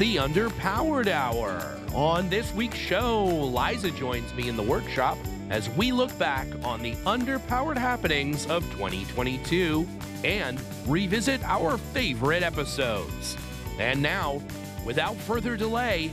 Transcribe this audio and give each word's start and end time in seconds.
The 0.00 0.16
Underpowered 0.16 1.08
Hour. 1.08 1.78
On 1.92 2.30
this 2.30 2.54
week's 2.54 2.78
show, 2.78 3.22
Liza 3.26 3.90
joins 3.90 4.32
me 4.32 4.48
in 4.48 4.56
the 4.56 4.62
workshop 4.62 5.18
as 5.50 5.68
we 5.76 5.92
look 5.92 6.18
back 6.18 6.46
on 6.64 6.80
the 6.80 6.94
underpowered 7.04 7.76
happenings 7.76 8.46
of 8.46 8.62
2022 8.72 9.86
and 10.24 10.58
revisit 10.86 11.44
our 11.44 11.76
favorite 11.76 12.42
episodes. 12.42 13.36
And 13.78 14.00
now, 14.00 14.40
without 14.86 15.16
further 15.16 15.54
delay, 15.54 16.10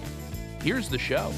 here's 0.62 0.90
the 0.90 1.00
show. 1.00 1.32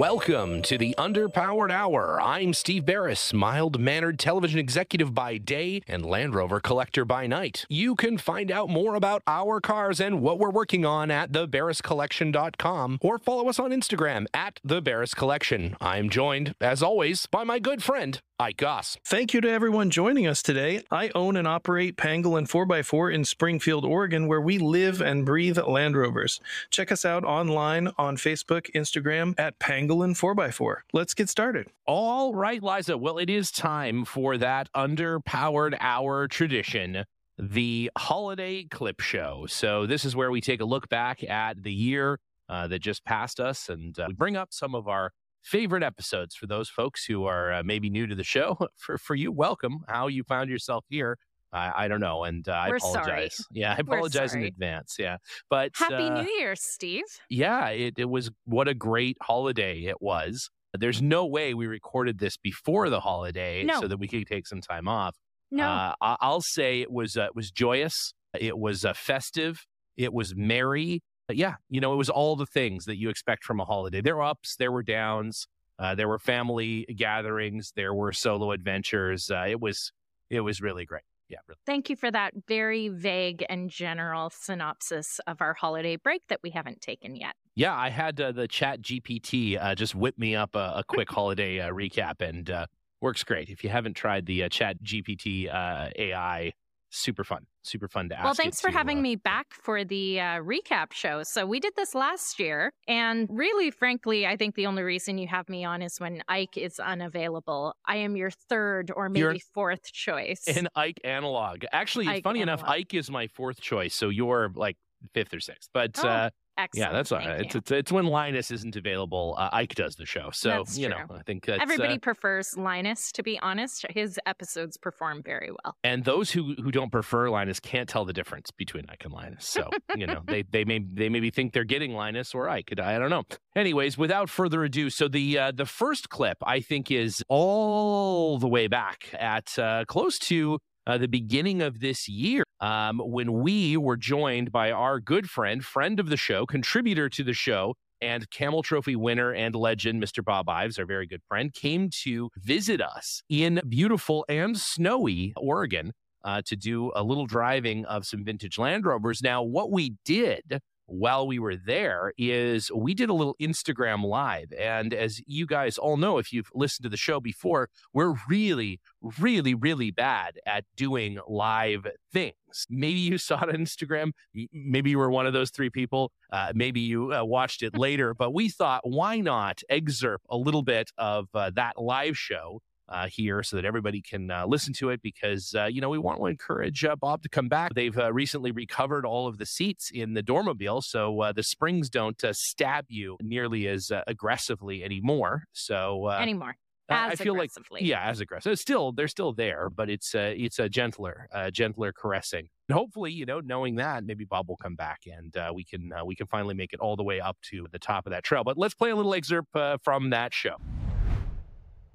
Welcome 0.00 0.62
to 0.62 0.78
the 0.78 0.94
Underpowered 0.96 1.70
Hour. 1.70 2.18
I'm 2.22 2.54
Steve 2.54 2.86
Barris, 2.86 3.34
mild 3.34 3.78
mannered 3.78 4.18
television 4.18 4.58
executive 4.58 5.12
by 5.12 5.36
day 5.36 5.82
and 5.86 6.06
Land 6.06 6.34
Rover 6.34 6.58
collector 6.58 7.04
by 7.04 7.26
night. 7.26 7.66
You 7.68 7.94
can 7.96 8.16
find 8.16 8.50
out 8.50 8.70
more 8.70 8.94
about 8.94 9.22
our 9.26 9.60
cars 9.60 10.00
and 10.00 10.22
what 10.22 10.38
we're 10.38 10.48
working 10.48 10.86
on 10.86 11.10
at 11.10 11.32
thebarriscollection.com 11.32 12.98
or 13.02 13.18
follow 13.18 13.50
us 13.50 13.58
on 13.58 13.72
Instagram 13.72 14.24
at 14.32 14.58
the 14.64 14.80
Barris 14.80 15.12
Collection. 15.12 15.76
I'm 15.82 16.08
joined, 16.08 16.54
as 16.62 16.82
always, 16.82 17.26
by 17.26 17.44
my 17.44 17.58
good 17.58 17.82
friend, 17.82 18.22
Ike 18.40 18.56
Goss. 18.56 18.96
Thank 19.04 19.34
you 19.34 19.42
to 19.42 19.50
everyone 19.50 19.90
joining 19.90 20.26
us 20.26 20.40
today. 20.40 20.82
I 20.90 21.10
own 21.14 21.36
and 21.36 21.46
operate 21.46 21.98
Pangolin 21.98 22.48
4x4 22.48 23.12
in 23.12 23.26
Springfield, 23.26 23.84
Oregon, 23.84 24.28
where 24.28 24.40
we 24.40 24.56
live 24.56 25.02
and 25.02 25.26
breathe 25.26 25.58
Land 25.58 25.94
Rovers. 25.94 26.40
Check 26.70 26.90
us 26.90 27.04
out 27.04 27.22
online 27.22 27.90
on 27.98 28.16
Facebook, 28.16 28.72
Instagram 28.74 29.34
at 29.38 29.58
Pangolin 29.58 30.16
4x4. 30.18 30.76
Let's 30.94 31.12
get 31.12 31.28
started. 31.28 31.66
All 31.86 32.34
right, 32.34 32.62
Liza. 32.62 32.96
Well, 32.96 33.18
it 33.18 33.28
is 33.28 33.50
time 33.50 34.06
for 34.06 34.38
that 34.38 34.72
underpowered 34.72 35.76
hour 35.78 36.26
tradition, 36.26 37.04
the 37.38 37.90
holiday 37.98 38.64
clip 38.64 39.00
show. 39.00 39.44
So, 39.50 39.84
this 39.84 40.06
is 40.06 40.16
where 40.16 40.30
we 40.30 40.40
take 40.40 40.62
a 40.62 40.64
look 40.64 40.88
back 40.88 41.22
at 41.22 41.62
the 41.62 41.74
year 41.74 42.18
uh, 42.48 42.68
that 42.68 42.78
just 42.78 43.04
passed 43.04 43.38
us 43.38 43.68
and 43.68 43.98
uh, 43.98 44.06
we 44.08 44.14
bring 44.14 44.36
up 44.36 44.48
some 44.50 44.74
of 44.74 44.88
our 44.88 45.12
favorite 45.42 45.82
episodes 45.82 46.34
for 46.34 46.46
those 46.46 46.68
folks 46.68 47.04
who 47.04 47.24
are 47.24 47.52
uh, 47.52 47.62
maybe 47.64 47.90
new 47.90 48.06
to 48.06 48.14
the 48.14 48.24
show. 48.24 48.56
For 48.76 48.98
for 48.98 49.14
you, 49.14 49.32
welcome. 49.32 49.80
How 49.88 50.06
you 50.08 50.22
found 50.24 50.50
yourself 50.50 50.84
here. 50.88 51.18
I, 51.52 51.84
I 51.84 51.88
don't 51.88 52.00
know, 52.00 52.22
and 52.24 52.48
uh, 52.48 52.52
I 52.52 52.68
apologize. 52.68 53.36
sorry. 53.36 53.46
Yeah, 53.52 53.72
I 53.72 53.76
apologize 53.80 54.34
in 54.34 54.44
advance. 54.44 54.94
Yeah, 54.98 55.16
but 55.48 55.72
Happy 55.74 55.94
uh, 55.94 56.22
New 56.22 56.30
Year, 56.38 56.54
Steve. 56.56 57.02
yeah, 57.28 57.68
it, 57.70 57.94
it 57.98 58.08
was 58.08 58.30
what 58.44 58.68
a 58.68 58.74
great 58.74 59.16
holiday 59.20 59.80
it 59.86 60.00
was. 60.00 60.48
There's 60.78 61.02
no 61.02 61.26
way 61.26 61.52
we 61.54 61.66
recorded 61.66 62.20
this 62.20 62.36
before 62.36 62.88
the 62.90 63.00
holiday 63.00 63.64
No. 63.64 63.80
so 63.80 63.88
that 63.88 63.96
we 63.98 64.06
could 64.06 64.24
take 64.28 64.46
some 64.46 64.60
time 64.60 64.86
off. 64.86 65.16
No, 65.50 65.64
Uh, 65.64 65.94
I- 66.00 66.16
I'll 66.20 66.40
say 66.42 66.80
it 66.80 66.92
was 66.92 67.16
uh, 67.16 67.24
it 67.24 67.34
was 67.34 67.50
joyous. 67.50 68.14
It 68.38 68.56
was 68.56 68.84
uh, 68.84 68.92
festive. 68.92 69.66
It 69.96 70.12
was 70.12 70.36
merry. 70.36 71.02
But 71.30 71.36
yeah, 71.36 71.54
you 71.68 71.80
know, 71.80 71.92
it 71.92 71.96
was 71.96 72.10
all 72.10 72.34
the 72.34 72.44
things 72.44 72.86
that 72.86 72.96
you 72.96 73.08
expect 73.08 73.44
from 73.44 73.60
a 73.60 73.64
holiday. 73.64 74.00
There 74.00 74.16
were 74.16 74.24
ups, 74.24 74.56
there 74.56 74.72
were 74.72 74.82
downs. 74.82 75.46
Uh, 75.78 75.94
there 75.94 76.08
were 76.08 76.18
family 76.18 76.84
gatherings. 76.96 77.72
There 77.76 77.94
were 77.94 78.12
solo 78.12 78.50
adventures. 78.50 79.30
Uh, 79.30 79.44
it 79.48 79.60
was 79.60 79.92
it 80.28 80.40
was 80.40 80.60
really 80.60 80.84
great. 80.84 81.04
Yeah, 81.28 81.38
really. 81.46 81.60
thank 81.66 81.88
you 81.88 81.94
for 81.94 82.10
that 82.10 82.34
very 82.48 82.88
vague 82.88 83.46
and 83.48 83.70
general 83.70 84.30
synopsis 84.30 85.20
of 85.28 85.40
our 85.40 85.54
holiday 85.54 85.94
break 85.94 86.22
that 86.30 86.40
we 86.42 86.50
haven't 86.50 86.80
taken 86.80 87.14
yet. 87.14 87.36
Yeah, 87.54 87.76
I 87.76 87.90
had 87.90 88.20
uh, 88.20 88.32
the 88.32 88.48
Chat 88.48 88.82
GPT 88.82 89.56
uh, 89.56 89.76
just 89.76 89.94
whip 89.94 90.18
me 90.18 90.34
up 90.34 90.56
a, 90.56 90.72
a 90.78 90.84
quick 90.84 91.08
holiday 91.12 91.60
uh, 91.60 91.70
recap, 91.70 92.22
and 92.22 92.50
uh, 92.50 92.66
works 93.00 93.22
great. 93.22 93.50
If 93.50 93.62
you 93.62 93.70
haven't 93.70 93.94
tried 93.94 94.26
the 94.26 94.42
uh, 94.42 94.48
Chat 94.48 94.82
GPT 94.82 95.46
uh, 95.46 95.90
AI, 95.94 96.54
super 96.90 97.24
fun, 97.24 97.46
super 97.62 97.88
fun 97.88 98.08
to 98.10 98.16
ask. 98.16 98.24
well, 98.24 98.34
thanks 98.34 98.60
for 98.60 98.70
to, 98.70 98.76
having 98.76 98.98
uh, 98.98 99.02
me 99.02 99.16
back 99.16 99.46
for 99.52 99.84
the 99.84 100.20
uh, 100.20 100.24
recap 100.40 100.92
show. 100.92 101.22
So, 101.22 101.46
we 101.46 101.60
did 101.60 101.72
this 101.76 101.94
last 101.94 102.38
year. 102.38 102.72
And 102.86 103.28
really, 103.30 103.70
frankly, 103.70 104.26
I 104.26 104.36
think 104.36 104.54
the 104.54 104.66
only 104.66 104.82
reason 104.82 105.18
you 105.18 105.28
have 105.28 105.48
me 105.48 105.64
on 105.64 105.82
is 105.82 105.98
when 105.98 106.22
Ike 106.28 106.56
is 106.56 106.78
unavailable. 106.78 107.74
I 107.86 107.96
am 107.96 108.16
your 108.16 108.30
third 108.30 108.90
or 108.94 109.08
maybe 109.08 109.40
fourth 109.54 109.92
choice. 109.92 110.44
An 110.46 110.68
Ike 110.74 111.00
analog. 111.04 111.64
Actually, 111.72 112.08
Ike 112.08 112.24
funny 112.24 112.40
enough. 112.40 112.62
Ike 112.64 112.94
is 112.94 113.10
my 113.10 113.28
fourth 113.28 113.60
choice, 113.60 113.94
so 113.94 114.08
you're 114.08 114.52
like 114.54 114.76
fifth 115.14 115.32
or 115.32 115.40
sixth. 115.40 115.70
But 115.72 115.98
Oh, 116.02 116.08
uh, 116.08 116.30
Excellent. 116.60 116.88
yeah, 116.90 116.92
that's 116.92 117.12
all 117.12 117.18
right. 117.18 117.40
It's, 117.40 117.54
it's 117.54 117.70
it's 117.70 117.92
when 117.92 118.06
Linus 118.06 118.50
isn't 118.50 118.76
available, 118.76 119.34
uh, 119.38 119.48
Ike 119.52 119.74
does 119.74 119.96
the 119.96 120.04
show. 120.06 120.30
So 120.32 120.50
That's 120.50 120.76
you 120.76 120.88
know. 120.88 120.98
I 121.10 121.22
think 121.22 121.46
that's, 121.46 121.62
Everybody 121.62 121.94
uh, 121.94 121.98
prefers 121.98 122.56
Linus, 122.56 123.12
to 123.12 123.22
be 123.22 123.38
honest. 123.40 123.86
His 123.90 124.18
episodes 124.26 124.76
perform 124.76 125.22
very 125.24 125.50
well. 125.50 125.76
and 125.84 126.04
those 126.04 126.30
who 126.30 126.54
who 126.62 126.70
don't 126.70 126.92
prefer 126.92 127.30
Linus 127.30 127.60
can't 127.60 127.88
tell 127.88 128.04
the 128.04 128.12
difference 128.12 128.50
between 128.50 128.84
Ike 128.88 129.04
and 129.04 129.12
Linus. 129.12 129.46
So 129.46 129.70
you 129.96 130.06
know, 130.06 130.22
they 130.26 130.42
they 130.42 130.64
may 130.64 130.80
they 130.92 131.08
maybe 131.08 131.30
think 131.30 131.52
they're 131.52 131.64
getting 131.64 131.92
Linus 131.94 132.34
or 132.34 132.48
Ike. 132.48 132.78
I 132.78 132.98
don't 132.98 133.10
know. 133.10 133.24
Anyways, 133.56 133.96
without 133.98 134.28
further 134.30 134.62
ado, 134.64 134.90
so 134.90 135.08
the 135.08 135.38
uh, 135.38 135.52
the 135.52 135.66
first 135.66 136.08
clip 136.10 136.38
I 136.42 136.60
think 136.60 136.90
is 136.90 137.24
all 137.28 138.38
the 138.38 138.48
way 138.48 138.66
back 138.68 139.08
at 139.18 139.58
uh, 139.58 139.84
close 139.86 140.18
to 140.20 140.58
uh, 140.90 140.98
the 140.98 141.06
beginning 141.06 141.62
of 141.62 141.78
this 141.78 142.08
year 142.08 142.42
um, 142.58 142.98
when 142.98 143.32
we 143.32 143.76
were 143.76 143.96
joined 143.96 144.50
by 144.50 144.72
our 144.72 144.98
good 144.98 145.30
friend, 145.30 145.64
friend 145.64 146.00
of 146.00 146.08
the 146.08 146.16
show, 146.16 146.44
contributor 146.44 147.08
to 147.08 147.22
the 147.22 147.32
show, 147.32 147.74
and 148.00 148.28
Camel 148.30 148.64
Trophy 148.64 148.96
winner 148.96 149.32
and 149.32 149.54
legend, 149.54 150.02
Mr. 150.02 150.24
Bob 150.24 150.48
Ives, 150.48 150.80
our 150.80 150.86
very 150.86 151.06
good 151.06 151.22
friend, 151.28 151.54
came 151.54 151.90
to 152.02 152.28
visit 152.36 152.80
us 152.80 153.22
in 153.28 153.60
beautiful 153.68 154.24
and 154.28 154.58
snowy 154.58 155.32
Oregon 155.36 155.92
uh, 156.24 156.42
to 156.46 156.56
do 156.56 156.90
a 156.96 157.04
little 157.04 157.26
driving 157.26 157.84
of 157.84 158.04
some 158.04 158.24
vintage 158.24 158.58
Land 158.58 158.84
Rovers. 158.84 159.22
Now, 159.22 159.44
what 159.44 159.70
we 159.70 159.94
did 160.04 160.60
while 160.90 161.26
we 161.26 161.38
were 161.38 161.56
there 161.56 162.12
is 162.18 162.70
we 162.74 162.94
did 162.94 163.08
a 163.08 163.14
little 163.14 163.36
Instagram 163.40 164.04
live. 164.04 164.52
And 164.58 164.92
as 164.92 165.20
you 165.26 165.46
guys 165.46 165.78
all 165.78 165.96
know, 165.96 166.18
if 166.18 166.32
you've 166.32 166.50
listened 166.52 166.84
to 166.84 166.88
the 166.88 166.96
show 166.96 167.20
before, 167.20 167.68
we're 167.94 168.14
really, 168.28 168.80
really, 169.18 169.54
really 169.54 169.92
bad 169.92 170.38
at 170.44 170.64
doing 170.76 171.18
live 171.28 171.86
things. 172.12 172.34
Maybe 172.68 172.98
you 172.98 173.18
saw 173.18 173.42
it 173.44 173.50
on 173.50 173.54
Instagram. 173.54 174.10
Maybe 174.52 174.90
you 174.90 174.98
were 174.98 175.10
one 175.10 175.26
of 175.26 175.32
those 175.32 175.50
three 175.50 175.70
people. 175.70 176.12
Uh, 176.32 176.52
maybe 176.54 176.80
you 176.80 177.14
uh, 177.14 177.24
watched 177.24 177.62
it 177.62 177.74
later. 177.78 178.12
But 178.12 178.34
we 178.34 178.48
thought, 178.48 178.80
why 178.84 179.20
not 179.20 179.60
excerpt 179.68 180.26
a 180.28 180.36
little 180.36 180.62
bit 180.62 180.90
of 180.98 181.28
uh, 181.34 181.50
that 181.54 181.80
live 181.80 182.18
show 182.18 182.60
uh, 182.90 183.06
here 183.08 183.42
so 183.42 183.56
that 183.56 183.64
everybody 183.64 184.02
can 184.02 184.30
uh, 184.30 184.44
listen 184.46 184.72
to 184.74 184.90
it 184.90 185.00
because, 185.02 185.54
uh, 185.56 185.66
you 185.66 185.80
know, 185.80 185.88
we 185.88 185.98
want 185.98 186.18
to 186.18 186.26
encourage 186.26 186.84
uh, 186.84 186.96
Bob 186.96 187.22
to 187.22 187.28
come 187.28 187.48
back. 187.48 187.74
They've 187.74 187.96
uh, 187.96 188.12
recently 188.12 188.50
recovered 188.50 189.06
all 189.06 189.26
of 189.28 189.38
the 189.38 189.46
seats 189.46 189.90
in 189.92 190.14
the 190.14 190.22
Dormobile, 190.22 190.82
so 190.82 191.20
uh, 191.20 191.32
the 191.32 191.42
springs 191.42 191.88
don't 191.88 192.22
uh, 192.24 192.32
stab 192.32 192.86
you 192.88 193.16
nearly 193.22 193.66
as 193.68 193.90
uh, 193.90 194.02
aggressively 194.06 194.82
anymore. 194.84 195.44
So, 195.52 196.06
uh, 196.06 196.18
Anymore. 196.20 196.56
I- 196.88 197.10
I 197.10 197.14
feel 197.14 197.34
like 197.34 197.50
aggressively. 197.52 197.84
yeah, 197.84 198.02
as 198.02 198.18
aggressive. 198.20 198.50
It's 198.50 198.60
still 198.60 198.90
they're 198.90 199.06
still 199.06 199.32
there, 199.32 199.70
but 199.70 199.88
it's 199.88 200.12
uh, 200.12 200.34
it's 200.36 200.58
a 200.58 200.68
gentler, 200.68 201.28
uh, 201.32 201.48
gentler 201.52 201.92
caressing. 201.92 202.48
And 202.68 202.76
hopefully, 202.76 203.12
you 203.12 203.24
know, 203.26 203.38
knowing 203.38 203.76
that 203.76 204.02
maybe 204.04 204.24
Bob 204.24 204.48
will 204.48 204.56
come 204.56 204.74
back 204.74 205.02
and 205.06 205.36
uh, 205.36 205.52
we 205.54 205.62
can 205.62 205.92
uh, 205.92 206.04
we 206.04 206.16
can 206.16 206.26
finally 206.26 206.54
make 206.54 206.72
it 206.72 206.80
all 206.80 206.96
the 206.96 207.04
way 207.04 207.20
up 207.20 207.36
to 207.50 207.68
the 207.70 207.78
top 207.78 208.06
of 208.06 208.10
that 208.10 208.24
trail. 208.24 208.42
But 208.42 208.58
let's 208.58 208.74
play 208.74 208.90
a 208.90 208.96
little 208.96 209.14
excerpt 209.14 209.54
uh, 209.54 209.78
from 209.84 210.10
that 210.10 210.34
show. 210.34 210.56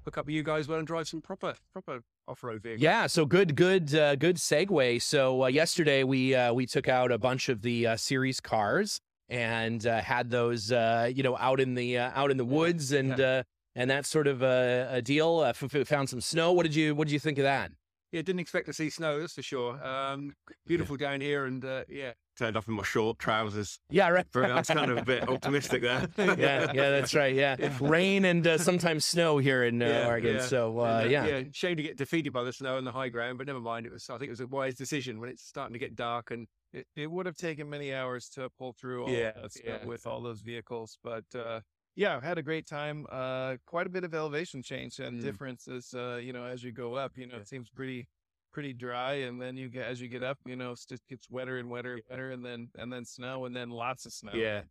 Hook 0.06 0.16
up 0.18 0.26
with 0.26 0.34
you 0.34 0.42
guys 0.42 0.68
well 0.68 0.78
and 0.78 0.86
drive 0.86 1.08
some 1.08 1.20
proper 1.20 1.54
proper 1.72 2.00
off-road 2.28 2.62
vehicles. 2.62 2.82
Yeah, 2.82 3.06
so 3.08 3.26
good, 3.26 3.54
good, 3.56 3.94
uh, 3.94 4.14
good 4.16 4.36
segue. 4.36 5.02
So 5.02 5.44
uh, 5.44 5.46
yesterday 5.48 6.04
we 6.04 6.34
uh, 6.34 6.52
we 6.54 6.64
took 6.64 6.88
out 6.88 7.12
a 7.12 7.18
bunch 7.18 7.48
of 7.48 7.60
the 7.62 7.88
uh, 7.88 7.96
series 7.96 8.40
cars 8.40 9.00
and 9.28 9.84
uh, 9.86 10.00
had 10.00 10.30
those, 10.30 10.70
uh, 10.72 11.10
you 11.12 11.22
know, 11.22 11.36
out 11.36 11.60
in 11.60 11.74
the 11.74 11.98
uh, 11.98 12.10
out 12.14 12.30
in 12.30 12.36
the 12.36 12.44
woods 12.44 12.92
and 12.92 13.20
uh, 13.20 13.42
and 13.74 13.90
that 13.90 14.06
sort 14.06 14.28
of 14.28 14.42
uh, 14.42 14.86
a 14.90 15.02
deal. 15.02 15.40
Uh, 15.40 15.48
f- 15.48 15.86
found 15.88 16.08
some 16.08 16.20
snow. 16.20 16.52
What 16.52 16.62
did 16.62 16.74
you 16.74 16.94
What 16.94 17.08
did 17.08 17.12
you 17.12 17.20
think 17.20 17.38
of 17.38 17.42
that? 17.44 17.72
yeah, 18.12 18.22
didn't 18.22 18.40
expect 18.40 18.66
to 18.66 18.72
see 18.72 18.88
snow. 18.88 19.18
That's 19.20 19.34
for 19.34 19.42
sure. 19.42 19.84
Um, 19.84 20.32
beautiful 20.66 20.96
down 20.96 21.20
here, 21.20 21.44
and 21.46 21.64
uh, 21.64 21.82
yeah, 21.88 22.12
turned 22.36 22.56
up 22.56 22.68
in 22.68 22.74
my 22.74 22.82
short 22.82 23.18
trousers. 23.18 23.78
Yeah, 23.90 24.08
right. 24.08 24.26
Very, 24.32 24.50
I 24.50 24.56
was 24.58 24.68
kind 24.68 24.90
of 24.90 24.98
a 24.98 25.04
bit 25.04 25.28
optimistic 25.28 25.82
there. 25.82 26.08
yeah, 26.18 26.72
yeah, 26.72 26.90
that's 26.90 27.14
right. 27.14 27.34
Yeah, 27.36 27.56
rain 27.80 28.24
and 28.24 28.46
uh, 28.46 28.58
sometimes 28.58 29.04
snow 29.04 29.38
here 29.38 29.64
in 29.64 29.82
uh, 29.82 29.86
Yeah, 29.86 30.06
Oregon. 30.06 30.36
yeah. 30.36 30.42
So 30.42 30.78
uh, 30.80 31.00
And, 31.00 31.06
uh, 31.06 31.10
yeah. 31.10 31.42
shame 31.52 31.76
to 31.76 31.82
get 31.82 31.96
defeated 31.96 32.32
by 32.32 32.44
the 32.44 32.52
snow 32.52 32.76
on 32.76 32.84
the 32.84 32.92
high 32.92 33.08
ground, 33.08 33.38
but 33.38 33.46
never 33.46 33.60
mind. 33.60 33.86
It 33.86 33.92
was, 33.92 34.08
I 34.08 34.18
think, 34.18 34.28
it 34.28 34.30
was 34.30 34.40
a 34.40 34.46
wise 34.46 34.74
decision 34.74 35.20
when 35.20 35.28
it's 35.28 35.42
starting 35.42 35.72
to 35.72 35.78
get 35.78 35.96
dark 35.96 36.30
and 36.30 36.46
It, 36.72 36.86
it 36.96 37.10
would 37.10 37.26
have 37.26 37.36
taken 37.36 37.68
many 37.70 37.92
hours 37.94 38.28
to 38.30 38.50
pull 38.58 38.72
through 38.72 39.04
all 39.04 39.10
Yeah, 39.12 39.32
that 39.32 39.52
yeah. 39.64 39.84
with 39.84 40.06
all 40.06 40.20
those 40.20 40.40
vehicles, 40.42 40.98
but 41.02 41.24
uh, 41.34 41.60
yeah, 41.94 42.20
had 42.20 42.36
a 42.38 42.42
great 42.42 42.66
time. 42.66 43.06
Uh, 43.10 43.56
quite 43.66 43.86
a 43.86 43.90
bit 43.90 44.04
of 44.04 44.12
elevation 44.14 44.62
change 44.62 44.98
and 44.98 45.18
Mm. 45.18 45.22
differences. 45.22 45.94
Uh, 45.94 46.16
you 46.22 46.32
know, 46.32 46.44
as 46.44 46.62
you 46.62 46.72
go 46.72 46.94
up, 46.94 47.16
you 47.16 47.26
know, 47.26 47.36
it 47.36 47.48
seems 47.48 47.70
pretty 47.70 48.08
pretty 48.56 48.72
dry, 48.72 49.12
and 49.12 49.38
then 49.38 49.54
you 49.54 49.68
get 49.68 49.86
as 49.86 50.00
you 50.00 50.08
get 50.08 50.22
up, 50.22 50.38
you 50.46 50.56
know, 50.56 50.72
it 50.72 50.80
just 50.88 51.06
gets 51.08 51.28
wetter 51.28 51.58
and 51.58 51.68
wetter 51.68 51.92
and 51.92 52.02
wetter, 52.08 52.30
and 52.30 52.42
then 52.42 52.70
and 52.78 52.90
then 52.90 53.04
snow, 53.04 53.44
and 53.44 53.54
then 53.54 53.68
lots 53.68 54.06
of 54.06 54.14
snow. 54.14 54.32
yeah, 54.34 54.62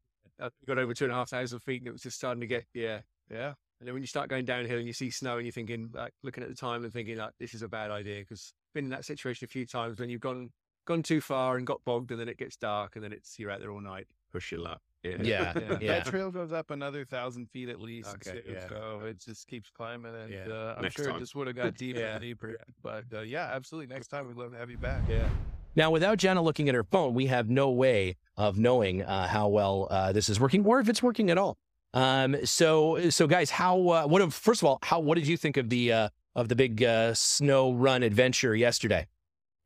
I 0.41 0.49
got 0.65 0.79
over 0.79 0.95
two 0.95 1.05
and 1.05 1.13
a 1.13 1.15
half 1.15 1.29
thousand 1.29 1.59
feet, 1.59 1.81
and 1.81 1.87
it 1.87 1.91
was 1.91 2.01
just 2.01 2.17
starting 2.17 2.41
to 2.41 2.47
get 2.47 2.65
yeah. 2.73 3.01
yeah. 3.29 3.53
And 3.79 3.85
then 3.85 3.93
when 3.93 4.01
you 4.01 4.07
start 4.07 4.27
going 4.27 4.43
downhill 4.43 4.79
and 4.79 4.87
you 4.87 4.93
see 4.93 5.11
snow, 5.11 5.37
and 5.37 5.45
you're 5.45 5.51
thinking, 5.51 5.91
like, 5.93 6.13
looking 6.23 6.41
at 6.41 6.49
the 6.49 6.55
time 6.55 6.83
and 6.83 6.91
thinking, 6.91 7.17
like, 7.17 7.33
this 7.39 7.53
is 7.53 7.61
a 7.61 7.67
bad 7.67 7.91
idea 7.91 8.21
because 8.21 8.53
been 8.73 8.85
in 8.85 8.89
that 8.89 9.05
situation 9.05 9.45
a 9.45 9.47
few 9.47 9.67
times 9.67 9.99
when 9.99 10.09
you've 10.09 10.19
gone 10.19 10.49
gone 10.87 11.03
too 11.03 11.21
far 11.21 11.57
and 11.57 11.67
got 11.67 11.85
bogged, 11.85 12.09
and 12.09 12.19
then 12.19 12.27
it 12.27 12.39
gets 12.39 12.57
dark, 12.57 12.95
and 12.95 13.03
then 13.03 13.13
it's 13.13 13.37
you're 13.37 13.51
out 13.51 13.59
there 13.59 13.71
all 13.71 13.81
night. 13.81 14.07
Push 14.31 14.51
your 14.51 14.61
luck. 14.61 14.81
Yeah. 15.05 15.15
Yeah, 15.21 15.53
Yeah, 15.69 15.77
yeah. 15.81 15.87
that 15.99 16.05
trail 16.07 16.31
goes 16.31 16.51
up 16.51 16.71
another 16.71 17.05
thousand 17.05 17.49
feet 17.51 17.69
at 17.69 17.79
least. 17.79 18.09
Okay, 18.15 18.41
too, 18.41 18.53
yeah. 18.53 18.67
So 18.67 19.01
it 19.05 19.19
just 19.19 19.47
keeps 19.47 19.69
climbing, 19.69 20.15
and 20.15 20.31
Yeah, 20.31 20.45
uh, 20.53 20.73
I'm 20.77 20.83
next 20.83 20.95
sure 20.95 21.05
time. 21.07 21.17
it 21.17 21.19
just 21.19 21.35
would 21.35 21.47
have 21.47 21.55
got 21.63 21.75
deeper 21.75 21.99
Yeah, 21.99 22.13
and 22.13 22.21
deeper. 22.21 22.57
But 22.81 23.05
uh, 23.13 23.21
yeah, 23.21 23.49
absolutely. 23.53 23.93
Next 23.93 24.07
time 24.07 24.27
we'd 24.27 24.37
love 24.37 24.51
to 24.51 24.57
have 24.57 24.69
you 24.69 24.77
back. 24.77 25.01
Yeah. 25.09 25.27
Now, 25.77 25.91
without 25.91 26.17
Jenna 26.17 26.41
looking 26.41 26.69
at 26.69 26.75
her 26.75 26.85
phone, 26.85 27.13
we 27.13 27.25
have 27.27 27.49
no 27.49 27.69
way 27.69 28.15
of 28.37 28.57
knowing 28.57 29.03
uh, 29.03 29.27
how 29.27 29.49
well 29.49 29.87
uh, 29.91 30.11
this 30.13 30.29
is 30.29 30.39
working 30.39 30.65
or 30.65 30.79
if 30.79 30.87
it's 30.87 31.03
working 31.03 31.29
at 31.29 31.37
all. 31.37 31.57
Um, 31.93 32.45
so, 32.45 33.09
so 33.09 33.27
guys, 33.27 33.49
how? 33.51 33.87
Uh, 33.89 34.05
what? 34.07 34.21
Have, 34.21 34.33
first 34.33 34.61
of 34.61 34.67
all, 34.67 34.79
how? 34.83 34.99
What 34.99 35.15
did 35.15 35.27
you 35.27 35.37
think 35.37 35.57
of 35.57 35.69
the 35.69 35.91
uh, 35.91 36.09
of 36.35 36.49
the 36.49 36.55
big 36.55 36.81
uh, 36.83 37.13
snow 37.13 37.73
run 37.73 38.03
adventure 38.03 38.55
yesterday? 38.55 39.07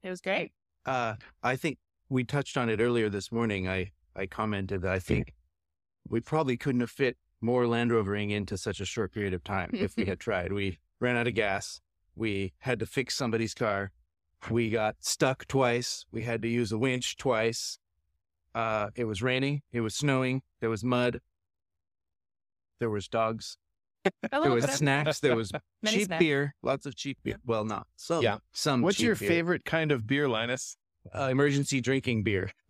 It 0.04 0.10
was 0.10 0.22
great. 0.22 0.52
Uh, 0.86 1.16
I 1.44 1.56
think 1.56 1.78
we 2.10 2.24
touched 2.24 2.58
on 2.58 2.70
it 2.70 2.80
earlier 2.80 3.10
this 3.10 3.32
morning. 3.32 3.68
I, 3.68 3.92
I 4.16 4.26
commented 4.26 4.82
that 4.82 4.92
I 4.92 5.00
think 5.00 5.34
we 6.08 6.20
probably 6.20 6.58
couldn't 6.58 6.82
have 6.82 6.90
fit 6.90 7.18
more 7.42 7.68
Land 7.68 7.92
Rovering 7.92 8.32
into 8.32 8.58
such 8.58 8.80
a 8.80 8.86
short 8.86 9.14
period 9.14 9.34
of 9.34 9.44
time 9.44 9.70
if 9.74 9.96
we 9.96 10.06
had 10.08 10.20
tried. 10.20 10.52
We 10.52 10.80
ran 11.00 11.16
out 11.16 11.28
of 11.28 11.36
gas. 11.36 11.80
We 12.16 12.54
had 12.60 12.80
to 12.80 12.86
fix 12.86 13.16
somebody's 13.16 13.54
car. 13.54 13.92
We 14.50 14.70
got 14.70 14.96
stuck 15.00 15.48
twice. 15.48 16.06
We 16.12 16.24
had 16.24 16.42
to 16.42 16.48
use 16.48 16.72
a 16.72 16.78
winch 16.78 17.18
twice. 17.18 17.78
Uh, 18.56 18.90
it 18.96 19.06
was 19.06 19.22
raining. 19.22 19.62
It 19.72 19.82
was 19.82 19.96
snowing. 19.96 20.42
There 20.60 20.70
was 20.70 20.84
mud. 20.84 21.22
There 22.80 22.90
was 22.90 23.08
dogs. 23.08 23.58
There 24.32 24.52
was 24.52 24.64
snacks. 24.66 25.20
There 25.20 25.36
was 25.36 25.52
Many 25.84 25.98
cheap 25.98 26.06
snacks. 26.08 26.20
beer. 26.20 26.56
Lots 26.64 26.86
of 26.86 26.96
cheap 26.96 27.18
beer. 27.22 27.36
Well, 27.46 27.66
not 27.66 27.86
some. 27.98 28.24
Yeah. 28.24 28.38
Some. 28.54 28.82
What's 28.82 28.98
cheap 28.98 29.06
your 29.08 29.16
beer. 29.16 29.28
favorite 29.28 29.66
kind 29.66 29.92
of 29.92 30.08
beer, 30.08 30.28
Linus? 30.30 30.78
Uh, 31.14 31.28
emergency 31.32 31.82
drinking 31.82 32.24
beer. 32.24 32.52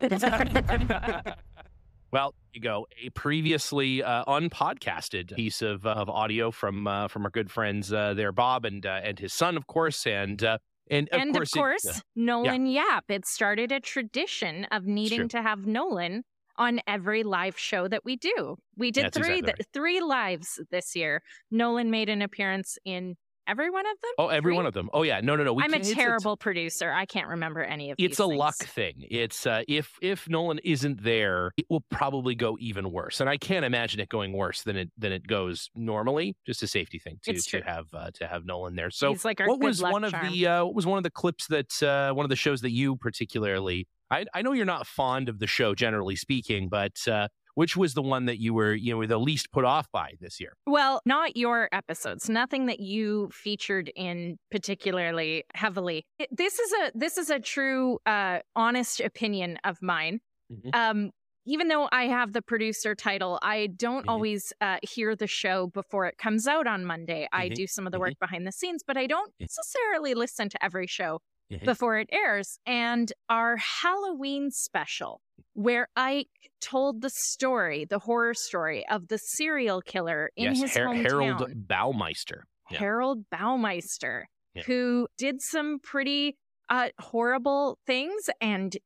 Well, 2.12 2.34
you 2.52 2.60
go 2.60 2.88
a 3.00 3.10
previously 3.10 4.02
uh, 4.02 4.24
unpodcasted 4.24 5.32
piece 5.36 5.62
of, 5.62 5.86
of 5.86 6.08
audio 6.08 6.50
from 6.50 6.88
uh, 6.88 7.06
from 7.06 7.24
our 7.24 7.30
good 7.30 7.52
friends 7.52 7.92
uh, 7.92 8.14
there, 8.14 8.32
Bob 8.32 8.64
and 8.64 8.84
uh, 8.84 9.00
and 9.04 9.16
his 9.16 9.32
son, 9.32 9.56
of 9.56 9.68
course, 9.68 10.04
and 10.08 10.42
uh, 10.42 10.58
and 10.90 11.08
of 11.10 11.20
and 11.20 11.32
course, 11.32 11.52
of 11.52 11.56
it- 11.56 11.60
course, 11.60 12.02
Nolan 12.16 12.66
Yap. 12.66 13.04
It 13.10 13.26
started 13.26 13.70
a 13.70 13.78
tradition 13.78 14.64
of 14.72 14.86
needing 14.86 15.28
to 15.28 15.40
have 15.40 15.66
Nolan 15.66 16.24
on 16.56 16.80
every 16.88 17.22
live 17.22 17.56
show 17.56 17.86
that 17.86 18.04
we 18.04 18.16
do. 18.16 18.56
We 18.76 18.90
did 18.90 19.04
That's 19.04 19.18
three 19.18 19.38
exactly 19.38 19.52
th- 19.64 19.68
three 19.72 20.00
lives 20.00 20.60
this 20.72 20.96
year. 20.96 21.22
Nolan 21.52 21.92
made 21.92 22.08
an 22.08 22.22
appearance 22.22 22.76
in 22.84 23.14
every 23.46 23.70
one 23.70 23.86
of 23.86 24.00
them. 24.00 24.10
oh, 24.18 24.28
every 24.28 24.50
Three? 24.50 24.56
one 24.56 24.66
of 24.66 24.74
them. 24.74 24.90
Oh 24.92 25.02
yeah, 25.02 25.20
no, 25.20 25.36
no, 25.36 25.44
no. 25.44 25.52
we 25.52 25.62
I'm 25.62 25.72
a 25.74 25.78
it's 25.78 25.92
terrible 25.92 26.36
producer. 26.36 26.90
I 26.90 27.06
can't 27.06 27.28
remember 27.28 27.62
any 27.62 27.90
of 27.90 27.96
these. 27.96 28.10
It's 28.10 28.18
a 28.18 28.26
luck 28.26 28.56
thing. 28.56 29.04
It's 29.10 29.46
uh, 29.46 29.62
if 29.68 29.92
if 30.02 30.28
Nolan 30.28 30.58
isn't 30.64 31.02
there, 31.02 31.52
it 31.56 31.66
will 31.68 31.84
probably 31.90 32.34
go 32.34 32.56
even 32.60 32.90
worse, 32.92 33.20
and 33.20 33.28
I 33.28 33.36
can't 33.36 33.64
imagine 33.64 34.00
it 34.00 34.08
going 34.08 34.32
worse 34.32 34.62
than 34.62 34.76
it 34.76 34.90
than 34.98 35.12
it 35.12 35.26
goes 35.26 35.70
normally. 35.74 36.36
Just 36.46 36.62
a 36.62 36.66
safety 36.66 36.98
thing 36.98 37.18
to 37.24 37.34
to 37.34 37.60
have 37.62 37.86
uh, 37.94 38.10
to 38.14 38.26
have 38.26 38.44
Nolan 38.44 38.76
there. 38.76 38.90
So 38.90 39.10
He's 39.10 39.24
like 39.24 39.40
our 39.40 39.48
what 39.48 39.60
was 39.60 39.82
one 39.82 40.04
of 40.04 40.12
charm. 40.12 40.30
the 40.30 40.46
uh, 40.46 40.64
what 40.64 40.74
was 40.74 40.86
one 40.86 40.98
of 40.98 41.04
the 41.04 41.10
clips 41.10 41.46
that 41.48 41.82
uh, 41.82 42.12
one 42.14 42.24
of 42.24 42.30
the 42.30 42.36
shows 42.36 42.60
that 42.62 42.70
you 42.70 42.96
particularly 42.96 43.86
I, 44.10 44.24
I 44.34 44.42
know 44.42 44.52
you're 44.52 44.66
not 44.66 44.86
fond 44.86 45.28
of 45.28 45.38
the 45.38 45.46
show 45.46 45.74
generally 45.74 46.16
speaking, 46.16 46.68
but 46.68 46.96
uh, 47.08 47.28
which 47.54 47.76
was 47.76 47.94
the 47.94 48.02
one 48.02 48.26
that 48.26 48.38
you 48.38 48.54
were 48.54 48.74
you 48.74 48.92
know 48.92 48.98
were 48.98 49.06
the 49.06 49.18
least 49.18 49.52
put 49.52 49.64
off 49.64 49.90
by 49.92 50.14
this 50.20 50.40
year? 50.40 50.56
Well, 50.66 51.00
not 51.04 51.36
your 51.36 51.68
episodes. 51.72 52.28
Nothing 52.28 52.66
that 52.66 52.80
you 52.80 53.30
featured 53.32 53.90
in 53.96 54.38
particularly 54.50 55.44
heavily. 55.54 56.06
It- 56.18 56.28
this 56.36 56.58
is 56.58 56.72
a 56.72 56.92
this 56.94 57.18
is 57.18 57.30
a 57.30 57.40
true, 57.40 57.98
uh, 58.06 58.40
honest 58.56 59.00
opinion 59.00 59.58
of 59.64 59.82
mine. 59.82 60.20
Mhm. 60.52 60.74
Um, 60.74 61.10
even 61.46 61.68
though 61.68 61.88
I 61.90 62.04
have 62.06 62.32
the 62.34 62.42
producer 62.42 62.94
title, 62.94 63.38
I 63.42 63.68
don't 63.68 64.06
Mhm. 64.06 64.10
always 64.10 64.52
uh, 64.60 64.78
hear 64.82 65.16
the 65.16 65.26
show 65.26 65.66
before 65.68 66.06
it 66.06 66.18
comes 66.18 66.46
out 66.46 66.66
on 66.66 66.84
Monday. 66.84 67.28
I 67.32 67.48
Mhm. 67.48 67.54
do 67.54 67.66
some 67.66 67.86
of 67.86 67.92
the 67.92 67.98
Mhm. 67.98 68.02
work 68.02 68.18
behind 68.20 68.46
the 68.46 68.52
scenes, 68.52 68.82
but 68.86 68.96
I 68.96 69.06
don't 69.06 69.32
necessarily 69.40 70.14
listen 70.14 70.48
to 70.50 70.62
every 70.64 70.86
show 70.86 71.20
Mhm. 71.50 71.64
before 71.64 71.98
it 71.98 72.08
airs. 72.12 72.58
And 72.66 73.12
our 73.28 73.56
Halloween 73.56 74.50
special, 74.50 75.22
where 75.54 75.88
Ike 75.96 76.28
told 76.60 77.00
the 77.02 77.10
story, 77.10 77.84
the 77.84 77.98
horror 77.98 78.34
story 78.34 78.86
of 78.88 79.08
the 79.08 79.18
serial 79.18 79.80
killer 79.82 80.30
in 80.36 80.54
yes, 80.54 80.60
his 80.62 80.76
Har- 80.76 80.86
hometown. 80.86 81.02
Harold 81.02 81.52
Baumeister. 81.66 82.42
Yeah. 82.70 82.78
Harold 82.78 83.24
Baumeister, 83.34 84.24
Yeah. 84.54 84.62
who 84.62 85.08
did 85.18 85.40
some 85.42 85.78
pretty 85.82 86.36
uh, 86.68 86.90
horrible 87.00 87.78
things, 87.86 88.30
and 88.40 88.76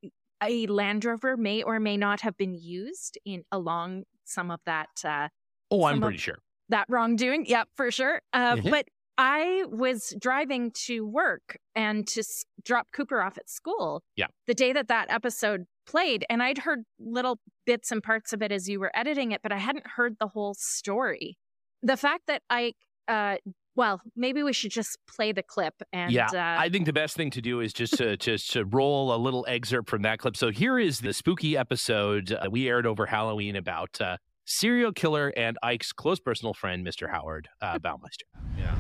a 0.42 0.66
Land 0.66 1.04
Rover 1.04 1.36
may 1.36 1.62
or 1.62 1.78
may 1.80 1.96
not 1.98 2.22
have 2.22 2.36
been 2.36 2.54
used 2.54 3.18
in 3.26 3.44
along 3.52 4.04
some 4.24 4.50
of 4.50 4.60
that 4.64 4.88
uh, 5.04 5.28
Oh, 5.70 5.84
I'm 5.84 6.00
pretty 6.00 6.16
sure. 6.18 6.38
that 6.70 6.86
wrongdoing. 6.88 7.44
Yep, 7.46 7.68
for 7.76 7.90
sure. 7.90 8.22
Uh, 8.32 8.56
Mhm. 8.56 8.70
But 8.70 8.86
I 9.16 9.64
was 9.68 10.14
driving 10.20 10.72
to 10.86 11.06
work 11.06 11.58
and 11.74 12.06
to 12.08 12.20
s- 12.20 12.44
drop 12.64 12.88
Cooper 12.92 13.22
off 13.22 13.38
at 13.38 13.48
school. 13.48 14.02
Yeah. 14.16 14.26
The 14.46 14.54
day 14.54 14.72
that 14.72 14.88
that 14.88 15.10
episode 15.10 15.64
played, 15.86 16.24
and 16.28 16.42
I'd 16.42 16.58
heard 16.58 16.80
little 16.98 17.38
bits 17.66 17.92
and 17.92 18.02
parts 18.02 18.32
of 18.32 18.42
it 18.42 18.50
as 18.50 18.68
you 18.68 18.80
were 18.80 18.90
editing 18.94 19.32
it, 19.32 19.40
but 19.42 19.52
I 19.52 19.58
hadn't 19.58 19.86
heard 19.86 20.16
the 20.18 20.28
whole 20.28 20.54
story. 20.54 21.36
The 21.82 21.96
fact 21.96 22.22
that 22.26 22.42
I, 22.50 22.72
uh, 23.06 23.36
well, 23.76 24.00
maybe 24.16 24.42
we 24.42 24.52
should 24.52 24.70
just 24.70 24.98
play 25.06 25.32
the 25.32 25.42
clip 25.42 25.74
and 25.92 26.12
yeah, 26.12 26.28
uh, 26.32 26.60
I 26.60 26.68
think 26.68 26.86
the 26.86 26.92
best 26.92 27.16
thing 27.16 27.30
to 27.30 27.42
do 27.42 27.60
is 27.60 27.72
just 27.72 27.96
to 27.98 28.16
just 28.16 28.52
to 28.52 28.64
roll 28.64 29.14
a 29.14 29.18
little 29.18 29.44
excerpt 29.48 29.90
from 29.90 30.02
that 30.02 30.20
clip. 30.20 30.36
So 30.36 30.50
here 30.50 30.78
is 30.78 31.00
the 31.00 31.12
spooky 31.12 31.56
episode 31.56 32.32
uh, 32.32 32.48
we 32.50 32.68
aired 32.68 32.86
over 32.86 33.06
Halloween 33.06 33.56
about 33.56 34.00
uh, 34.00 34.16
serial 34.44 34.92
killer 34.92 35.32
and 35.36 35.58
Ike's 35.62 35.92
close 35.92 36.20
personal 36.20 36.54
friend, 36.54 36.86
Mr. 36.86 37.10
Howard 37.10 37.48
uh, 37.60 37.78
Baumeister. 37.78 38.24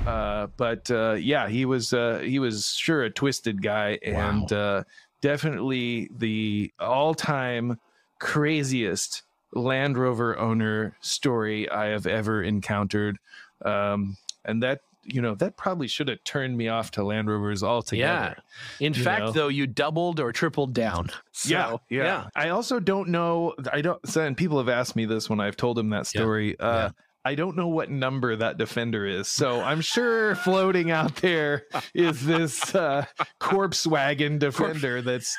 Uh, 0.06 0.48
but 0.56 0.90
uh, 0.90 1.12
yeah, 1.12 1.48
he 1.48 1.64
was 1.64 1.92
uh, 1.92 2.18
he 2.18 2.38
was 2.38 2.74
sure 2.74 3.02
a 3.04 3.10
twisted 3.10 3.62
guy, 3.62 3.98
and 4.02 4.52
uh, 4.52 4.84
definitely 5.20 6.10
the 6.16 6.72
all-time 6.78 7.78
craziest 8.20 9.22
Land 9.52 9.96
Rover 9.96 10.38
owner 10.38 10.96
story 11.00 11.68
I 11.70 11.86
have 11.86 12.06
ever 12.06 12.42
encountered. 12.42 13.18
Um, 13.64 14.16
and 14.44 14.62
that 14.62 14.80
you 15.06 15.20
know 15.22 15.34
that 15.36 15.56
probably 15.56 15.88
should 15.88 16.08
have 16.08 16.22
turned 16.24 16.56
me 16.56 16.68
off 16.68 16.90
to 16.92 17.04
Land 17.04 17.28
Rovers 17.28 17.62
altogether. 17.62 18.36
Yeah. 18.80 18.86
In 18.86 18.94
fact, 18.94 19.24
know. 19.26 19.30
though, 19.32 19.48
you 19.48 19.66
doubled 19.66 20.20
or 20.20 20.32
tripled 20.32 20.74
down. 20.74 21.10
yeah, 21.44 21.70
So, 21.70 21.80
yeah, 21.88 22.28
I 22.34 22.48
also 22.50 22.80
don't 22.80 23.08
know. 23.08 23.54
I 23.72 23.80
don't. 23.80 24.06
so- 24.08 24.22
And 24.22 24.36
people 24.36 24.58
have 24.58 24.68
asked 24.68 24.96
me 24.96 25.04
this 25.06 25.28
when 25.30 25.40
I've 25.40 25.56
told 25.56 25.76
them 25.76 25.90
that 25.90 26.08
Yeah, 26.14 26.20
story. 26.20 26.58
Uh, 26.58 26.72
yeah. 26.74 26.90
I 27.26 27.34
don't 27.34 27.56
know 27.56 27.68
what 27.68 27.90
number 27.90 28.36
that 28.36 28.58
defender 28.58 29.06
is, 29.06 29.28
so 29.28 29.62
I'm 29.62 29.80
sure 29.80 30.34
floating 30.36 30.90
out 30.90 31.16
there 31.16 31.62
is 31.94 32.22
this 32.26 32.74
uh, 32.74 33.06
corpse 33.40 33.86
wagon 33.86 34.38
defender 34.38 35.00
that's 35.00 35.34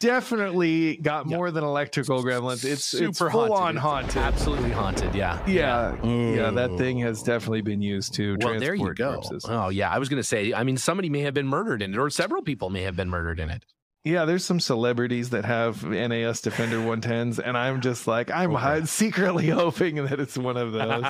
definitely 0.00 0.96
got 0.96 1.26
Yeah. 1.28 1.36
more 1.36 1.50
than 1.50 1.64
electrical 1.64 2.22
gremlins. 2.22 2.64
It's 2.64 2.94
it's 2.94 3.18
Super 3.18 3.30
full 3.30 3.48
haunted. 3.48 3.56
on 3.56 3.76
It's 3.76 3.82
haunted. 4.14 4.16
Absolutely 4.22 4.70
haunted. 4.70 5.14
Yeah. 5.14 5.42
Yeah, 5.46 5.96
yeah, 6.04 6.50
that 6.50 6.76
thing 6.76 6.98
has 7.00 7.22
definitely 7.22 7.62
been 7.62 7.82
used 7.82 8.14
to 8.14 8.36
Well, 8.40 8.58
there 8.58 8.74
you 8.74 8.84
transport 8.84 8.98
go. 8.98 9.12
corpses. 9.14 9.44
Oh, 9.48 9.68
yeah. 9.70 9.90
I 9.90 9.98
was 9.98 10.08
going 10.08 10.20
to 10.20 10.26
say, 10.26 10.52
I 10.52 10.62
mean, 10.64 10.76
somebody 10.76 11.08
may 11.10 11.20
have 11.20 11.34
been 11.34 11.46
murdered 11.48 11.82
in 11.82 11.94
it, 11.94 11.98
or 11.98 12.10
several 12.10 12.42
people 12.42 12.70
may 12.70 12.82
have 12.82 12.96
been 12.96 13.08
murdered 13.10 13.40
in 13.40 13.50
it. 13.50 13.64
Yeah, 14.06 14.26
there's 14.26 14.44
some 14.44 14.60
celebrities 14.60 15.30
that 15.30 15.46
have 15.46 15.82
NAS 15.82 16.42
Defender 16.42 16.76
110s, 16.76 17.38
and 17.42 17.56
I'm 17.56 17.80
just 17.80 18.06
like, 18.06 18.30
I'm 18.30 18.50
Oprah. 18.50 18.86
secretly 18.86 19.46
hoping 19.48 19.94
that 20.04 20.20
it's 20.20 20.36
one 20.36 20.58
of 20.58 20.72
those. 20.74 21.02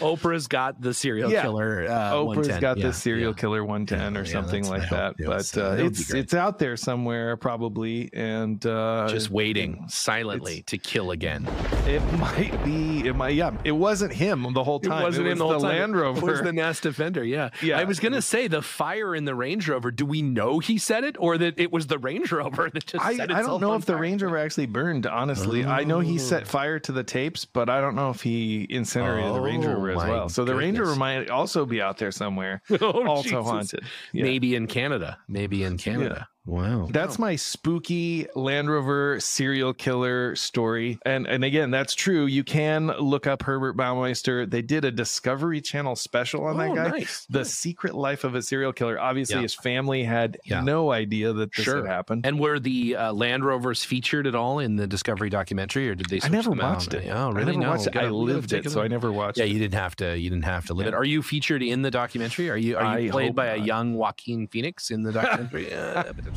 Oprah's 0.00 0.48
got 0.48 0.78
the 0.78 0.92
serial 0.92 1.30
Yeah. 1.32 1.40
killer. 1.40 1.86
Uh, 1.88 2.12
Oprah's 2.12 2.26
110. 2.48 2.60
got 2.60 2.76
Yeah, 2.76 2.86
the 2.88 2.92
serial 2.92 3.30
yeah. 3.30 3.40
killer 3.40 3.64
110 3.64 4.12
Yeah, 4.14 4.20
or 4.20 4.26
something 4.26 4.68
like 4.68 4.90
that. 4.90 5.14
but 5.16 5.22
it's- 5.22 5.56
uh, 5.56 5.76
that 5.76 5.82
would 5.84 5.94
be 5.94 6.00
it's 6.00 6.12
it's 6.12 6.34
out 6.34 6.58
there 6.58 6.76
somewhere 6.76 7.38
probably, 7.38 8.10
and 8.12 8.64
uh, 8.66 9.06
Just 9.08 9.30
waiting 9.30 9.86
silently 9.88 10.60
to 10.66 10.76
kill 10.76 11.10
again. 11.12 11.48
It 11.86 12.02
might 12.18 12.62
be. 12.66 13.08
It 13.08 13.16
might. 13.16 13.30
Yeah, 13.30 13.52
it 13.64 13.72
wasn't 13.72 14.12
him 14.12 14.46
the 14.52 14.62
whole 14.62 14.78
time. 14.78 15.00
It 15.00 15.04
wasn't 15.04 15.24
was 15.24 15.32
in 15.32 15.38
the 15.38 15.44
whole 15.48 15.52
time. 15.54 15.62
Land 15.78 15.96
Rover. 15.96 16.18
It 16.28 16.32
was 16.32 16.42
the 16.42 16.52
NAS 16.52 16.80
Defender. 16.80 17.24
Yeah. 17.24 17.48
Yeah. 17.62 17.78
I 17.78 17.84
was 17.84 17.98
going 17.98 18.12
to 18.12 18.20
say 18.20 18.46
the 18.46 18.60
fire 18.60 19.14
in 19.16 19.24
the 19.24 19.34
Range 19.34 19.66
Rover. 19.66 19.90
Do 19.90 20.04
we 20.04 20.20
know 20.20 20.58
he 20.58 20.76
said 20.76 21.02
it 21.04 21.16
or 21.18 21.38
that 21.38 21.58
it 21.58 21.72
was 21.72 21.86
the 21.86 21.96
Range 21.98 22.30
Rover 22.30 22.41
that 22.50 22.86
just 22.86 23.04
I, 23.04 23.16
set 23.16 23.30
I 23.32 23.42
don't 23.42 23.60
know 23.60 23.72
on 23.72 23.80
if 23.80 23.86
the 23.86 23.92
fire? 23.94 24.02
Range 24.02 24.22
Rover 24.22 24.38
actually 24.38 24.66
burned. 24.66 25.06
Honestly, 25.06 25.64
I 25.64 25.84
know 25.84 26.00
he 26.00 26.14
Oh. 26.14 26.18
set 26.18 26.46
fire 26.46 26.78
to 26.80 26.92
the 26.92 27.04
tapes, 27.04 27.44
but 27.44 27.68
I 27.68 27.80
don't 27.80 27.94
know 27.94 28.10
if 28.10 28.22
he 28.22 28.66
incinerated 28.70 29.34
the 29.34 29.40
Range 29.40 29.64
Oh, 29.66 29.72
Rover 29.74 29.90
as 29.90 29.96
well. 29.96 30.28
So 30.28 30.44
the 30.44 30.54
Range 30.54 30.78
Rover 30.78 30.96
might 30.96 31.30
also 31.30 31.64
be 31.66 31.80
out 31.80 31.98
there 31.98 32.10
somewhere, 32.12 32.62
Oh, 32.80 33.06
also 33.06 33.22
Jesus. 33.22 33.46
haunted. 33.46 33.84
Yeah. 34.12 34.24
Maybe 34.24 34.54
in 34.54 34.66
Canada. 34.66 35.18
Maybe 35.28 35.62
in 35.64 35.78
Canada. 35.78 36.28
Wow. 36.44 36.88
That's 36.90 37.20
my 37.20 37.36
spooky 37.36 38.26
Land 38.34 38.68
Rover 38.68 39.20
serial 39.20 39.72
killer 39.72 40.34
story. 40.34 40.98
And 41.06 41.26
and 41.28 41.44
again, 41.44 41.70
that's 41.70 41.94
true. 41.94 42.26
You 42.26 42.42
can 42.42 42.88
look 42.88 43.28
up 43.28 43.42
Herbert 43.42 43.76
Baumeister. 43.76 44.50
They 44.50 44.60
did 44.60 44.84
a 44.84 44.90
Discovery 44.90 45.60
Channel 45.60 45.94
special 45.94 46.44
on 46.44 46.56
Oh, 46.60 46.74
that 46.74 46.74
guy. 46.74 46.88
nice. 46.98 47.26
The 47.30 47.44
Secret 47.44 47.94
Life 47.94 48.24
of 48.24 48.34
a 48.34 48.42
Serial 48.42 48.72
Killer. 48.72 48.98
Obviously, 49.00 49.36
Yeah. 49.36 49.42
his 49.42 49.54
family 49.54 50.02
had 50.02 50.36
Yeah. 50.44 50.62
no 50.62 50.90
idea 50.90 51.32
that 51.32 51.54
this 51.54 51.64
Sure. 51.64 51.76
had 51.76 51.86
happened. 51.86 52.26
And 52.26 52.40
were 52.40 52.58
the 52.58 52.96
uh, 52.96 53.12
Land 53.12 53.44
Rovers 53.44 53.84
featured 53.84 54.26
at 54.26 54.34
all 54.34 54.58
in 54.58 54.74
the 54.74 54.88
Discovery 54.88 55.30
documentary, 55.30 55.88
or 55.88 55.94
did 55.94 56.06
they? 56.08 56.20
I 56.24 56.28
never 56.28 56.50
them 56.50 56.60
out? 56.60 56.74
watched 56.74 56.92
it. 56.94 57.08
Oh, 57.08 57.30
really? 57.30 57.42
I 57.42 57.44
never 57.54 57.58
no. 57.60 57.70
watched 57.70 57.86
it. 57.86 57.96
I 57.96 58.08
lived 58.08 58.52
it, 58.52 58.68
so 58.68 58.82
I 58.82 58.88
never 58.88 59.12
watched 59.12 59.38
Yeah, 59.38 59.44
it. 59.44 59.50
you 59.52 59.60
didn't 59.60 59.74
have 59.78 59.94
to. 59.96 60.18
You 60.18 60.28
didn't 60.30 60.44
have 60.46 60.66
to 60.66 60.74
live 60.74 60.88
it. 60.88 60.90
Yeah. 60.90 60.96
Are 60.96 61.04
you 61.04 61.22
featured 61.22 61.62
in 61.62 61.82
the 61.82 61.90
documentary? 61.92 62.50
Are 62.50 62.56
you? 62.56 62.76
Are 62.76 62.98
you 62.98 63.08
I 63.08 63.10
played 63.12 63.26
hope 63.28 63.36
by 63.36 63.46
a 63.46 63.56
young 63.58 63.94
Joaquin 63.94 64.48
Phoenix 64.48 64.90
in 64.90 65.02
the 65.04 65.12
documentary? 65.22 65.72
Uh, 65.72 66.02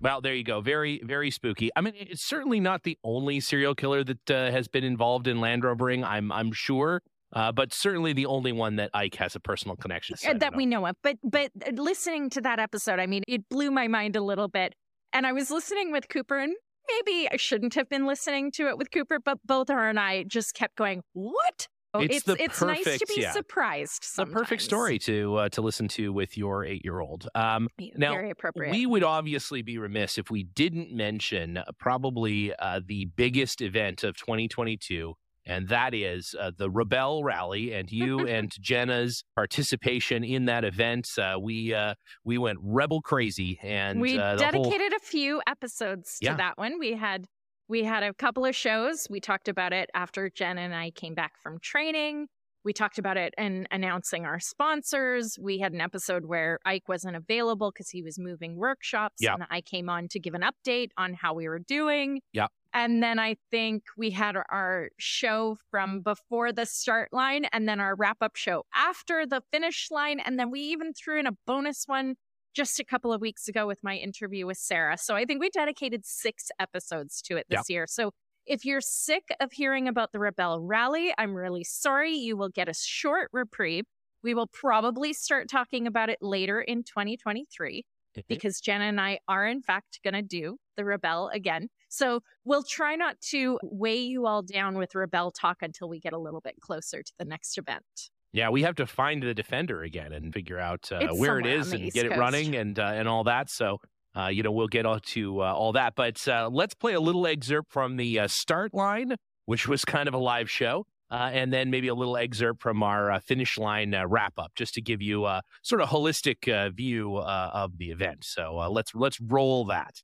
well, 0.00 0.20
there 0.20 0.34
you 0.34 0.44
go. 0.44 0.60
Very, 0.60 1.00
very 1.04 1.30
spooky. 1.30 1.70
I 1.76 1.80
mean, 1.80 1.94
it's 1.96 2.22
certainly 2.22 2.60
not 2.60 2.82
the 2.82 2.98
only 3.04 3.40
serial 3.40 3.74
killer 3.74 4.02
that 4.04 4.30
uh, 4.30 4.50
has 4.50 4.68
been 4.68 4.84
involved 4.84 5.26
in 5.26 5.40
Land 5.40 5.62
Rovering. 5.62 6.04
I'm, 6.04 6.32
I'm 6.32 6.52
sure. 6.52 7.02
Uh, 7.34 7.50
but 7.50 7.72
certainly 7.72 8.12
the 8.12 8.26
only 8.26 8.52
one 8.52 8.76
that 8.76 8.90
Ike 8.92 9.14
has 9.14 9.34
a 9.34 9.40
personal 9.40 9.76
connection 9.76 10.16
to. 10.18 10.30
Uh, 10.30 10.34
that 10.34 10.52
know. 10.52 10.56
we 10.56 10.66
know 10.66 10.86
of. 10.86 10.96
But 11.02 11.16
but 11.22 11.50
uh, 11.66 11.70
listening 11.72 12.28
to 12.30 12.40
that 12.42 12.58
episode, 12.58 12.98
I 12.98 13.06
mean, 13.06 13.22
it 13.26 13.48
blew 13.48 13.70
my 13.70 13.88
mind 13.88 14.16
a 14.16 14.20
little 14.20 14.48
bit. 14.48 14.74
And 15.14 15.26
I 15.26 15.32
was 15.32 15.50
listening 15.50 15.92
with 15.92 16.08
Cooper, 16.08 16.38
and 16.38 16.54
maybe 16.88 17.28
I 17.30 17.36
shouldn't 17.36 17.74
have 17.74 17.88
been 17.88 18.06
listening 18.06 18.50
to 18.52 18.68
it 18.68 18.76
with 18.76 18.90
Cooper, 18.90 19.18
but 19.18 19.38
both 19.44 19.68
her 19.68 19.88
and 19.88 19.98
I 19.98 20.24
just 20.24 20.54
kept 20.54 20.76
going, 20.76 21.02
"What?" 21.14 21.68
Oh, 21.94 22.00
It's 22.00 22.16
it's 22.16 22.24
the 22.26 22.42
it's 22.42 22.62
nice 22.62 22.84
to 22.84 23.06
be 23.06 23.20
yeah. 23.20 23.32
surprised. 23.32 23.98
It's 24.02 24.16
the 24.16 24.24
perfect 24.26 24.62
story 24.62 24.98
to 25.00 25.36
uh, 25.36 25.48
to 25.50 25.60
listen 25.60 25.88
to 25.88 26.12
with 26.12 26.38
your 26.38 26.64
eight 26.64 26.82
year 26.84 27.00
old. 27.00 27.28
Um, 27.34 27.68
now, 27.96 28.12
Very 28.12 28.30
appropriate. 28.30 28.70
We 28.70 28.86
would 28.86 29.04
obviously 29.04 29.60
be 29.62 29.76
remiss 29.76 30.16
if 30.16 30.30
we 30.30 30.42
didn't 30.44 30.90
mention 30.92 31.58
uh, 31.58 31.64
probably 31.78 32.54
uh, 32.58 32.80
the 32.86 33.06
biggest 33.16 33.60
event 33.60 34.04
of 34.04 34.16
2022, 34.16 35.12
and 35.44 35.68
that 35.68 35.92
is 35.92 36.34
uh, 36.40 36.50
the 36.56 36.70
Rebelle 36.70 37.22
Rally. 37.22 37.74
And 37.74 37.92
you 37.92 38.20
and 38.26 38.50
Jenna's 38.58 39.22
participation 39.36 40.24
in 40.24 40.46
that 40.46 40.64
event, 40.64 41.10
uh, 41.18 41.36
we 41.38 41.74
uh, 41.74 41.94
we 42.24 42.38
went 42.38 42.58
rebel 42.62 43.02
crazy, 43.02 43.58
and 43.62 44.00
we 44.00 44.18
uh, 44.18 44.36
the 44.36 44.44
whole- 44.46 44.64
dedicated 44.64 44.94
a 44.94 45.00
few 45.00 45.42
episodes 45.46 46.18
to 46.20 46.24
Yeah. 46.26 46.36
that 46.36 46.56
one. 46.56 46.78
We 46.78 46.94
had 46.94 47.26
we 47.72 47.84
had 47.84 48.02
a 48.02 48.12
couple 48.12 48.44
of 48.44 48.54
shows. 48.54 49.06
We 49.08 49.18
talked 49.18 49.48
about 49.48 49.72
it 49.72 49.88
after 49.94 50.28
Jen 50.28 50.58
and 50.58 50.74
I 50.74 50.90
came 50.90 51.14
back 51.14 51.38
from 51.42 51.58
training. 51.58 52.26
We 52.64 52.74
talked 52.74 52.98
about 52.98 53.16
it 53.16 53.32
and 53.38 53.66
announcing 53.70 54.26
our 54.26 54.38
sponsors. 54.40 55.38
We 55.40 55.58
had 55.58 55.72
an 55.72 55.80
episode 55.80 56.26
where 56.26 56.58
Ike 56.66 56.86
wasn't 56.86 57.16
available 57.16 57.70
because 57.70 57.88
he 57.88 58.02
was 58.02 58.18
moving 58.18 58.56
workshops. 58.56 59.16
Yeah. 59.20 59.32
And 59.32 59.44
I 59.48 59.62
came 59.62 59.88
on 59.88 60.08
to 60.08 60.20
give 60.20 60.34
an 60.34 60.42
update 60.42 60.90
on 60.98 61.14
how 61.14 61.32
we 61.32 61.48
were 61.48 61.60
doing. 61.60 62.20
Yeah. 62.34 62.48
And 62.74 63.02
then 63.02 63.18
I 63.18 63.36
think 63.50 63.84
we 63.96 64.10
had 64.10 64.36
our- 64.36 64.46
our 64.50 64.90
show 64.98 65.56
from 65.70 66.02
before 66.02 66.52
the 66.52 66.66
start 66.66 67.08
line 67.10 67.46
and 67.52 67.66
then 67.66 67.80
our 67.80 67.94
wrap 67.94 68.18
up 68.20 68.36
show 68.36 68.64
after 68.74 69.24
the 69.26 69.42
finish 69.50 69.90
line. 69.90 70.20
And 70.20 70.38
then 70.38 70.50
we 70.50 70.60
even 70.60 70.92
threw 70.92 71.18
in 71.18 71.26
a 71.26 71.32
bonus 71.46 71.84
one 71.86 72.16
just 72.54 72.80
a 72.80 72.84
couple 72.84 73.12
of 73.12 73.20
weeks 73.20 73.48
ago 73.48 73.66
with 73.66 73.82
my 73.82 73.96
interview 73.96 74.46
with 74.46 74.58
Sarah. 74.58 74.98
So 74.98 75.14
I 75.14 75.24
think 75.24 75.40
we 75.40 75.50
dedicated 75.50 76.04
six 76.04 76.50
episodes 76.58 77.22
to 77.22 77.36
it 77.36 77.46
this 77.48 77.68
year. 77.68 77.86
So 77.86 78.12
if 78.46 78.64
you're 78.64 78.80
sick 78.80 79.28
of 79.40 79.52
hearing 79.52 79.88
about 79.88 80.12
the 80.12 80.18
Rebelle 80.18 80.58
Rally, 80.60 81.14
I'm 81.16 81.34
really 81.34 81.64
sorry. 81.64 82.14
You 82.14 82.36
will 82.36 82.48
get 82.48 82.68
a 82.68 82.74
short 82.74 83.28
reprieve. 83.32 83.84
We 84.22 84.34
will 84.34 84.48
probably 84.48 85.12
start 85.12 85.48
talking 85.48 85.86
about 85.86 86.08
it 86.08 86.18
later 86.20 86.60
in 86.60 86.82
2023 86.82 87.84
mm-hmm. 88.16 88.20
because 88.28 88.60
Jenna 88.60 88.84
and 88.84 89.00
I 89.00 89.20
are, 89.28 89.46
in 89.46 89.62
fact, 89.62 90.00
going 90.04 90.14
to 90.14 90.22
do 90.22 90.58
the 90.76 90.82
Rebelle 90.82 91.32
again. 91.32 91.68
So 91.88 92.20
we'll 92.44 92.62
try 92.62 92.96
not 92.96 93.20
to 93.30 93.58
weigh 93.62 94.02
you 94.02 94.26
all 94.26 94.42
down 94.42 94.76
with 94.76 94.92
Rebelle 94.92 95.32
talk 95.38 95.58
until 95.62 95.88
we 95.88 96.00
get 96.00 96.12
a 96.12 96.18
little 96.18 96.40
bit 96.40 96.60
closer 96.60 97.02
to 97.02 97.12
the 97.18 97.24
next 97.24 97.58
event. 97.58 98.10
Yeah, 98.32 98.48
we 98.48 98.62
have 98.62 98.76
to 98.76 98.86
find 98.86 99.22
the 99.22 99.34
defender 99.34 99.82
again 99.82 100.12
and 100.12 100.32
figure 100.32 100.58
out 100.58 100.90
uh, 100.90 101.00
It's 101.02 101.18
where 101.18 101.38
it 101.38 101.42
somewhere 101.42 101.54
on 101.54 101.60
is 101.60 101.70
the 101.70 101.76
and 101.76 101.84
East 101.84 101.94
get 101.94 102.06
it 102.06 102.16
running 102.16 102.56
and 102.56 102.78
uh, 102.78 102.92
and 102.94 103.06
all 103.06 103.24
that. 103.24 103.50
So, 103.50 103.78
uh, 104.16 104.28
you 104.28 104.42
know, 104.42 104.50
we'll 104.50 104.68
get 104.68 104.86
on 104.86 105.00
to 105.00 105.42
uh, 105.42 105.52
all 105.52 105.72
that. 105.72 105.94
But 105.94 106.26
uh, 106.26 106.48
let's 106.50 106.74
play 106.74 106.94
a 106.94 107.00
little 107.00 107.26
excerpt 107.26 107.70
from 107.70 107.96
the 107.96 108.20
uh, 108.20 108.28
start 108.28 108.72
line, 108.72 109.16
which 109.44 109.68
was 109.68 109.84
kind 109.84 110.08
of 110.08 110.14
a 110.14 110.18
live 110.18 110.48
show, 110.48 110.86
uh, 111.10 111.30
and 111.32 111.52
then 111.52 111.70
maybe 111.70 111.88
a 111.88 111.94
little 111.94 112.16
excerpt 112.16 112.62
from 112.62 112.82
our 112.82 113.10
uh, 113.10 113.20
finish 113.20 113.58
line 113.58 113.94
uh, 113.94 114.06
wrap 114.06 114.32
up, 114.38 114.52
just 114.54 114.72
to 114.74 114.80
give 114.80 115.02
you 115.02 115.26
a 115.26 115.42
sort 115.60 115.82
of 115.82 115.90
holistic 115.90 116.50
uh, 116.50 116.70
view 116.70 117.16
uh, 117.16 117.50
of 117.52 117.76
the 117.76 117.90
event. 117.90 118.24
So 118.24 118.58
uh, 118.58 118.70
let's 118.70 118.94
let's 118.94 119.20
roll 119.20 119.66
that. 119.66 120.02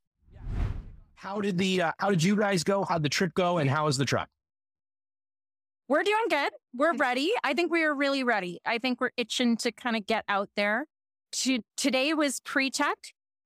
How 1.14 1.40
did 1.40 1.56
the 1.56 1.82
uh, 1.82 1.92
how 1.98 2.10
did 2.10 2.22
you 2.22 2.36
guys 2.36 2.62
go? 2.62 2.84
How'd 2.84 3.02
the 3.02 3.08
trip 3.08 3.32
go? 3.32 3.56
And 3.56 3.70
how 3.70 3.86
was 3.86 3.96
the 3.96 4.04
truck? 4.04 4.28
We're 5.88 6.02
doing 6.02 6.26
good. 6.28 6.52
We're 6.76 6.94
ready. 6.94 7.32
I 7.42 7.54
think 7.54 7.72
we 7.72 7.82
are 7.82 7.94
really 7.94 8.22
ready. 8.22 8.60
I 8.66 8.76
think 8.76 9.00
we're 9.00 9.12
itching 9.16 9.56
to 9.58 9.72
kind 9.72 9.96
of 9.96 10.06
get 10.06 10.22
out 10.28 10.50
there. 10.54 10.84
To, 11.32 11.60
today 11.78 12.12
was 12.12 12.40
pre-tech, 12.40 12.98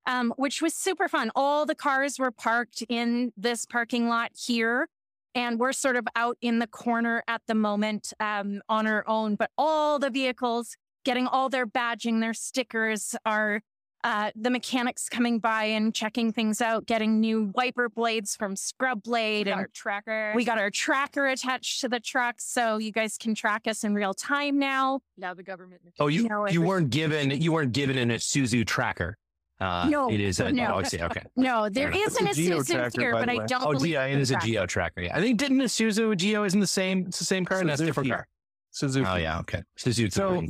um, 0.06 0.34
which 0.36 0.60
was 0.60 0.74
super 0.74 1.06
fun. 1.06 1.30
All 1.36 1.66
the 1.66 1.76
cars 1.76 2.18
were 2.18 2.32
parked 2.32 2.82
in 2.88 3.32
this 3.36 3.64
parking 3.64 4.08
lot 4.08 4.32
here, 4.34 4.88
and 5.36 5.60
we're 5.60 5.72
sort 5.72 5.94
of 5.94 6.04
out 6.16 6.36
in 6.40 6.58
the 6.58 6.66
corner 6.66 7.22
at 7.28 7.42
the 7.46 7.54
moment 7.54 8.12
um, 8.18 8.60
on 8.68 8.88
our 8.88 9.04
own. 9.06 9.36
But 9.36 9.50
all 9.56 10.00
the 10.00 10.10
vehicles 10.10 10.76
getting 11.04 11.28
all 11.28 11.48
their 11.48 11.66
badging, 11.66 12.20
their 12.20 12.34
stickers 12.34 13.14
are 13.24 13.60
uh, 14.04 14.30
the 14.34 14.50
mechanics 14.50 15.08
coming 15.08 15.38
by 15.38 15.64
and 15.64 15.94
checking 15.94 16.32
things 16.32 16.60
out, 16.60 16.86
getting 16.86 17.20
new 17.20 17.52
wiper 17.54 17.88
blades 17.88 18.34
from 18.34 18.56
Scrub 18.56 19.02
Blade 19.02 19.46
and 19.48 19.60
our 19.60 19.68
tracker. 19.72 20.32
we 20.34 20.44
got 20.44 20.58
our 20.58 20.70
tracker 20.70 21.26
attached 21.28 21.80
to 21.82 21.88
the 21.88 22.00
truck, 22.00 22.36
so 22.40 22.78
you 22.78 22.90
guys 22.92 23.16
can 23.16 23.34
track 23.34 23.66
us 23.66 23.84
in 23.84 23.94
real 23.94 24.12
time 24.14 24.58
now. 24.58 25.00
now 25.16 25.34
the 25.34 25.42
government. 25.42 25.80
Oh, 26.00 26.08
you 26.08 26.28
No, 26.28 26.46
you 26.46 26.56
every- 26.56 26.58
weren't 26.58 26.90
given 26.90 27.30
you 27.30 27.52
weren't 27.52 27.72
given 27.72 27.96
an 27.98 28.08
Isuzu 28.10 28.66
tracker. 28.66 29.16
Uh, 29.60 29.86
No, 29.88 30.10
it 30.10 30.18
is 30.20 30.40
a 30.40 30.50
no. 30.50 30.72
oh, 30.74 30.78
I 30.78 30.82
see. 30.82 31.00
Okay. 31.00 31.22
No, 31.36 31.68
there 31.68 31.92
Yeah. 31.94 32.06
isn't 32.06 32.26
a 32.26 32.30
It's 32.30 32.38
a 32.38 32.42
Geo 32.42 32.58
Susan 32.58 32.76
tracker, 32.78 33.00
here, 33.00 33.12
but 33.12 33.28
I 33.28 33.46
don't 33.46 33.62
Oh, 33.64 33.72
believe 33.72 33.92
Geo, 33.92 34.06
it 34.08 34.18
is 34.18 34.30
a. 34.32 34.36
Geo 34.38 34.66
tracker. 34.66 35.02
Yeah, 35.02 35.16
I 35.16 35.20
think 35.20 35.38
didn't 35.38 35.58
Isuzu 35.60 36.16
Geo 36.16 36.42
isn't 36.42 36.58
the 36.58 36.66
same. 36.66 37.04
It's 37.06 37.20
the 37.20 37.24
same 37.24 37.44
car, 37.44 37.60
and 37.60 37.68
that's 37.68 37.80
a 37.80 37.84
different 37.86 38.06
Suzuki. 38.08 38.16
car. 38.16 38.26
Suzuki. 38.72 39.06
Oh 39.08 39.16
yeah, 39.16 39.38
okay. 39.40 39.62
Suzuki. 39.76 40.10
So, 40.10 40.42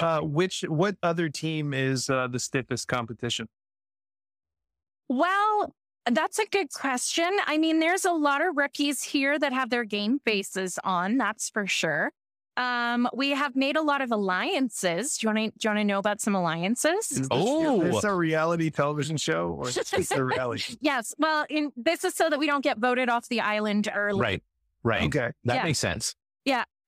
uh, 0.00 0.04
Uh, 0.04 0.20
which 0.22 0.62
what 0.68 0.96
other 1.02 1.28
team 1.28 1.74
is 1.74 2.08
uh, 2.08 2.28
the 2.28 2.38
stiffest 2.38 2.86
competition? 2.88 3.48
Well, 5.08 5.74
that's 6.10 6.38
a 6.38 6.46
good 6.46 6.72
question. 6.72 7.30
I 7.46 7.58
mean, 7.58 7.80
there's 7.80 8.04
a 8.04 8.12
lot 8.12 8.40
of 8.46 8.56
rookies 8.56 9.02
here 9.02 9.38
that 9.38 9.52
have 9.52 9.70
their 9.70 9.84
game 9.84 10.20
faces 10.24 10.78
on, 10.84 11.16
that's 11.18 11.48
for 11.50 11.66
sure. 11.66 12.12
Um, 12.56 13.08
we 13.14 13.30
have 13.30 13.56
made 13.56 13.76
a 13.76 13.82
lot 13.82 14.02
of 14.02 14.10
alliances. 14.12 15.16
Do 15.16 15.26
you 15.26 15.34
want 15.34 15.38
to 15.54 15.58
do 15.58 15.68
you 15.68 15.70
want 15.70 15.78
to 15.80 15.84
know 15.84 15.98
about 15.98 16.20
some 16.20 16.34
alliances? 16.34 17.10
Is 17.12 17.28
Oh. 17.30 17.80
is 17.80 17.94
this 17.94 18.04
a 18.04 18.14
reality 18.14 18.70
television 18.70 19.16
show 19.16 19.48
or 19.58 19.68
is 19.68 20.10
a 20.12 20.22
reality? 20.24 20.76
Yes. 20.80 21.14
Well, 21.18 21.46
in, 21.48 21.72
this 21.76 22.04
is 22.04 22.14
so 22.14 22.28
that 22.28 22.38
we 22.38 22.46
don't 22.46 22.62
get 22.62 22.78
voted 22.78 23.08
off 23.08 23.28
the 23.28 23.40
island 23.40 23.88
early. 23.94 24.20
right, 24.20 24.42
right. 24.82 25.02
Okay. 25.04 25.30
That 25.44 25.54
Yeah. 25.56 25.64
makes 25.64 25.78
sense. 25.78 26.14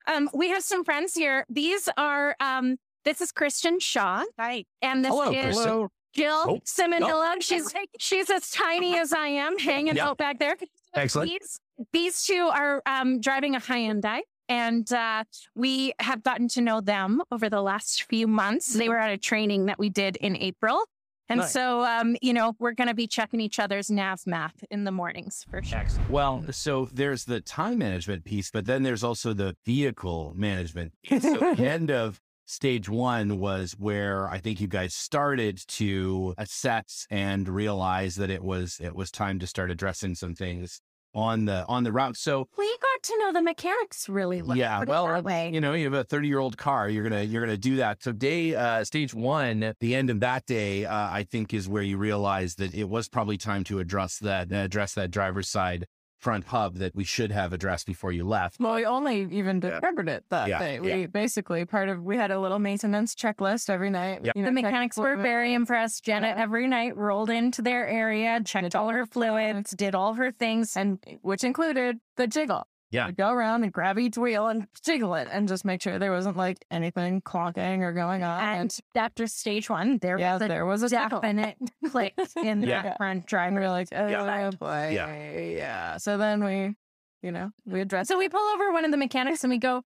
Um, 0.06 0.28
we 0.34 0.48
have 0.50 0.62
some 0.62 0.84
friends 0.84 1.14
here. 1.14 1.44
These 1.48 1.88
are 1.96 2.36
um, 2.40 2.76
this 3.04 3.20
is 3.20 3.32
Christian 3.32 3.78
Shaw. 3.80 4.24
Hi. 4.38 4.64
And 4.80 5.04
this 5.04 5.10
Hello, 5.10 5.30
is 5.32 5.56
Kristen. 5.56 5.88
Jill 6.14 6.44
Oh. 6.46 6.60
Simonilla. 6.66 7.36
She's 7.40 7.72
she's 7.98 8.28
as 8.30 8.50
tiny 8.50 8.98
as 8.98 9.12
I 9.12 9.28
am, 9.28 9.58
hanging 9.58 9.96
Yeah. 9.96 10.08
out 10.08 10.18
back 10.18 10.38
there. 10.38 10.56
Excellent. 10.94 11.30
These 11.30 11.60
these 11.92 12.24
two 12.24 12.50
are 12.52 12.82
um, 12.86 13.20
driving 13.20 13.56
a 13.56 13.60
Hyundai, 13.60 14.20
and 14.48 14.90
uh, 14.92 15.24
we 15.54 15.94
have 16.00 16.22
gotten 16.22 16.48
to 16.48 16.60
know 16.60 16.80
them 16.82 17.22
over 17.30 17.48
the 17.48 17.62
last 17.62 18.02
few 18.04 18.26
months. 18.28 18.74
They 18.74 18.88
were 18.90 18.98
at 18.98 19.10
a 19.10 19.16
training 19.18 19.66
that 19.66 19.78
we 19.78 19.88
did 19.88 20.16
in 20.16 20.36
April, 20.36 20.84
And 21.32 21.40
Nice. 21.40 21.52
so, 21.52 21.82
um, 21.82 22.14
you 22.20 22.34
know, 22.34 22.54
we're 22.58 22.74
going 22.74 22.88
to 22.88 22.94
be 22.94 23.06
checking 23.06 23.40
each 23.40 23.58
other's 23.58 23.90
nav 23.90 24.20
math 24.26 24.62
in 24.70 24.84
the 24.84 24.92
mornings 24.92 25.46
for 25.48 25.62
sure. 25.62 25.78
Excellent. 25.78 26.10
Well, 26.10 26.44
so 26.50 26.90
there's 26.92 27.24
the 27.24 27.40
time 27.40 27.78
management 27.78 28.24
piece, 28.24 28.50
but 28.50 28.66
then 28.66 28.82
there's 28.82 29.02
also 29.02 29.32
the 29.32 29.56
vehicle 29.64 30.34
management. 30.36 30.92
So 31.08 31.54
the 31.54 31.66
end 31.66 31.90
of 31.90 32.20
stage 32.44 32.86
one 32.86 33.38
was 33.38 33.72
where 33.78 34.28
I 34.28 34.40
think 34.40 34.60
you 34.60 34.68
guys 34.68 34.92
started 34.92 35.56
to 35.68 36.34
assess 36.36 37.06
and 37.10 37.48
realize 37.48 38.16
that 38.16 38.28
it 38.28 38.44
was 38.44 38.78
it 38.78 38.94
was 38.94 39.10
time 39.10 39.38
to 39.38 39.46
start 39.46 39.70
addressing 39.70 40.14
some 40.16 40.34
things 40.34 40.82
on 41.14 41.44
the 41.44 41.66
on 41.66 41.84
the 41.84 41.92
route. 41.92 42.16
So 42.16 42.48
We 42.56 42.66
got 42.66 43.02
to 43.02 43.18
know 43.18 43.32
the 43.32 43.42
mechanics 43.42 44.08
really 44.08 44.42
well. 44.42 44.56
yeah, 44.56 44.84
well, 44.84 45.22
way. 45.22 45.50
you 45.52 45.60
know, 45.60 45.74
you 45.74 45.84
have 45.84 45.94
a 45.94 46.04
30 46.04 46.28
year 46.28 46.38
old 46.38 46.56
car. 46.56 46.88
You're 46.88 47.04
gonna 47.04 47.22
you're 47.22 47.42
gonna 47.42 47.56
do 47.56 47.76
that. 47.76 48.02
So 48.02 48.12
day 48.12 48.54
uh, 48.54 48.84
stage 48.84 49.14
one, 49.14 49.74
the 49.80 49.94
end 49.94 50.10
of 50.10 50.20
that 50.20 50.46
day, 50.46 50.84
uh, 50.84 50.94
I 50.94 51.26
think 51.30 51.52
is 51.52 51.68
where 51.68 51.82
you 51.82 51.96
realize 51.96 52.56
that 52.56 52.74
it 52.74 52.88
was 52.88 53.08
probably 53.08 53.36
time 53.36 53.64
to 53.64 53.78
address 53.78 54.18
that 54.18 54.52
address 54.52 54.94
that 54.94 55.10
driver's 55.10 55.48
side 55.48 55.86
front 56.22 56.44
hub 56.44 56.76
that 56.76 56.94
we 56.94 57.02
should 57.02 57.32
have 57.32 57.52
addressed 57.52 57.84
before 57.84 58.12
you 58.12 58.24
left. 58.24 58.60
Well, 58.60 58.76
we 58.76 58.84
only 58.86 59.26
even 59.32 59.58
discovered 59.58 60.08
it 60.08 60.24
that 60.30 60.48
Yeah, 60.48 60.58
day. 60.60 60.74
yeah. 60.82 60.96
We 60.96 61.06
basically 61.06 61.64
part 61.64 61.88
of 61.88 62.00
we 62.02 62.16
had 62.16 62.30
a 62.30 62.38
little 62.38 62.60
maintenance 62.60 63.14
checklist 63.16 63.68
every 63.68 63.90
night. 63.90 64.20
Yeah. 64.22 64.32
you 64.36 64.42
know, 64.42 64.46
the 64.46 64.52
mechanics 64.52 64.96
were 64.96 65.16
very 65.16 65.52
impressed. 65.52 66.04
Janet 66.04 66.36
every 66.38 66.68
night 66.68 66.96
rolled 66.96 67.28
into 67.28 67.60
their 67.60 67.86
area, 67.88 68.40
checked 68.44 68.76
all 68.76 68.90
her 68.90 69.04
fluids, 69.04 69.72
did 69.72 69.94
all 69.96 70.14
her 70.14 70.30
things. 70.30 70.76
and 70.76 70.98
which 71.22 71.42
included 71.42 71.98
the 72.16 72.28
jiggle. 72.28 72.66
Yeah. 72.92 73.06
We'd 73.06 73.16
go 73.16 73.30
around 73.30 73.64
and 73.64 73.72
grab 73.72 73.98
each 73.98 74.16
wheel 74.16 74.46
and 74.48 74.68
jiggle 74.84 75.14
it 75.14 75.26
and 75.32 75.48
just 75.48 75.64
make 75.64 75.82
sure 75.82 75.98
there 75.98 76.12
wasn't 76.12 76.36
like 76.36 76.64
anything 76.70 77.22
clonking 77.22 77.80
or 77.80 77.92
going 77.92 78.22
on. 78.22 78.40
And 78.40 78.78
after 78.94 79.26
stage 79.26 79.68
one, 79.68 79.98
there 79.98 80.18
yeah, 80.18 80.34
was 80.34 80.42
a 80.42 80.48
there 80.48 80.66
was 80.66 80.82
a 80.84 80.88
jiggle. 80.88 81.20
definite 81.20 81.56
click 81.90 82.14
in 82.36 82.60
the 82.60 82.66
Yeah. 82.68 82.96
front 82.98 83.18
And 83.18 83.26
driver. 83.26 83.54
we 83.56 83.60
were 83.62 83.68
like, 83.70 83.88
oh 83.92 84.06
Yeah. 84.06 84.50
boy, 84.50 84.90
Yeah. 84.94 85.40
yeah. 85.40 85.96
So 85.96 86.18
then 86.18 86.44
we, 86.44 86.76
you 87.22 87.32
know, 87.32 87.50
we 87.64 87.80
address. 87.80 88.08
So 88.08 88.18
we 88.18 88.28
pull 88.28 88.46
over 88.54 88.70
one 88.72 88.84
of 88.84 88.90
the 88.90 88.96
mechanics 88.98 89.42
and 89.42 89.50
we 89.50 89.58
go, 89.58 89.82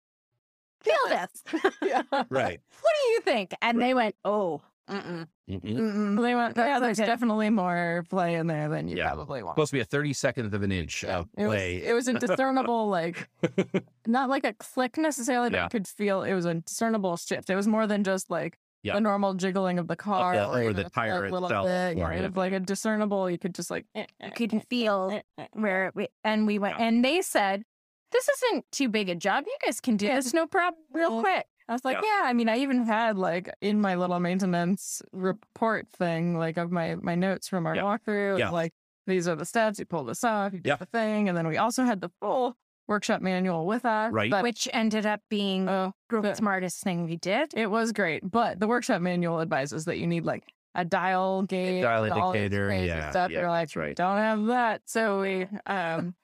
feel 0.83 0.95
this. 1.09 1.43
yeah. 1.83 2.03
Right. 2.29 2.61
What 2.83 2.95
do 3.03 3.09
you 3.13 3.21
think? 3.23 3.53
And 3.63 3.81
they 3.81 3.95
went, 3.95 4.15
oh, 4.25 4.61
mm-mm. 4.91 5.27
Mm-mm. 5.49 6.23
They 6.23 6.35
went, 6.35 6.57
yeah, 6.57 6.79
there's 6.81 6.99
Okay. 7.01 7.07
definitely 7.07 7.51
more 7.51 8.05
play 8.09 8.35
in 8.35 8.47
there 8.47 8.69
than 8.69 8.89
you 8.89 8.97
Yeah. 8.97 9.09
probably 9.15 9.43
want. 9.43 9.57
Supposed 9.57 9.71
to 9.71 9.77
be 9.77 9.81
a 9.81 9.85
30 9.85 10.13
seconds 10.13 10.55
of 10.55 10.63
an 10.63 10.73
inch 10.73 11.05
of 11.05 11.29
It 11.37 11.47
was, 11.47 11.55
play. 11.57 11.77
it 11.85 11.93
was 11.93 12.09
a 12.09 12.15
discernible, 12.15 12.89
like, 12.89 13.29
not 14.07 14.29
like 14.29 14.45
a 14.45 14.53
click 14.55 14.97
necessarily, 14.99 15.51
but 15.51 15.57
Yeah. 15.57 15.63
you 15.65 15.71
could 15.71 15.89
feel 15.89 16.23
it 16.23 16.35
was 16.35 16.45
a 16.47 16.55
discernible 16.55 17.17
shift. 17.17 17.51
It 17.51 17.57
was 17.57 17.67
more 17.69 17.87
than 17.87 18.05
just 18.05 18.31
like 18.31 18.59
Yeah. 18.83 18.95
the 18.95 19.01
normal 19.01 19.35
jiggling 19.35 19.79
of 19.79 19.89
the 19.89 19.97
car 19.97 20.35
the- 20.37 20.49
or 20.49 20.63
even 20.63 20.77
the 20.77 20.85
tire 20.91 21.19
slight 21.19 21.33
little 21.33 21.49
itself, 21.49 21.67
bit. 21.67 21.97
or, 21.97 21.99
Yeah, 22.13 22.21
yeah. 22.21 22.27
It 22.27 22.37
like 22.37 22.53
a 22.53 22.61
discernible, 22.61 23.31
you 23.31 23.39
could 23.39 23.55
just 23.55 23.71
like, 23.71 23.87
eh, 23.95 24.07
eh, 24.21 24.27
you 24.27 24.33
could 24.33 24.55
eh, 24.55 24.61
feel 24.71 25.21
where 25.53 25.93
we, 25.95 26.09
and 26.25 26.47
we 26.47 26.59
went, 26.59 26.79
and 26.81 27.05
they 27.05 27.23
said, 27.23 27.65
this 28.13 28.29
isn't 28.29 28.65
too 28.73 28.89
big 28.89 29.09
a 29.09 29.15
job. 29.15 29.45
You 29.47 29.57
guys 29.65 29.81
can 29.81 29.97
do 29.97 30.09
this, 30.09 30.35
no 30.35 30.47
problem, 30.47 30.83
real 30.93 31.21
quick. 31.21 31.47
I 31.71 31.73
was 31.73 31.85
like, 31.85 31.99
yeah. 32.03 32.23
I 32.25 32.33
mean, 32.33 32.49
I 32.49 32.59
even 32.59 32.85
had 32.85 33.17
like 33.17 33.49
in 33.61 33.81
my 33.81 33.95
little 33.95 34.19
maintenance 34.19 35.01
report 35.13 35.89
thing, 35.89 36.37
like 36.37 36.57
of 36.59 36.73
my 36.73 36.97
my 36.97 37.15
notes 37.15 37.47
from 37.49 37.65
our 37.67 37.77
Yeah. 37.77 37.83
walkthrough, 37.83 38.39
Yeah. 38.41 38.51
like 38.51 38.73
these 39.07 39.29
are 39.29 39.37
the 39.37 39.45
steps. 39.47 39.79
You 39.79 39.87
pull 39.87 40.05
this 40.05 40.25
off, 40.25 40.53
you 40.53 40.59
do 40.61 40.69
Yeah. 40.71 40.77
the 40.77 40.87
thing, 40.87 41.29
and 41.29 41.39
then 41.39 41.47
we 41.47 41.57
also 41.59 41.85
had 41.85 42.01
the 42.01 42.11
full 42.21 42.57
workshop 42.89 43.23
manual 43.23 43.67
with 43.67 43.85
us. 43.85 44.13
Right. 44.13 44.31
but- 44.33 44.43
Which 44.43 44.69
ended 44.73 45.07
up 45.07 45.21
being 45.31 45.69
oh, 45.69 45.93
the 46.09 46.21
the- 46.21 46.35
smartest 46.35 46.83
thing 46.83 47.05
we 47.05 47.17
did. 47.17 47.55
it 47.55 47.71
was 47.71 47.93
great, 47.93 48.29
but 48.29 48.59
the 48.59 48.67
workshop 48.67 49.01
manual 49.01 49.41
advises 49.41 49.85
that 49.85 49.99
you 49.99 50.09
need 50.09 50.25
like 50.25 50.43
a 50.75 50.85
dial 50.85 51.43
gauge, 51.43 51.83
dial 51.83 52.05
indicator, 52.05 52.67
crazy 52.67 52.87
yeah, 52.89 53.11
stuff. 53.11 53.31
yeah, 53.31 53.41
You're 53.41 53.49
like, 53.49 53.63
that's 53.69 53.77
right. 53.77 53.97
don't 53.97 54.19
have 54.19 54.45
that. 54.47 54.83
So 54.87 55.21
we 55.21 55.47
um. 55.67 56.15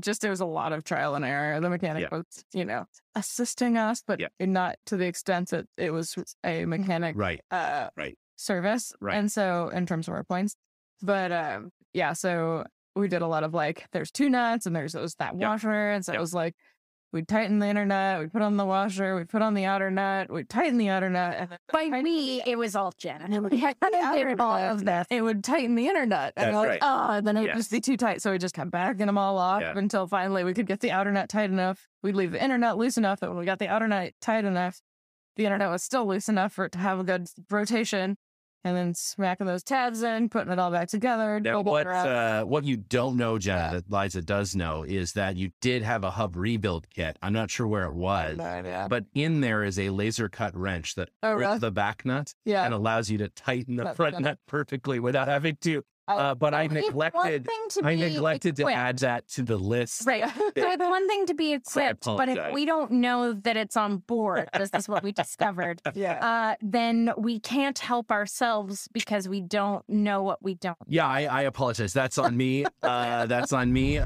Just 0.00 0.20
there 0.22 0.30
was 0.30 0.40
a 0.40 0.46
lot 0.46 0.72
of 0.72 0.84
trial 0.84 1.14
and 1.14 1.24
error. 1.24 1.60
The 1.60 1.70
mechanic 1.70 2.02
Yeah. 2.10 2.18
was, 2.18 2.44
you 2.52 2.64
know, 2.64 2.84
assisting 3.14 3.76
us, 3.76 4.02
but 4.06 4.20
Yeah. 4.20 4.28
not 4.40 4.76
to 4.86 4.96
the 4.96 5.06
extent 5.06 5.50
that 5.50 5.66
it 5.76 5.90
was 5.92 6.16
a 6.44 6.64
mechanic 6.64 7.16
Right. 7.16 7.40
uh 7.50 7.90
Right. 7.96 8.18
service 8.36 8.92
Right. 9.00 9.16
and 9.16 9.30
so 9.30 9.68
in 9.68 9.86
terms 9.86 10.08
of 10.08 10.14
our 10.14 10.24
points 10.24 10.56
but 11.02 11.30
um 11.32 11.70
yeah 11.92 12.12
so 12.14 12.64
we 12.96 13.06
did 13.08 13.20
a 13.22 13.26
lot 13.26 13.44
of 13.44 13.52
like 13.54 13.86
there's 13.92 14.10
two 14.10 14.30
nuts 14.30 14.64
and 14.66 14.74
there's 14.74 14.92
those 14.92 15.14
that 15.16 15.34
Yep. 15.36 15.48
washer 15.48 15.90
and 15.90 16.04
so 16.04 16.12
Yep. 16.12 16.18
it 16.18 16.20
was 16.20 16.34
like 16.34 16.54
we'd 17.12 17.26
tighten 17.28 17.58
the 17.58 17.66
inner 17.66 17.84
nut 17.84 18.20
we'd 18.20 18.32
put 18.32 18.42
on 18.42 18.56
the 18.56 18.64
washer 18.64 19.16
we'd 19.16 19.28
put 19.28 19.42
on 19.42 19.54
the 19.54 19.64
outer 19.64 19.90
nut 19.90 20.30
we'd 20.30 20.48
tighten 20.48 20.78
the 20.78 20.88
outer 20.88 21.10
nut 21.10 21.34
and 21.38 21.50
then 21.50 21.58
By 21.72 21.88
tighten 21.88 22.04
we, 22.04 22.42
it 22.46 22.56
was 22.56 22.76
all 22.76 22.92
Jen. 22.96 23.20
And 23.22 23.32
the 23.50 23.64
outer 23.66 24.36
all 24.40 24.56
of 24.58 24.84
this. 24.84 25.06
it 25.10 25.22
would 25.22 25.42
tighten 25.42 25.74
the 25.74 25.88
inner 25.88 26.06
nut 26.06 26.32
and 26.36 26.48
That's 26.48 26.56
like 26.56 26.68
right. 26.68 26.78
oh 26.82 27.10
and 27.14 27.26
then 27.26 27.36
it 27.36 27.40
would 27.40 27.46
Yes. 27.48 27.56
just 27.56 27.70
be 27.70 27.80
too 27.80 27.96
tight 27.96 28.22
so 28.22 28.30
we 28.32 28.38
just 28.38 28.54
kept 28.54 28.70
backing 28.70 29.06
them 29.06 29.18
all 29.18 29.38
off 29.38 29.62
Yeah. 29.62 29.76
until 29.76 30.06
finally 30.06 30.44
we 30.44 30.54
could 30.54 30.66
get 30.66 30.80
the 30.80 30.90
outer 30.92 31.10
nut 31.10 31.28
tight 31.28 31.50
enough 31.50 31.88
we'd 32.02 32.14
leave 32.14 32.32
the 32.32 32.42
inner 32.42 32.58
nut 32.58 32.76
loose 32.78 32.96
enough 32.96 33.20
that 33.20 33.28
when 33.30 33.38
we 33.38 33.44
got 33.44 33.58
the 33.58 33.68
outer 33.68 33.88
nut 33.88 34.12
tight 34.20 34.44
enough 34.44 34.80
the 35.36 35.46
inner 35.46 35.58
nut 35.58 35.70
was 35.70 35.82
still 35.82 36.06
loose 36.06 36.28
enough 36.28 36.52
for 36.52 36.64
it 36.66 36.72
to 36.72 36.78
have 36.78 36.98
a 37.00 37.04
good 37.04 37.26
rotation 37.50 38.16
and 38.64 38.76
then 38.76 38.94
smacking 38.94 39.46
those 39.46 39.62
tabs 39.62 40.02
in 40.02 40.28
putting 40.28 40.52
it 40.52 40.58
all 40.58 40.70
back 40.70 40.88
together 40.88 41.40
Now, 41.40 41.60
what 41.62 41.86
uh, 41.86 42.44
what 42.44 42.64
you 42.64 42.76
don't 42.76 43.16
know, 43.16 43.38
Jenna, 43.38 43.80
that 43.80 43.90
Liza 43.90 44.22
does 44.22 44.54
know, 44.54 44.82
is 44.82 45.12
that 45.14 45.36
you 45.36 45.50
did 45.60 45.82
have 45.82 46.04
a 46.04 46.10
hub 46.10 46.36
rebuild 46.36 46.88
kit. 46.90 47.18
I'm 47.22 47.32
not 47.32 47.50
sure 47.50 47.66
where 47.66 47.84
it 47.84 47.94
was, 47.94 48.36
No 48.36 48.86
but 48.88 49.04
in 49.14 49.40
there 49.40 49.64
is 49.64 49.78
a 49.78 49.90
laser 49.90 50.28
cut 50.28 50.56
wrench 50.56 50.94
that 50.96 51.10
Oh, 51.22 51.36
grips 51.36 51.48
really? 51.48 51.58
the 51.58 51.70
back 51.70 52.04
nut 52.04 52.34
yeah 52.44 52.64
and 52.64 52.74
allows 52.74 53.10
you 53.10 53.18
to 53.18 53.28
tighten 53.28 53.76
the 53.76 53.84
That's 53.84 53.96
front 53.96 54.20
nut 54.20 54.38
perfectly 54.46 55.00
without 55.00 55.28
having 55.28 55.56
to. 55.62 55.82
I- 56.08 56.16
Uh, 56.16 56.34
but 56.34 56.54
I 56.54 56.66
neglected. 56.66 57.44
to 57.70 57.80
I 57.84 57.94
be 57.94 58.00
neglected 58.00 58.56
to 58.56 58.68
add 58.68 58.98
that 58.98 59.28
to 59.28 59.42
the 59.42 59.56
list. 59.56 60.06
Right. 60.06 60.24
So 60.60 60.70
it's 60.72 60.82
one 60.82 61.06
thing 61.08 61.26
to 61.26 61.34
be 61.34 61.52
equipped, 61.52 62.04
but 62.04 62.28
if 62.28 62.52
we 62.52 62.64
don't 62.64 62.90
know 62.92 63.32
that 63.32 63.56
it's 63.56 63.76
on 63.76 63.98
board, 63.98 64.48
this 64.56 64.70
is 64.74 64.88
what 64.88 65.02
we 65.02 65.12
discovered, 65.12 65.80
yeah 65.94 66.24
uh, 66.24 66.56
then 66.60 67.12
we 67.16 67.38
can't 67.38 67.78
help 67.78 68.10
ourselves 68.10 68.88
because 68.92 69.28
we 69.28 69.40
don't 69.40 69.88
know 69.88 70.22
what 70.22 70.42
we 70.42 70.54
don't. 70.54 70.76
Yeah, 70.88 71.06
I, 71.06 71.22
I 71.24 71.42
apologize. 71.42 71.92
That's 71.92 72.18
on 72.18 72.36
me. 72.36 72.64
Uh, 72.82 73.26
that's 73.26 73.52
on 73.52 73.72
me. 73.72 74.00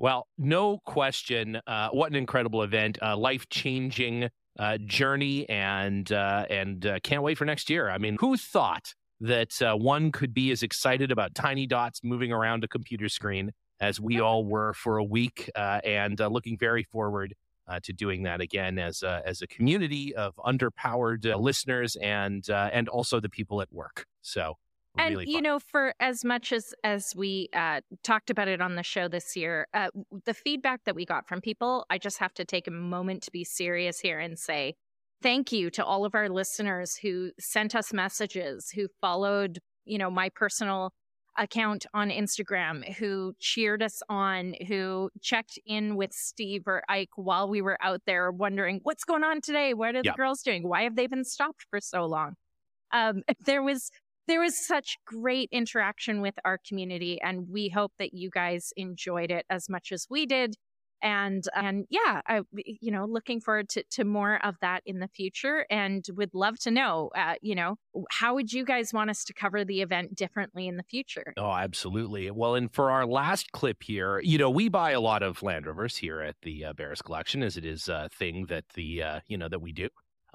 Well, 0.00 0.26
no 0.36 0.78
question. 0.84 1.60
Uh, 1.66 1.88
what 1.90 2.10
an 2.10 2.16
incredible 2.16 2.62
event, 2.62 2.98
uh, 3.00 3.16
life 3.16 3.48
changing 3.48 4.28
uh, 4.58 4.78
journey, 4.78 5.48
and 5.48 6.10
uh, 6.12 6.44
and 6.50 6.84
uh, 6.86 6.98
can't 7.02 7.22
wait 7.22 7.38
for 7.38 7.44
next 7.44 7.70
year. 7.70 7.88
I 7.90 7.98
mean, 7.98 8.16
who 8.20 8.36
thought 8.36 8.94
that 9.20 9.60
uh, 9.62 9.74
one 9.74 10.12
could 10.12 10.34
be 10.34 10.50
as 10.50 10.62
excited 10.62 11.10
about 11.10 11.34
tiny 11.34 11.66
dots 11.66 12.00
moving 12.04 12.32
around 12.32 12.64
a 12.64 12.68
computer 12.68 13.08
screen 13.08 13.52
as 13.80 14.00
we 14.00 14.20
all 14.20 14.44
were 14.44 14.72
for 14.74 14.96
a 14.98 15.04
week, 15.04 15.50
uh, 15.54 15.80
and 15.84 16.20
uh, 16.20 16.28
looking 16.28 16.56
very 16.58 16.82
forward. 16.84 17.34
Uh, 17.68 17.80
to 17.82 17.92
doing 17.92 18.22
that 18.22 18.40
again 18.40 18.78
as 18.78 19.02
a, 19.02 19.20
as 19.26 19.42
a 19.42 19.46
community 19.48 20.14
of 20.14 20.36
underpowered 20.36 21.26
uh, 21.26 21.36
listeners 21.36 21.96
and 21.96 22.48
uh, 22.48 22.70
and 22.72 22.88
also 22.88 23.18
the 23.18 23.28
people 23.28 23.60
at 23.60 23.66
work. 23.72 24.06
So 24.22 24.54
And 24.96 25.16
really 25.16 25.28
you 25.28 25.42
know, 25.42 25.58
for 25.58 25.92
as 25.98 26.24
much 26.24 26.52
as 26.52 26.74
as 26.84 27.12
we 27.16 27.48
uh, 27.52 27.80
talked 28.04 28.30
about 28.30 28.46
it 28.46 28.60
on 28.60 28.76
the 28.76 28.84
show 28.84 29.08
this 29.08 29.34
year, 29.34 29.66
uh, 29.74 29.88
the 30.24 30.32
feedback 30.32 30.84
that 30.84 30.94
we 30.94 31.04
got 31.04 31.26
from 31.26 31.40
people, 31.40 31.84
I 31.90 31.98
just 31.98 32.18
have 32.18 32.32
to 32.34 32.44
take 32.44 32.68
a 32.68 32.70
moment 32.70 33.24
to 33.24 33.32
be 33.32 33.42
serious 33.42 33.98
here 33.98 34.20
and 34.20 34.38
say 34.38 34.76
thank 35.22 35.52
you 35.52 35.70
to 35.70 35.84
all 35.84 36.04
of 36.04 36.14
our 36.14 36.28
listeners 36.28 36.96
who 36.96 37.30
sent 37.38 37.74
us 37.74 37.92
messages, 37.92 38.70
who 38.70 38.88
followed, 39.00 39.58
you 39.84 39.98
know, 39.98 40.10
my 40.10 40.28
personal 40.34 40.92
account 41.38 41.84
on 41.92 42.08
Instagram, 42.10 42.94
who 42.96 43.34
cheered 43.38 43.82
us 43.82 44.02
on, 44.08 44.54
who 44.68 45.10
checked 45.20 45.58
in 45.66 45.96
with 45.96 46.12
Steve 46.12 46.62
or 46.66 46.82
Ike 46.88 47.10
while 47.16 47.48
we 47.48 47.60
were 47.60 47.76
out 47.82 48.00
there 48.06 48.30
wondering 48.30 48.80
what's 48.84 49.04
going 49.04 49.22
on 49.24 49.40
today. 49.40 49.74
What 49.74 49.94
are 49.94 50.02
Yeah. 50.02 50.12
the 50.12 50.16
girls 50.16 50.42
doing? 50.42 50.66
Why 50.68 50.82
have 50.84 50.96
they 50.96 51.06
been 51.06 51.24
stopped 51.24 51.66
for 51.70 51.80
so 51.80 52.06
long? 52.06 52.34
Um, 52.92 53.22
there 53.44 53.62
was 53.62 53.90
there 54.28 54.40
was 54.40 54.66
such 54.66 54.96
great 55.06 55.48
interaction 55.52 56.20
with 56.20 56.34
our 56.44 56.58
community 56.66 57.20
and 57.22 57.48
we 57.48 57.68
hope 57.68 57.92
that 57.98 58.12
you 58.12 58.28
guys 58.28 58.72
enjoyed 58.76 59.30
it 59.30 59.46
as 59.48 59.68
much 59.68 59.92
as 59.92 60.06
we 60.10 60.26
did 60.26 60.56
and 61.02 61.44
and 61.54 61.86
yeah 61.90 62.20
I, 62.26 62.40
you 62.52 62.90
know 62.90 63.04
looking 63.04 63.40
forward 63.40 63.68
to, 63.70 63.84
to 63.90 64.04
more 64.04 64.44
of 64.44 64.56
that 64.60 64.82
in 64.86 64.98
the 64.98 65.08
future 65.08 65.66
and 65.70 66.04
would 66.16 66.34
love 66.34 66.58
to 66.60 66.70
know 66.70 67.10
uh, 67.16 67.34
you 67.40 67.54
know 67.54 67.76
how 68.10 68.34
would 68.34 68.52
you 68.52 68.64
guys 68.64 68.92
want 68.92 69.10
us 69.10 69.24
to 69.24 69.32
cover 69.32 69.64
the 69.64 69.82
event 69.82 70.14
differently 70.14 70.66
in 70.66 70.76
the 70.76 70.82
future 70.82 71.34
Oh, 71.38 71.52
absolutely. 71.52 72.30
Well, 72.30 72.54
and 72.54 72.72
for 72.72 72.90
our 72.90 73.06
last 73.06 73.52
clip 73.52 73.82
here, 73.82 74.20
you 74.20 74.38
know, 74.38 74.48
we 74.48 74.68
buy 74.68 74.92
a 74.92 75.00
lot 75.00 75.22
of 75.22 75.42
Land 75.42 75.66
Rovers 75.66 75.98
here 75.98 76.22
at 76.22 76.36
the 76.42 76.64
uh, 76.64 76.72
Barris 76.72 77.02
Collection, 77.02 77.42
as 77.42 77.56
it 77.56 77.64
is 77.64 77.88
a 77.88 78.08
thing 78.12 78.46
that 78.46 78.64
the 78.74 79.02
uh, 79.02 79.20
you 79.26 79.36
know 79.36 79.48
that 79.48 79.60
we 79.60 79.72
do. 79.72 79.88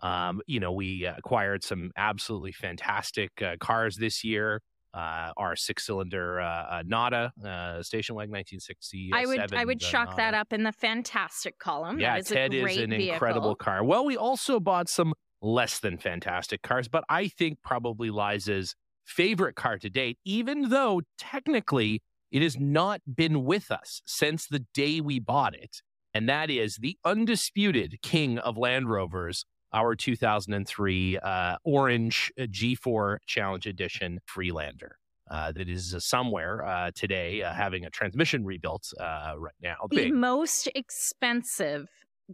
Um, 0.04 0.42
you 0.48 0.60
know, 0.60 0.72
we 0.72 1.06
acquired 1.06 1.64
some 1.64 1.92
absolutely 1.96 2.52
fantastic 2.52 3.42
uh, 3.42 3.56
cars 3.60 3.98
this 3.98 4.24
year. 4.24 4.62
Uh, 4.94 5.32
our 5.38 5.56
six-cylinder 5.56 6.42
uh, 6.42 6.46
uh, 6.46 6.84
Nada 6.86 7.32
uh, 7.46 7.82
station 7.82 8.14
wagon, 8.14 8.32
1960. 8.32 9.12
i 9.14 9.26
would 9.26 9.54
i 9.54 9.64
would 9.64 9.80
chalk 9.80 10.18
that 10.18 10.34
up 10.34 10.52
in 10.52 10.64
the 10.64 10.72
fantastic 10.74 11.58
column 11.60 11.98
Yeah, 11.98 12.16
that 12.16 12.20
is 12.20 12.28
Ted 12.28 12.54
a 12.54 12.66
is 12.68 12.78
an 12.78 12.90
vehicle. 12.90 13.14
incredible 13.14 13.56
car. 13.56 13.84
Well, 13.86 14.04
we 14.04 14.18
also 14.18 14.60
bought 14.60 14.90
some 14.90 15.14
less 15.42 15.80
than 15.80 15.98
fantastic 15.98 16.62
cars, 16.62 16.90
but 16.90 17.04
I 17.08 17.30
think 17.30 17.60
probably 17.64 18.10
Liza's 18.10 18.76
favorite 19.06 19.56
car 19.56 19.78
to 19.80 19.90
date, 19.90 20.18
even 20.26 20.70
though 20.70 21.02
technically 21.18 22.02
it 22.30 22.42
has 22.42 22.60
not 22.60 23.00
been 23.16 23.44
with 23.46 23.72
us 23.72 24.02
since 24.06 24.46
the 24.46 24.66
day 24.74 25.00
we 25.02 25.20
bought 25.20 25.56
it. 25.56 25.82
And 26.14 26.28
that 26.28 26.50
is 26.50 26.76
the 26.82 26.98
undisputed 27.06 28.02
king 28.02 28.38
of 28.40 28.58
Land 28.58 28.90
Rovers, 28.90 29.46
our 29.74 29.96
2003 29.96 31.18
uh, 31.18 31.56
Orange 31.64 32.32
G4 32.38 33.18
Challenge 33.26 33.66
Edition 33.68 34.20
Freelander. 34.26 34.98
Uh, 35.30 35.52
that 35.54 35.70
is 35.70 35.94
uh, 35.94 36.00
somewhere 36.00 36.66
uh, 36.66 36.92
today 36.94 37.42
uh, 37.42 37.54
having 37.54 37.86
a 37.86 37.90
transmission 37.90 38.44
rebuilt 38.44 38.84
uh, 39.00 39.34
right 39.38 39.54
now. 39.62 39.76
The 39.90 39.96
Big. 39.96 40.14
most 40.14 40.68
expensive 40.76 41.88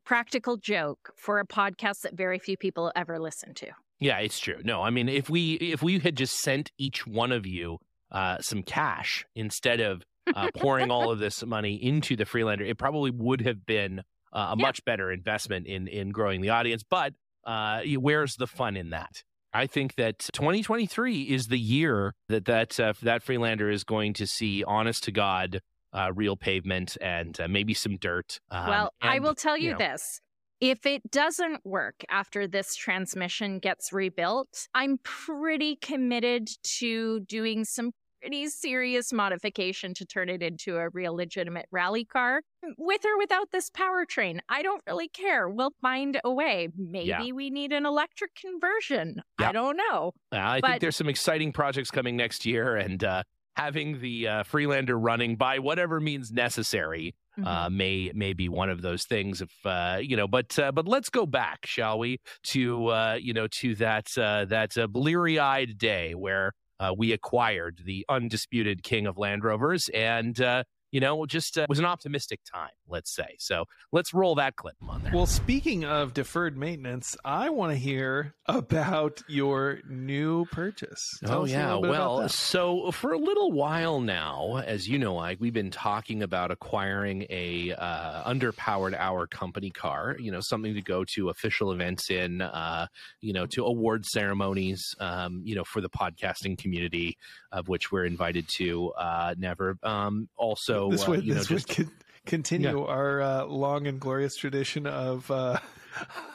practical 0.03 0.57
joke 0.57 1.11
for 1.15 1.39
a 1.39 1.45
podcast 1.45 2.01
that 2.01 2.13
very 2.15 2.39
few 2.39 2.57
people 2.57 2.91
ever 2.95 3.19
listen 3.19 3.53
to. 3.55 3.67
Yeah, 3.99 4.17
it's 4.19 4.39
true. 4.39 4.59
No, 4.63 4.81
I 4.81 4.89
mean, 4.89 5.09
if 5.09 5.29
we 5.29 5.53
if 5.55 5.81
we 5.83 5.99
had 5.99 6.15
just 6.15 6.37
sent 6.39 6.71
each 6.77 7.05
one 7.07 7.31
of 7.31 7.45
you 7.45 7.77
uh, 8.11 8.37
some 8.39 8.63
cash 8.63 9.25
instead 9.35 9.79
of 9.79 10.03
uh, 10.35 10.49
pouring 10.55 10.91
all 10.91 11.11
of 11.11 11.19
this 11.25 11.43
money 11.45 11.75
into 11.75 12.15
the 12.15 12.25
Freelander, 12.25 12.63
it 12.65 12.77
probably 12.77 13.11
would 13.11 13.41
have 13.41 13.65
been 13.65 13.99
uh, 14.33 14.53
a 14.53 14.55
Yeah. 14.57 14.65
much 14.65 14.83
better 14.85 15.11
investment 15.11 15.67
in 15.67 15.87
in 15.87 16.09
growing 16.09 16.41
the 16.41 16.49
audience. 16.49 16.83
But 16.87 17.13
uh, 17.47 17.81
where's 17.99 18.35
the 18.35 18.45
fun 18.47 18.75
in 18.77 18.91
that? 18.91 19.23
I 19.53 19.65
think 19.65 19.95
that 19.95 20.19
2023 20.33 21.23
is 21.23 21.47
the 21.47 21.57
year 21.57 22.13
that 22.29 22.45
that 22.45 22.79
uh, 22.79 22.93
that 23.01 23.23
Freelander 23.23 23.71
is 23.71 23.83
going 23.83 24.13
to 24.15 24.27
see, 24.27 24.63
honest 24.63 25.05
to 25.05 25.11
God, 25.11 25.61
uh, 25.93 26.11
real 26.13 26.35
pavement 26.35 26.97
and 27.01 27.39
uh, 27.39 27.47
maybe 27.47 27.73
some 27.73 27.97
dirt. 27.97 28.39
Um, 28.51 28.67
well, 28.67 28.93
I 29.01 29.19
will 29.19 29.35
tell 29.35 29.57
you 29.57 29.71
know, 29.71 29.77
this. 29.77 30.19
If 30.59 30.85
it 30.85 31.09
doesn't 31.11 31.65
work 31.65 32.03
after 32.09 32.47
this 32.47 32.75
transmission 32.75 33.59
gets 33.59 33.93
rebuilt, 33.93 34.67
I'm 34.73 34.97
pretty 35.03 35.77
committed 35.77 36.49
to 36.79 37.21
doing 37.21 37.63
some 37.63 37.91
pretty 38.21 38.47
serious 38.49 39.13
modification 39.13 39.93
to 39.95 40.05
turn 40.05 40.29
it 40.29 40.41
into 40.41 40.77
a 40.77 40.89
real 40.89 41.15
legitimate 41.15 41.67
rally 41.71 42.05
car 42.05 42.41
with 42.77 43.05
or 43.05 43.17
without 43.17 43.51
this 43.51 43.69
powertrain. 43.69 44.39
I 44.49 44.61
don't 44.63 44.81
really 44.87 45.07
care. 45.07 45.47
We'll 45.49 45.73
find 45.81 46.19
a 46.23 46.31
way. 46.33 46.69
Maybe 46.77 47.31
we 47.31 47.49
need 47.49 47.71
an 47.71 47.85
electric 47.85 48.35
conversion. 48.35 49.21
Yeah. 49.39 49.49
I 49.49 49.51
don't 49.51 49.77
know. 49.77 50.13
Uh, 50.31 50.37
I 50.37 50.61
But- 50.61 50.67
think 50.71 50.81
there's 50.81 50.95
some 50.95 51.09
exciting 51.09 51.51
projects 51.53 51.91
coming 51.91 52.15
next 52.17 52.45
year, 52.45 52.75
and 52.75 53.03
uh, 53.03 53.23
having 53.55 53.99
the 54.01 54.27
uh, 54.27 54.43
Freelander 54.43 54.97
running 54.99 55.35
by 55.35 55.59
whatever 55.59 55.99
means 55.99 56.31
necessary 56.31 57.15
Mm-hmm. 57.37 57.47
uh, 57.47 57.69
may 57.69 58.11
may 58.15 58.33
be 58.33 58.49
one 58.49 58.71
of 58.71 58.81
those 58.81 59.03
things. 59.03 59.43
If 59.43 59.51
uh, 59.63 59.99
you 60.01 60.17
know, 60.17 60.27
but 60.27 60.57
uh, 60.57 60.71
but 60.71 60.87
let's 60.87 61.11
go 61.11 61.27
back, 61.27 61.67
shall 61.67 61.99
we, 61.99 62.19
to 62.45 62.87
uh, 62.87 63.19
you 63.21 63.31
know 63.31 63.45
to 63.59 63.75
that 63.75 64.07
uh, 64.17 64.45
that 64.45 64.75
uh, 64.75 64.87
bleary 64.87 65.37
eyed 65.37 65.77
day 65.77 66.15
where 66.15 66.53
we 66.95 67.11
acquired 67.11 67.81
the 67.85 68.05
undisputed 68.09 68.83
king 68.83 69.07
of 69.07 69.17
Land 69.17 69.43
Rovers, 69.43 69.89
and 69.89 70.39
uh, 70.39 70.63
you 70.91 70.99
know 70.99 71.25
just 71.25 71.57
uh, 71.57 71.65
was 71.67 71.79
an 71.79 71.85
optimistic 71.85 72.39
time, 72.51 72.71
let's 72.87 73.13
say. 73.13 73.35
So 73.39 73.65
let's 73.91 74.13
roll 74.13 74.35
that 74.35 74.55
clip 74.55 74.75
on 74.87 75.03
there. 75.03 75.11
Well, 75.13 75.25
speaking 75.25 75.85
of 75.85 76.13
deferred 76.13 76.57
maintenance, 76.57 77.15
I 77.25 77.49
want 77.49 77.71
to 77.73 77.77
hear 77.77 78.35
about 78.45 79.21
your 79.27 79.79
new 79.89 80.45
purchase. 80.45 81.05
Tell 81.25 81.41
oh 81.41 81.45
yeah, 81.45 81.67
little 81.75 81.81
bit 81.81 81.89
about 81.91 82.17
well, 82.17 82.29
so 82.29 82.91
for 82.91 83.11
a 83.13 83.17
little 83.17 83.51
while 83.51 83.99
now, 83.99 84.57
as 84.65 84.87
you 84.87 84.97
know, 84.99 85.17
Ike, 85.17 85.37
we've 85.39 85.53
been 85.53 85.71
talking 85.71 86.23
about 86.23 86.51
acquiring 86.51 87.25
a 87.29 87.73
uh, 87.73 88.31
underpowered 88.31 88.95
hour 88.97 89.27
company 89.27 89.69
car. 89.69 90.15
You 90.19 90.31
know, 90.31 90.39
something 90.41 90.73
to 90.73 90.81
go 90.81 91.03
to 91.15 91.29
official 91.29 91.71
events 91.71 92.09
in. 92.09 92.41
Uh, 92.41 92.87
you 93.21 93.33
know, 93.33 93.45
to 93.47 93.65
award 93.65 94.05
ceremonies. 94.05 94.95
Um, 94.99 95.41
you 95.43 95.55
know, 95.55 95.63
for 95.63 95.81
the 95.81 95.89
podcasting 95.89 96.57
community, 96.57 97.17
of 97.51 97.67
which 97.67 97.91
we're 97.91 98.05
invited 98.05 98.47
to. 98.57 98.91
Uh, 98.91 99.35
never. 99.37 99.77
Um, 99.83 100.29
also, 100.37 100.76
this 100.89 101.07
uh, 101.07 101.11
would 101.11 101.23
you 101.23 101.33
know, 101.33 101.39
would 101.39 101.47
just 101.47 101.67
con- 101.69 101.91
continue 102.25 102.85
our 102.85 103.21
uh, 103.21 103.45
long 103.45 103.87
and 103.87 103.99
glorious 103.99 104.35
tradition 104.35 104.85
of 104.85 105.29
uh, 105.31 105.59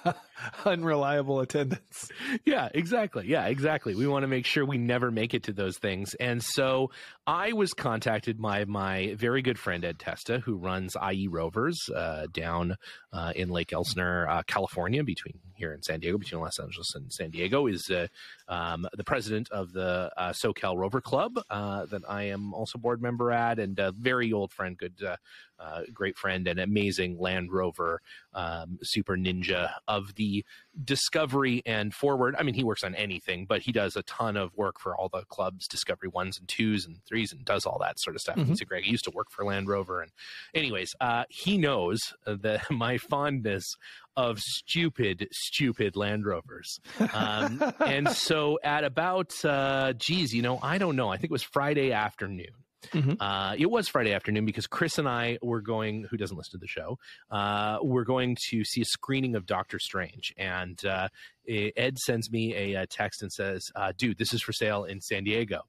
unreliable 0.64 1.40
attendance. 1.40 2.08
yeah, 2.44 2.68
exactly. 2.72 3.26
Yeah, 3.26 3.46
exactly. 3.46 3.94
We 3.94 4.06
want 4.06 4.22
to 4.22 4.28
make 4.28 4.46
sure 4.46 4.64
we 4.64 4.78
never 4.78 5.10
make 5.10 5.34
it 5.34 5.44
to 5.44 5.52
those 5.52 5.78
things. 5.78 6.14
And 6.14 6.42
so 6.42 6.90
I 7.26 7.52
was 7.52 7.72
contacted 7.72 8.40
by 8.40 8.64
my 8.64 9.14
very 9.16 9.42
good 9.42 9.58
friend 9.58 9.84
Ed 9.84 9.98
Testa, 9.98 10.40
who 10.40 10.56
runs 10.56 10.96
IE 11.12 11.28
Rovers 11.28 11.78
uh, 11.94 12.26
down 12.32 12.76
uh, 13.12 13.32
in 13.36 13.50
Lake 13.50 13.72
Elsinore, 13.72 14.28
uh, 14.28 14.42
California, 14.44 15.04
between 15.04 15.38
here 15.54 15.72
and 15.72 15.84
San 15.84 16.00
Diego, 16.00 16.18
between 16.18 16.40
Los 16.40 16.58
Angeles 16.58 16.94
and 16.96 17.12
San 17.12 17.30
Diego, 17.30 17.66
is 17.68 17.88
uh, 17.90 18.08
um, 18.48 18.86
the 18.94 19.04
president 19.04 19.48
of 19.52 19.72
the 19.72 20.10
uh, 20.16 20.32
SoCal 20.32 20.76
Rover 20.76 21.00
Club 21.00 21.38
uh, 21.50 21.86
that 21.86 22.02
I 22.08 22.24
am 22.24 22.52
also 22.54 22.78
board 22.78 23.00
member 23.00 23.30
at, 23.30 23.58
and 23.58 23.78
a 23.78 23.92
very 23.92 24.32
old 24.32 24.52
friend, 24.52 24.76
good, 24.76 25.00
great 25.92 26.16
friend, 26.16 26.48
and 26.48 26.58
amazing 26.58 27.18
Land 27.18 27.52
Rover 27.52 28.00
um, 28.34 28.78
super 28.82 29.16
ninja 29.16 29.70
of 29.86 30.14
the 30.16 30.31
Discovery 30.84 31.62
and 31.66 31.92
Forward. 31.94 32.34
I 32.38 32.42
mean, 32.42 32.54
he 32.54 32.64
works 32.64 32.82
on 32.84 32.94
anything, 32.94 33.46
but 33.46 33.62
he 33.62 33.72
does 33.72 33.96
a 33.96 34.02
ton 34.04 34.36
of 34.36 34.54
work 34.56 34.80
for 34.80 34.96
all 34.96 35.08
the 35.08 35.24
clubs, 35.26 35.66
Discovery 35.68 36.08
ones 36.08 36.38
and 36.38 36.48
twos 36.48 36.86
and 36.86 36.98
threes, 37.06 37.32
and 37.32 37.44
does 37.44 37.66
all 37.66 37.78
that 37.80 37.98
sort 38.00 38.16
of 38.16 38.22
stuff. 38.22 38.36
Mhm. 38.36 38.46
He's 38.48 38.60
a 38.60 38.64
great. 38.64 38.84
He 38.84 38.90
used 38.90 39.04
to 39.04 39.10
work 39.10 39.28
for 39.30 39.44
Land 39.44 39.68
Rover, 39.68 40.00
and 40.02 40.10
anyways, 40.54 40.90
uh, 41.00 41.24
he 41.28 41.58
knows 41.58 41.98
that 42.26 42.62
my 42.70 42.98
fondness 42.98 43.64
of 44.16 44.38
stupid, 44.40 45.26
stupid 45.32 45.96
Land 45.96 46.26
Rovers. 46.26 46.78
Um, 47.14 47.62
and 47.80 48.08
so 48.28 48.58
at 48.62 48.84
about, 48.84 49.32
uh, 49.44 49.94
geez, 49.94 50.34
you 50.34 50.42
know, 50.42 50.58
I 50.62 50.76
don't 50.78 50.96
know. 50.96 51.08
I 51.10 51.16
think 51.16 51.30
it 51.30 51.32
was 51.32 51.42
Friday 51.42 51.92
afternoon. 51.92 52.52
Mhm. 52.90 53.16
Uh, 53.20 53.54
it 53.58 53.70
was 53.70 53.88
Friday 53.88 54.12
afternoon 54.12 54.44
because 54.44 54.66
Chris 54.66 54.98
and 54.98 55.08
I 55.08 55.38
were 55.42 55.60
going, 55.60 56.04
who 56.10 56.16
doesn't 56.16 56.36
listen 56.36 56.52
to 56.52 56.58
the 56.58 56.66
show, 56.66 56.98
uh, 57.30 57.78
we're 57.82 58.04
going 58.04 58.36
to 58.50 58.64
see 58.64 58.80
a 58.82 58.84
screening 58.84 59.36
of 59.36 59.46
Doctor 59.46 59.78
Strange. 59.78 60.34
And 60.36 60.84
uh, 60.84 61.08
Ed 61.48 61.98
sends 61.98 62.30
me 62.30 62.54
a, 62.56 62.82
uh 62.82 62.86
text 62.90 63.22
and 63.22 63.32
says, 63.32 63.70
uh, 63.76 63.92
dude, 63.96 64.18
this 64.18 64.32
is 64.34 64.42
for 64.42 64.52
sale 64.52 64.84
in 64.84 65.00
San 65.00 65.24
Diego. 65.24 65.62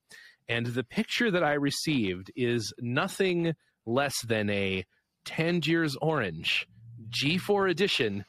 And 0.50 0.66
the 0.66 0.84
picture 0.84 1.30
that 1.32 1.44
I 1.44 1.54
received 1.54 2.32
is 2.36 2.74
nothing 2.80 3.54
less 3.86 4.16
than 4.26 4.50
a 4.50 4.86
Tangiers 5.24 5.96
Orange 6.02 6.68
G4 7.10 7.70
edition 7.70 8.26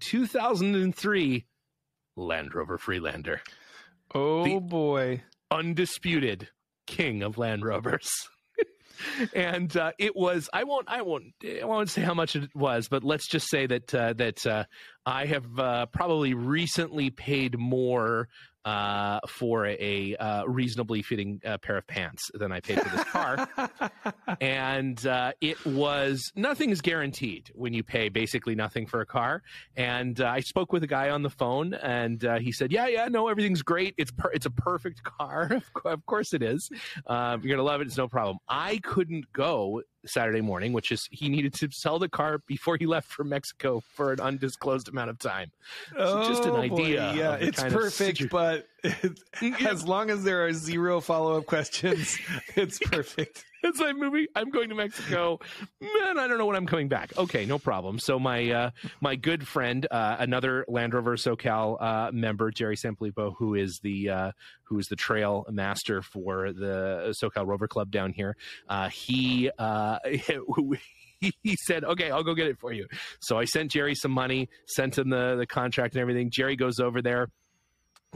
2003 0.00 1.46
Land 2.16 2.54
Rover 2.54 2.78
Freelander. 2.78 3.40
Oh 4.14 4.44
The- 4.44 4.60
boy. 4.60 5.22
Undisputed 5.50 6.48
king 6.86 7.22
of 7.22 7.38
Land 7.38 7.64
Rovers. 7.64 8.10
and 9.34 9.76
uh, 9.76 9.92
it 9.98 10.16
was 10.16 10.48
I 10.52 10.64
won't 10.64 10.88
I 10.88 11.02
won't 11.02 11.24
I 11.44 11.64
won't 11.64 11.90
say 11.90 12.02
how 12.02 12.14
much 12.14 12.36
it 12.36 12.54
was, 12.54 12.88
but 12.88 13.04
let's 13.04 13.28
just 13.28 13.48
say 13.48 13.66
that 13.66 13.94
uh, 13.94 14.12
that 14.14 14.46
uh, 14.46 14.64
I 15.04 15.26
have 15.26 15.58
uh, 15.58 15.86
probably 15.86 16.34
recently 16.34 17.10
paid 17.10 17.58
more 17.58 18.28
uh, 18.66 19.20
for 19.28 19.66
a 19.66 20.16
uh, 20.16 20.44
reasonably 20.44 21.00
fitting 21.00 21.40
uh, 21.46 21.56
pair 21.58 21.76
of 21.78 21.86
pants 21.86 22.30
than 22.34 22.50
I 22.50 22.58
paid 22.58 22.82
for 22.82 22.88
this 22.96 23.04
car. 23.04 23.48
and 24.40 25.06
uh, 25.06 25.32
it 25.40 25.64
was 25.64 26.32
nothing 26.34 26.70
is 26.70 26.80
guaranteed 26.80 27.52
when 27.54 27.72
you 27.72 27.84
pay 27.84 28.08
basically 28.08 28.56
nothing 28.56 28.86
for 28.86 29.00
a 29.00 29.06
car. 29.06 29.42
And 29.76 30.20
uh, 30.20 30.26
I 30.26 30.40
spoke 30.40 30.72
with 30.72 30.82
a 30.82 30.88
guy 30.88 31.10
on 31.10 31.22
the 31.22 31.30
phone, 31.30 31.74
and 31.74 32.24
uh, 32.24 32.40
he 32.40 32.50
said, 32.50 32.72
"Yeah, 32.72 32.88
yeah, 32.88 33.06
no, 33.06 33.28
everything's 33.28 33.62
great. 33.62 33.94
It's 33.98 34.10
per- 34.10 34.32
it's 34.32 34.46
a 34.46 34.50
perfect 34.50 35.04
car. 35.04 35.44
of, 35.52 35.64
of 35.84 36.04
course 36.06 36.34
it 36.34 36.42
is. 36.42 36.68
Um, 37.06 37.42
you're 37.42 37.56
gonna 37.56 37.66
love 37.66 37.80
it. 37.80 37.86
It's 37.86 37.96
no 37.96 38.08
problem." 38.08 38.38
I 38.48 38.78
couldn't 38.78 39.32
go 39.32 39.82
Saturday 40.06 40.40
morning, 40.40 40.72
which 40.72 40.92
is 40.92 41.08
he 41.10 41.28
needed 41.28 41.54
to 41.54 41.68
sell 41.70 41.98
the 41.98 42.08
car 42.08 42.40
before 42.46 42.76
he 42.78 42.86
left 42.86 43.08
for 43.10 43.24
Mexico 43.24 43.80
for 43.94 44.12
an 44.12 44.20
undisclosed 44.20 44.88
amount 44.88 45.10
of 45.10 45.18
time. 45.18 45.50
So 45.96 46.22
just 46.26 46.44
an 46.46 46.56
Oh, 46.56 46.68
boy. 46.68 46.82
idea 46.84 47.12
Yeah, 47.14 47.34
it's 47.34 47.62
perfect, 47.62 48.18
situ- 48.18 48.28
but 48.28 48.66
mm, 48.84 49.66
as 49.66 49.86
long 49.86 50.10
as 50.10 50.22
there 50.24 50.46
are 50.46 50.52
zero 50.52 51.00
follow 51.00 51.36
up 51.38 51.46
questions, 51.46 52.18
it's 52.56 52.78
perfect. 52.78 53.44
As 53.66 53.80
I'm 53.80 54.26
I'm 54.34 54.50
going 54.50 54.68
to 54.68 54.74
Mexico. 54.74 55.40
Man, 55.80 56.18
I 56.18 56.26
don't 56.26 56.38
know 56.38 56.46
when 56.46 56.56
I'm 56.56 56.66
coming 56.66 56.88
back. 56.88 57.16
Okay, 57.16 57.46
no 57.46 57.58
problem. 57.58 57.98
So 57.98 58.18
my 58.18 58.50
uh, 58.50 58.70
my 59.00 59.16
good 59.16 59.46
friend, 59.46 59.86
uh, 59.90 60.16
another 60.18 60.64
Land 60.68 60.94
Rover 60.94 61.16
SoCal 61.16 61.76
uh, 61.80 62.10
member, 62.12 62.50
Jerry 62.50 62.76
Samplipo, 62.76 63.34
who 63.36 63.54
is 63.54 63.80
the 63.82 64.10
uh, 64.10 64.32
who 64.64 64.78
is 64.78 64.86
the 64.86 64.96
trail 64.96 65.44
master 65.50 66.02
for 66.02 66.52
the 66.52 67.14
SoCal 67.22 67.46
Rover 67.46 67.68
Club 67.68 67.90
down 67.90 68.12
here, 68.12 68.36
uh, 68.68 68.88
he. 68.88 69.50
Uh, 69.58 69.98
He 71.42 71.56
said, 71.66 71.82
"Okay, 71.82 72.10
I'll 72.10 72.22
go 72.22 72.34
get 72.34 72.46
it 72.46 72.58
for 72.58 72.74
you." 72.74 72.86
So 73.22 73.38
I 73.38 73.46
sent 73.46 73.70
Jerry 73.70 73.94
some 73.94 74.10
money, 74.10 74.50
sent 74.66 74.98
him 74.98 75.08
the 75.08 75.36
the 75.36 75.46
contract 75.46 75.94
and 75.94 76.02
everything. 76.02 76.30
Jerry 76.30 76.56
goes 76.56 76.78
over 76.78 77.00
there, 77.00 77.28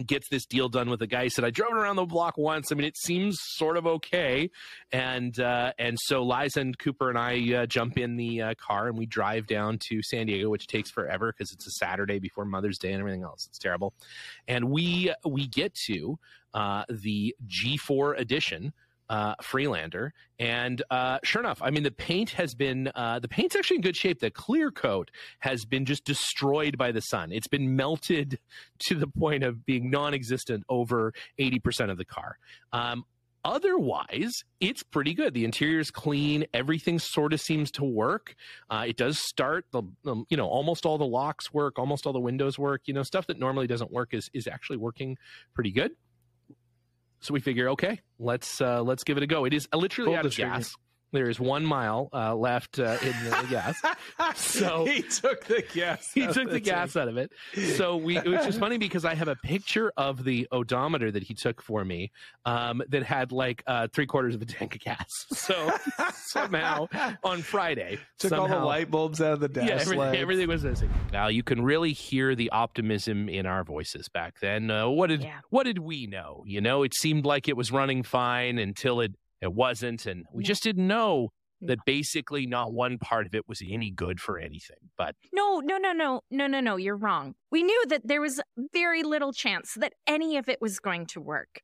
gets 0.06 0.28
this 0.28 0.46
deal 0.46 0.68
done 0.68 0.88
with 0.88 1.02
a 1.02 1.06
guy. 1.06 1.24
He 1.24 1.30
said, 1.30 1.44
I 1.44 1.50
drove 1.50 1.72
it 1.72 1.76
around 1.76 1.96
the 1.96 2.04
block 2.04 2.36
once. 2.38 2.72
I 2.72 2.74
mean, 2.74 2.86
it 2.86 2.96
seems 2.96 3.36
sort 3.40 3.76
of 3.76 3.86
okay. 3.86 4.50
And 4.92 5.38
uh, 5.38 5.72
and 5.78 5.96
so 6.00 6.22
Liza 6.22 6.60
and 6.60 6.78
Cooper 6.78 7.08
and 7.10 7.18
I 7.18 7.54
uh, 7.54 7.66
jump 7.66 7.98
in 7.98 8.16
the 8.16 8.42
uh, 8.42 8.54
car 8.54 8.88
and 8.88 8.96
we 8.96 9.06
drive 9.06 9.46
down 9.46 9.78
to 9.88 10.02
San 10.02 10.26
Diego, 10.26 10.48
which 10.48 10.66
takes 10.66 10.90
forever 10.90 11.32
because 11.32 11.52
it's 11.52 11.66
a 11.66 11.72
Saturday 11.72 12.18
before 12.18 12.44
Mother's 12.44 12.78
Day 12.78 12.92
and 12.92 13.00
everything 13.00 13.22
else. 13.22 13.46
It's 13.48 13.58
terrible. 13.58 13.94
And 14.48 14.70
we 14.70 15.12
we 15.26 15.46
get 15.46 15.74
to 15.86 16.18
uh, 16.54 16.84
the 16.88 17.34
G4 17.46 18.18
edition 18.18 18.72
uh, 19.10 19.34
Freelander. 19.42 20.14
And 20.38 20.80
uh, 20.88 21.18
sure 21.24 21.42
enough, 21.42 21.60
I 21.60 21.70
mean, 21.70 21.82
the 21.82 21.90
paint 21.90 22.30
has 22.30 22.54
been, 22.54 22.90
uh, 22.94 23.18
the 23.18 23.28
paint's 23.28 23.56
actually 23.56 23.76
in 23.76 23.82
good 23.82 23.96
shape. 23.96 24.20
The 24.20 24.30
clear 24.30 24.70
coat 24.70 25.10
has 25.40 25.64
been 25.64 25.84
just 25.84 26.04
destroyed 26.04 26.78
by 26.78 26.92
the 26.92 27.02
sun. 27.02 27.32
It's 27.32 27.48
been 27.48 27.76
melted 27.76 28.38
to 28.78 28.94
the 28.94 29.08
point 29.08 29.42
of 29.42 29.66
being 29.66 29.90
non 29.90 30.14
existent 30.14 30.64
over 30.68 31.12
80% 31.38 31.90
of 31.90 31.98
the 31.98 32.04
car. 32.04 32.38
Um, 32.72 33.04
otherwise 33.42 34.44
it's 34.60 34.82
pretty 34.82 35.14
good 35.14 35.32
the 35.32 35.46
interior 35.46 35.80
is 35.80 35.90
clean 35.90 36.44
everything 36.52 36.98
sort 36.98 37.32
of 37.32 37.40
seems 37.40 37.70
to 37.70 37.82
work 37.82 38.34
uh, 38.68 38.84
it 38.86 38.98
does 38.98 39.18
start 39.18 39.64
the 39.72 39.82
you 40.28 40.36
know 40.36 40.46
almost 40.46 40.84
all 40.84 40.98
the 40.98 41.06
locks 41.06 41.50
work 41.50 41.78
almost 41.78 42.06
all 42.06 42.12
the 42.12 42.20
windows 42.20 42.58
work 42.58 42.82
you 42.84 42.92
know 42.92 43.02
stuff 43.02 43.26
that 43.26 43.38
normally 43.38 43.66
doesn't 43.66 43.90
work 43.90 44.12
is 44.12 44.28
is 44.34 44.46
actually 44.46 44.76
working 44.76 45.16
pretty 45.54 45.72
good 45.72 45.92
so 47.20 47.34
we 47.34 47.40
figure, 47.40 47.70
okay, 47.70 48.00
let's 48.18 48.60
uh, 48.60 48.82
let's 48.82 49.04
give 49.04 49.16
it 49.16 49.22
a 49.22 49.26
go. 49.26 49.44
It 49.44 49.54
is 49.54 49.68
literally 49.74 50.10
Pull 50.10 50.18
out 50.18 50.26
of 50.26 50.34
gas. 50.36 50.74
There 51.12 51.28
is 51.28 51.40
one 51.40 51.64
mile 51.64 52.08
uh, 52.12 52.34
left 52.34 52.78
uh, 52.78 52.96
in 53.02 53.12
the 53.24 53.46
gas. 53.50 53.80
So 54.36 54.84
he 54.88 55.02
took 55.02 55.44
the 55.44 55.62
gas. 55.72 56.12
he 56.14 56.24
out 56.24 56.34
took 56.34 56.46
of 56.46 56.52
the 56.52 56.60
gas 56.60 56.96
out 56.96 57.08
of 57.08 57.16
it. 57.16 57.32
So 57.76 57.96
we, 57.96 58.16
which 58.18 58.46
is 58.46 58.56
funny 58.58 58.78
because 58.78 59.04
I 59.04 59.14
have 59.14 59.28
a 59.28 59.36
picture 59.36 59.92
of 59.96 60.22
the 60.24 60.46
odometer 60.52 61.10
that 61.10 61.22
he 61.22 61.34
took 61.34 61.60
for 61.62 61.84
me 61.84 62.12
um, 62.44 62.82
that 62.88 63.02
had 63.02 63.32
like 63.32 63.62
uh, 63.66 63.88
three 63.92 64.06
quarters 64.06 64.34
of 64.34 64.42
a 64.42 64.46
tank 64.46 64.74
of 64.76 64.80
gas. 64.80 65.26
So 65.32 65.72
somehow 66.14 66.86
on 67.24 67.42
Friday, 67.42 67.98
Took 68.18 68.32
all 68.32 68.48
the 68.48 68.56
light 68.58 68.90
bulbs 68.90 69.20
out 69.20 69.32
of 69.34 69.40
the 69.40 69.48
dash 69.48 69.68
yeah, 69.68 69.74
everything, 69.76 70.16
everything 70.16 70.48
was 70.48 70.64
missing. 70.64 70.90
Now 71.12 71.28
you 71.28 71.42
can 71.42 71.62
really 71.62 71.92
hear 71.92 72.34
the 72.34 72.50
optimism 72.50 73.28
in 73.28 73.46
our 73.46 73.64
voices 73.64 74.08
back 74.08 74.38
then. 74.40 74.70
Uh, 74.70 74.88
what 74.88 75.08
did 75.08 75.22
Yeah. 75.22 75.40
what 75.50 75.64
did 75.64 75.78
we 75.78 76.06
know? 76.06 76.44
You 76.46 76.60
know, 76.60 76.82
it 76.82 76.94
seemed 76.94 77.24
like 77.24 77.48
it 77.48 77.56
was 77.56 77.72
running 77.72 78.02
fine 78.02 78.58
until 78.58 79.00
it 79.00 79.12
it 79.40 79.52
wasn't, 79.52 80.06
and 80.06 80.26
we 80.32 80.42
Yeah. 80.44 80.48
just 80.48 80.62
didn't 80.62 80.86
know 80.86 81.30
that 81.62 81.78
basically 81.84 82.46
not 82.46 82.72
one 82.72 82.96
part 82.98 83.26
of 83.26 83.34
it 83.34 83.46
was 83.46 83.62
any 83.66 83.90
good 83.90 84.18
for 84.20 84.38
anything. 84.38 84.90
But 84.96 85.14
No, 85.32 85.60
no, 85.60 85.76
no, 85.76 85.92
no, 85.92 86.22
no, 86.30 86.46
no, 86.46 86.60
no. 86.60 86.76
You're 86.76 86.96
wrong. 86.96 87.34
We 87.50 87.62
knew 87.62 87.84
that 87.88 88.06
there 88.06 88.20
was 88.22 88.40
very 88.72 89.02
little 89.02 89.32
chance 89.32 89.74
that 89.74 89.92
any 90.06 90.38
of 90.38 90.48
it 90.48 90.60
was 90.62 90.78
going 90.80 91.04
to 91.08 91.20
work. 91.20 91.60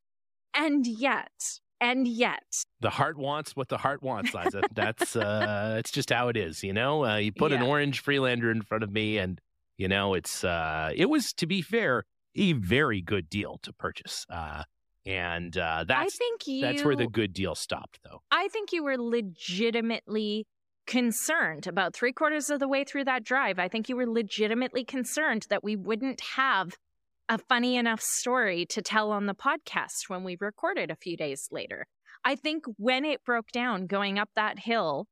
And 0.52 0.86
yet, 0.86 1.60
and 1.80 2.06
yet, 2.06 2.64
the 2.80 2.90
heart 2.90 3.16
wants 3.16 3.56
what 3.56 3.68
the 3.68 3.78
heart 3.78 4.02
wants, 4.02 4.34
Liza. 4.34 4.62
That's 4.74 5.16
uh, 5.16 5.76
it's 5.78 5.90
just 5.90 6.10
how 6.10 6.28
it 6.28 6.36
is. 6.36 6.62
You 6.62 6.72
know, 6.74 7.04
uh, 7.04 7.16
you 7.16 7.32
put 7.32 7.52
an 7.52 7.62
orange 7.62 8.00
Freelander 8.00 8.50
in 8.50 8.62
front 8.62 8.84
of 8.84 8.90
me, 8.92 9.16
and 9.18 9.40
you 9.78 9.88
know, 9.88 10.14
it's 10.14 10.44
uh, 10.44 10.90
it 10.94 11.06
was 11.06 11.32
to 11.34 11.46
be 11.46 11.62
fair 11.62 12.04
a 12.34 12.52
very 12.52 13.00
good 13.00 13.28
deal 13.30 13.58
to 13.62 13.72
purchase. 13.72 14.24
Uh, 14.30 14.64
and 15.06 15.56
uh, 15.56 15.78
I 15.80 15.84
that's 15.84 16.16
think 16.16 16.46
you. 16.46 16.60
That's 16.60 16.84
where 16.84 16.96
the 16.96 17.06
good 17.06 17.32
deal 17.32 17.54
stopped, 17.54 18.00
though. 18.04 18.22
I 18.30 18.48
think 18.48 18.72
you 18.72 18.82
were 18.84 18.98
legitimately 18.98 20.46
concerned 20.86 21.66
about 21.66 21.94
three 21.94 22.12
quarters 22.12 22.50
of 22.50 22.60
the 22.60 22.68
way 22.68 22.84
through 22.84 23.04
that 23.04 23.24
drive. 23.24 23.58
I 23.58 23.68
think 23.68 23.88
you 23.88 23.96
were 23.96 24.06
legitimately 24.06 24.84
concerned 24.84 25.46
that 25.50 25.64
we 25.64 25.76
wouldn't 25.76 26.20
have 26.36 26.76
a 27.28 27.38
funny 27.38 27.76
enough 27.76 28.00
story 28.00 28.66
to 28.66 28.82
tell 28.82 29.10
on 29.10 29.26
the 29.26 29.34
podcast 29.34 30.08
when 30.08 30.22
we 30.22 30.36
recorded 30.40 30.90
a 30.90 30.96
few 30.96 31.16
days 31.16 31.48
later. 31.50 31.86
I 32.24 32.36
think 32.36 32.64
when 32.76 33.04
it 33.04 33.24
broke 33.24 33.50
down 33.52 33.86
going 33.86 34.18
up 34.18 34.30
that 34.36 34.60
hill, 34.60 35.06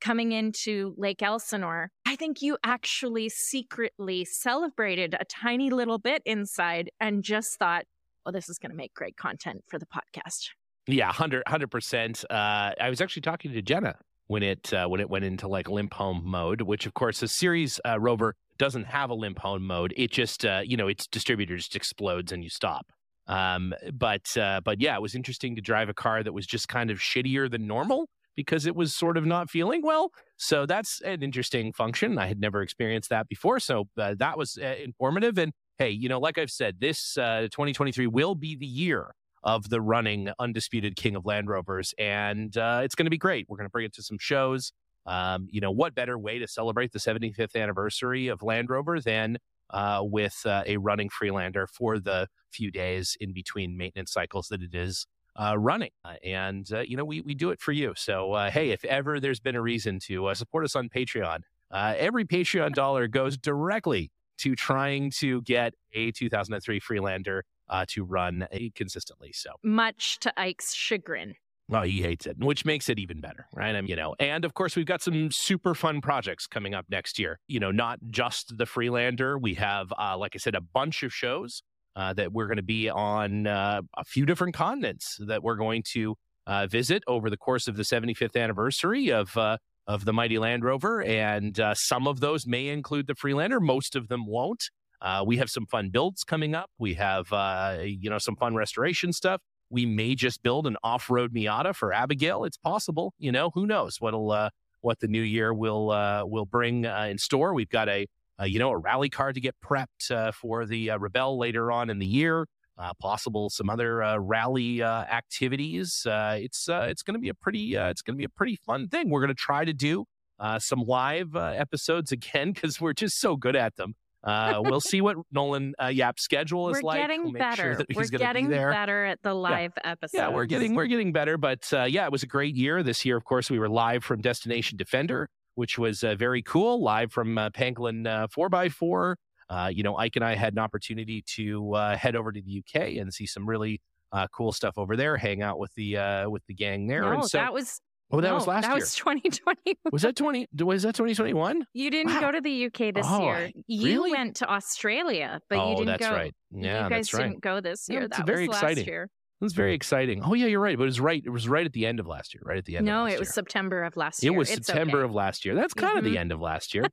coming 0.00 0.32
into 0.32 0.94
Lake 0.96 1.22
Elsinore, 1.22 1.90
I 2.06 2.16
think 2.16 2.42
you 2.42 2.58
actually 2.62 3.28
secretly 3.28 4.24
celebrated 4.24 5.14
a 5.18 5.24
tiny 5.24 5.70
little 5.70 5.98
bit 5.98 6.22
inside 6.24 6.90
and 7.00 7.22
just 7.22 7.58
thought, 7.58 7.84
well, 8.26 8.32
this 8.32 8.48
is 8.48 8.58
going 8.58 8.72
to 8.72 8.76
make 8.76 8.92
great 8.92 9.16
content 9.16 9.62
for 9.68 9.78
the 9.78 9.86
podcast. 9.86 10.48
Yeah, 10.88 11.06
100 11.06 11.70
percent. 11.70 12.24
Uh, 12.28 12.72
I 12.80 12.90
was 12.90 13.00
actually 13.00 13.22
talking 13.22 13.52
to 13.52 13.62
Jenna 13.62 13.96
when 14.26 14.42
it 14.42 14.72
uh, 14.74 14.88
when 14.88 15.00
it 15.00 15.08
went 15.08 15.24
into 15.24 15.48
like 15.48 15.68
limp 15.68 15.94
home 15.94 16.22
mode, 16.24 16.60
which 16.60 16.86
of 16.86 16.94
course 16.94 17.20
the 17.20 17.28
series 17.28 17.80
uh, 17.86 17.98
rover 18.00 18.34
doesn't 18.58 18.84
have 18.84 19.10
a 19.10 19.14
limp 19.14 19.38
home 19.38 19.64
mode. 19.64 19.94
It 19.96 20.10
just 20.10 20.44
uh, 20.44 20.62
you 20.64 20.76
know 20.76 20.88
its 20.88 21.06
distributor 21.06 21.56
just 21.56 21.76
explodes 21.76 22.32
and 22.32 22.42
you 22.42 22.50
stop. 22.50 22.86
Um, 23.28 23.74
but 23.92 24.36
uh, 24.36 24.60
but 24.64 24.80
yeah, 24.80 24.96
it 24.96 25.02
was 25.02 25.14
interesting 25.14 25.54
to 25.56 25.62
drive 25.62 25.88
a 25.88 25.94
car 25.94 26.22
that 26.22 26.32
was 26.32 26.46
just 26.46 26.68
kind 26.68 26.90
of 26.90 26.98
shittier 26.98 27.50
than 27.50 27.66
normal 27.66 28.08
because 28.36 28.66
it 28.66 28.76
was 28.76 28.94
sort 28.94 29.16
of 29.16 29.24
not 29.24 29.50
feeling 29.50 29.82
well. 29.82 30.10
So 30.36 30.66
that's 30.66 31.00
an 31.00 31.22
interesting 31.22 31.72
function. 31.72 32.18
I 32.18 32.26
had 32.26 32.38
never 32.38 32.60
experienced 32.60 33.08
that 33.10 33.28
before, 33.28 33.60
so 33.60 33.88
uh, 33.98 34.14
that 34.18 34.36
was 34.36 34.58
uh, 34.60 34.74
informative. 34.82 35.38
And 35.38 35.52
hey, 35.78 35.90
you 35.90 36.08
know, 36.08 36.18
like 36.18 36.38
I've 36.38 36.50
said, 36.50 36.80
this 36.80 37.18
uh, 37.18 37.42
2023 37.42 38.06
will 38.06 38.34
be 38.34 38.56
the 38.56 38.66
year 38.66 39.14
of 39.42 39.68
the 39.68 39.80
running 39.80 40.30
undisputed 40.38 40.96
king 40.96 41.14
of 41.14 41.24
Land 41.24 41.48
Rovers, 41.48 41.94
and 41.98 42.56
uh, 42.56 42.80
it's 42.82 42.94
going 42.94 43.06
to 43.06 43.10
be 43.10 43.18
great. 43.18 43.46
We're 43.48 43.56
going 43.58 43.68
to 43.68 43.72
bring 43.72 43.86
it 43.86 43.94
to 43.94 44.02
some 44.02 44.18
shows. 44.18 44.72
Um, 45.06 45.46
you 45.50 45.60
know, 45.60 45.70
what 45.70 45.94
better 45.94 46.18
way 46.18 46.40
to 46.40 46.48
celebrate 46.48 46.92
the 46.92 46.98
75th 46.98 47.54
anniversary 47.54 48.26
of 48.26 48.42
Land 48.42 48.70
Rover 48.70 49.00
than 49.00 49.38
uh, 49.70 50.00
with 50.02 50.42
uh, 50.44 50.62
a 50.66 50.76
running 50.78 51.08
Freelander 51.08 51.66
for 51.66 51.98
the 51.98 52.28
few 52.50 52.70
days 52.70 53.16
in 53.20 53.32
between 53.32 53.76
maintenance 53.76 54.12
cycles 54.12 54.48
that 54.48 54.62
it 54.62 54.74
is 54.74 55.06
uh, 55.36 55.56
running. 55.58 55.90
Uh, 56.04 56.14
and, 56.24 56.72
uh, 56.72 56.80
you 56.80 56.96
know, 56.96 57.04
we, 57.04 57.20
we 57.20 57.34
do 57.34 57.50
it 57.50 57.60
for 57.60 57.72
you. 57.72 57.92
So, 57.96 58.32
uh, 58.32 58.50
hey, 58.50 58.70
if 58.70 58.84
ever 58.84 59.20
there's 59.20 59.40
been 59.40 59.56
a 59.56 59.62
reason 59.62 59.98
to 60.06 60.34
support 60.34 60.64
us 60.64 60.74
on 60.74 60.88
Patreon, 60.88 61.40
every 61.72 62.24
Patreon 62.24 62.72
dollar 62.72 63.06
goes 63.06 63.36
directly 63.36 64.10
to 64.38 64.54
trying 64.54 65.10
to 65.18 65.42
get 65.42 65.74
a 65.94 66.12
2003 66.12 66.80
Freelander 66.80 67.44
uh, 67.68 67.84
to 67.88 68.04
run 68.04 68.42
uh, 68.42 68.58
consistently. 68.74 69.32
So, 69.32 69.50
Much 69.62 70.18
to 70.20 70.32
Ike's 70.38 70.72
chagrin. 70.74 71.34
well, 71.68 71.82
he 71.82 72.00
hates 72.02 72.26
it, 72.26 72.38
which 72.38 72.64
makes 72.64 72.88
it 72.88 72.98
even 72.98 73.20
better, 73.20 73.46
right? 73.54 73.74
I 73.74 73.80
mean, 73.80 73.88
you 73.90 73.96
know, 73.96 74.14
and 74.20 74.44
of 74.44 74.54
course, 74.54 74.76
we've 74.76 74.86
got 74.86 75.02
some 75.02 75.30
super 75.32 75.74
fun 75.74 76.00
projects 76.00 76.46
coming 76.46 76.74
up 76.74 76.86
next 76.88 77.18
year. 77.18 77.40
You 77.48 77.58
know, 77.60 77.70
not 77.72 77.98
just 78.08 78.56
the 78.56 78.66
Freelander. 78.66 79.38
We 79.38 79.54
have, 79.54 79.92
uh, 79.98 80.16
like 80.16 80.32
I 80.34 80.38
said, 80.38 80.54
a 80.54 80.60
bunch 80.60 81.02
of 81.02 81.12
shows 81.12 81.62
uh, 81.96 82.12
that 82.12 82.32
we're 82.32 82.46
going 82.46 82.58
to 82.58 82.62
be 82.62 82.88
on 82.88 83.46
uh, 83.46 83.80
a 83.96 84.04
few 84.04 84.26
different 84.26 84.54
continents 84.54 85.16
that 85.20 85.42
we're 85.42 85.56
going 85.56 85.82
to 85.92 86.14
uh, 86.46 86.66
visit 86.68 87.02
over 87.08 87.28
the 87.30 87.36
course 87.36 87.66
of 87.66 87.76
the 87.76 87.82
75th 87.82 88.40
anniversary 88.40 89.10
of 89.10 89.36
uh, 89.36 89.56
of 89.86 90.04
the 90.04 90.12
mighty 90.12 90.38
Land 90.38 90.64
Rover, 90.64 91.02
and 91.02 91.58
uh, 91.60 91.74
some 91.74 92.08
of 92.08 92.20
those 92.20 92.46
may 92.46 92.68
include 92.68 93.06
the 93.06 93.14
Freelander. 93.14 93.60
Most 93.60 93.94
of 93.94 94.08
them 94.08 94.26
won't. 94.26 94.70
Uh, 95.00 95.22
we 95.26 95.36
have 95.36 95.50
some 95.50 95.66
fun 95.66 95.90
builds 95.90 96.24
coming 96.24 96.54
up. 96.54 96.70
We 96.78 96.94
have, 96.94 97.32
uh, 97.32 97.78
you 97.82 98.10
know, 98.10 98.18
some 98.18 98.36
fun 98.36 98.54
restoration 98.54 99.12
stuff. 99.12 99.40
We 99.70 99.84
may 99.86 100.14
just 100.14 100.42
build 100.42 100.66
an 100.66 100.76
off-road 100.82 101.34
Miata 101.34 101.74
for 101.74 101.92
Abigail. 101.92 102.44
It's 102.44 102.56
possible, 102.56 103.14
you 103.18 103.30
know. 103.30 103.50
Who 103.50 103.66
knows 103.66 104.00
what'll 104.00 104.30
uh, 104.32 104.50
what 104.80 105.00
the 105.00 105.08
new 105.08 105.22
year 105.22 105.52
will 105.52 105.90
uh, 105.90 106.24
will 106.24 106.46
bring 106.46 106.86
uh, 106.86 107.08
in 107.10 107.18
store. 107.18 107.52
We've 107.52 107.68
got 107.68 107.88
a, 107.88 108.06
you 108.44 108.58
know 108.58 108.70
a 108.70 108.78
rally 108.78 109.08
car 109.08 109.32
to 109.32 109.40
get 109.40 109.54
prepped 109.64 110.34
for 110.34 110.66
the 110.66 110.88
Rebelle 110.88 111.38
later 111.38 111.70
on 111.70 111.90
in 111.90 111.98
the 111.98 112.06
year. 112.06 112.46
Uh, 112.78 112.92
possible 113.00 113.48
some 113.48 113.70
other 113.70 114.02
uh, 114.02 114.18
rally 114.18 114.82
uh, 114.82 115.04
activities. 115.04 116.04
Uh, 116.04 116.36
it's 116.38 116.68
uh, 116.68 116.86
it's 116.90 117.02
going 117.02 117.14
to 117.14 117.18
be 117.20 117.30
a 117.30 117.34
pretty 117.34 117.74
uh, 117.76 117.88
it's 117.88 118.02
going 118.02 118.14
to 118.14 118.18
be 118.18 118.24
a 118.24 118.28
pretty 118.28 118.56
fun 118.66 118.86
thing. 118.88 119.08
We're 119.08 119.20
going 119.22 119.28
to 119.28 119.34
try 119.34 119.64
to 119.64 119.72
do 119.72 120.04
uh, 120.38 120.58
some 120.58 120.80
live 120.80 121.34
uh, 121.34 121.46
episodes 121.56 122.12
again 122.12 122.52
because 122.54 122.80
we're 122.80 122.92
just 122.92 123.18
so 123.18 123.36
good 123.36 123.56
at 123.56 123.76
them. 123.76 123.94
Uh, 124.24 124.60
we'll 124.64 124.80
see 124.80 125.00
what 125.00 125.16
Nolan 125.30 125.72
uh, 125.80 125.86
Yap's 125.86 126.22
schedule 126.22 126.68
is 126.70 126.76
We're 126.82 126.88
like. 126.88 127.00
getting 127.00 127.24
We'll 127.24 127.32
better. 127.34 127.62
Sure 127.62 127.76
that 127.76 127.86
We're 127.94 128.02
he's 128.02 128.10
gonna 128.10 128.24
be 128.24 128.26
getting 128.26 128.48
better 128.48 129.04
at 129.04 129.22
the 129.22 129.34
live 129.34 129.72
episodes. 129.84 130.14
Yeah, 130.14 130.30
we're 130.30 130.46
getting 130.46 130.74
we're 130.74 130.86
getting 130.86 131.12
better, 131.12 131.38
but 131.38 131.72
uh, 131.72 131.84
yeah, 131.84 132.06
it 132.06 132.12
was 132.12 132.24
a 132.24 132.26
great 132.26 132.56
year. 132.56 132.82
This 132.82 133.04
year, 133.04 133.16
of 133.16 133.24
course, 133.24 133.50
we 133.50 133.60
were 133.60 133.68
live 133.68 134.02
from 134.02 134.20
Destination 134.20 134.76
Defender, 134.76 135.28
which 135.54 135.78
was 135.78 136.02
uh, 136.02 136.16
very 136.16 136.42
cool. 136.42 136.82
Live 136.82 137.12
from 137.12 137.38
uh, 137.38 137.50
Pangolin 137.50 138.28
Four 138.32 138.48
x 138.52 138.74
Four. 138.74 139.16
Uh, 139.48 139.70
you 139.72 139.82
know, 139.82 139.96
Ike 139.96 140.16
and 140.16 140.24
I 140.24 140.34
had 140.34 140.52
an 140.54 140.58
opportunity 140.58 141.22
to 141.34 141.72
uh, 141.74 141.96
head 141.96 142.16
over 142.16 142.32
to 142.32 142.40
the 142.42 142.58
UK 142.64 142.96
and 142.98 143.12
see 143.12 143.26
some 143.26 143.48
really 143.48 143.80
uh, 144.12 144.26
cool 144.32 144.52
stuff 144.52 144.78
over 144.78 144.96
there. 144.96 145.16
Hang 145.16 145.42
out 145.42 145.58
with 145.58 145.72
the 145.74 145.96
uh, 145.96 146.28
with 146.30 146.42
the 146.46 146.54
gang 146.54 146.86
there. 146.86 147.02
No, 147.02 147.12
and 147.12 147.24
so, 147.24 147.38
that 147.38 147.52
was 147.52 147.80
oh, 148.10 148.20
that 148.20 148.28
no, 148.28 148.34
was 148.34 148.46
last 148.46 148.62
that 148.62 148.70
year. 148.70 148.80
was 148.80 148.94
2020. 148.96 149.78
Was 149.92 150.02
that 150.02 150.16
twenty? 150.16 150.46
Was 150.58 150.82
that 150.82 150.94
twenty 150.94 151.14
twenty 151.14 151.34
one? 151.34 151.64
You 151.74 151.90
didn't 151.90 152.14
Wow. 152.14 152.20
go 152.20 152.32
to 152.32 152.40
the 152.40 152.66
UK 152.66 152.94
this 152.94 153.06
Oh, 153.08 153.22
year. 153.24 153.50
You 153.66 153.86
really? 154.00 154.10
went 154.12 154.36
to 154.36 154.50
Australia, 154.52 155.40
but 155.48 155.58
oh, 155.58 155.70
you 155.70 155.76
didn't 155.76 155.86
that's 155.88 156.06
go. 156.08 156.12
right. 156.14 156.34
Yeah, 156.50 156.84
you 156.84 156.90
guys 156.90 157.12
right. 157.14 157.22
didn't 157.24 157.40
go 157.40 157.60
this 157.60 157.88
year. 157.88 158.08
that 158.08 158.26
very 158.26 158.48
was 158.48 158.56
exciting. 158.56 158.78
last 158.78 158.86
year. 158.88 159.02
It 159.38 159.44
was 159.44 159.52
very 159.52 159.74
exciting. 159.74 160.22
Oh 160.24 160.32
yeah, 160.34 160.46
you're 160.46 160.60
right. 160.60 160.76
But 160.78 160.84
it 160.84 160.86
was 160.86 160.98
right. 161.00 161.22
It 161.24 161.28
was 161.30 161.46
right 161.48 161.66
at 161.66 161.72
the 161.74 161.84
end 161.86 162.00
of 162.00 162.06
last 162.06 162.32
year. 162.34 162.42
Right 162.44 162.56
at 162.58 162.64
the 162.64 162.78
end. 162.78 162.86
No, 162.86 163.00
of 163.00 163.04
last 163.04 163.12
it 163.14 163.18
was 163.20 163.28
year. 163.28 163.32
September 163.34 163.82
of 163.84 163.96
last 163.96 164.22
year. 164.22 164.32
It 164.32 164.36
was 164.36 164.50
It's 164.50 164.66
September 164.66 164.98
okay. 164.98 165.04
of 165.04 165.12
last 165.14 165.44
year. 165.44 165.54
That's 165.54 165.74
kind 165.74 165.98
of 165.98 166.04
the 166.04 166.16
end 166.16 166.32
of 166.32 166.40
last 166.40 166.74
year. 166.74 166.84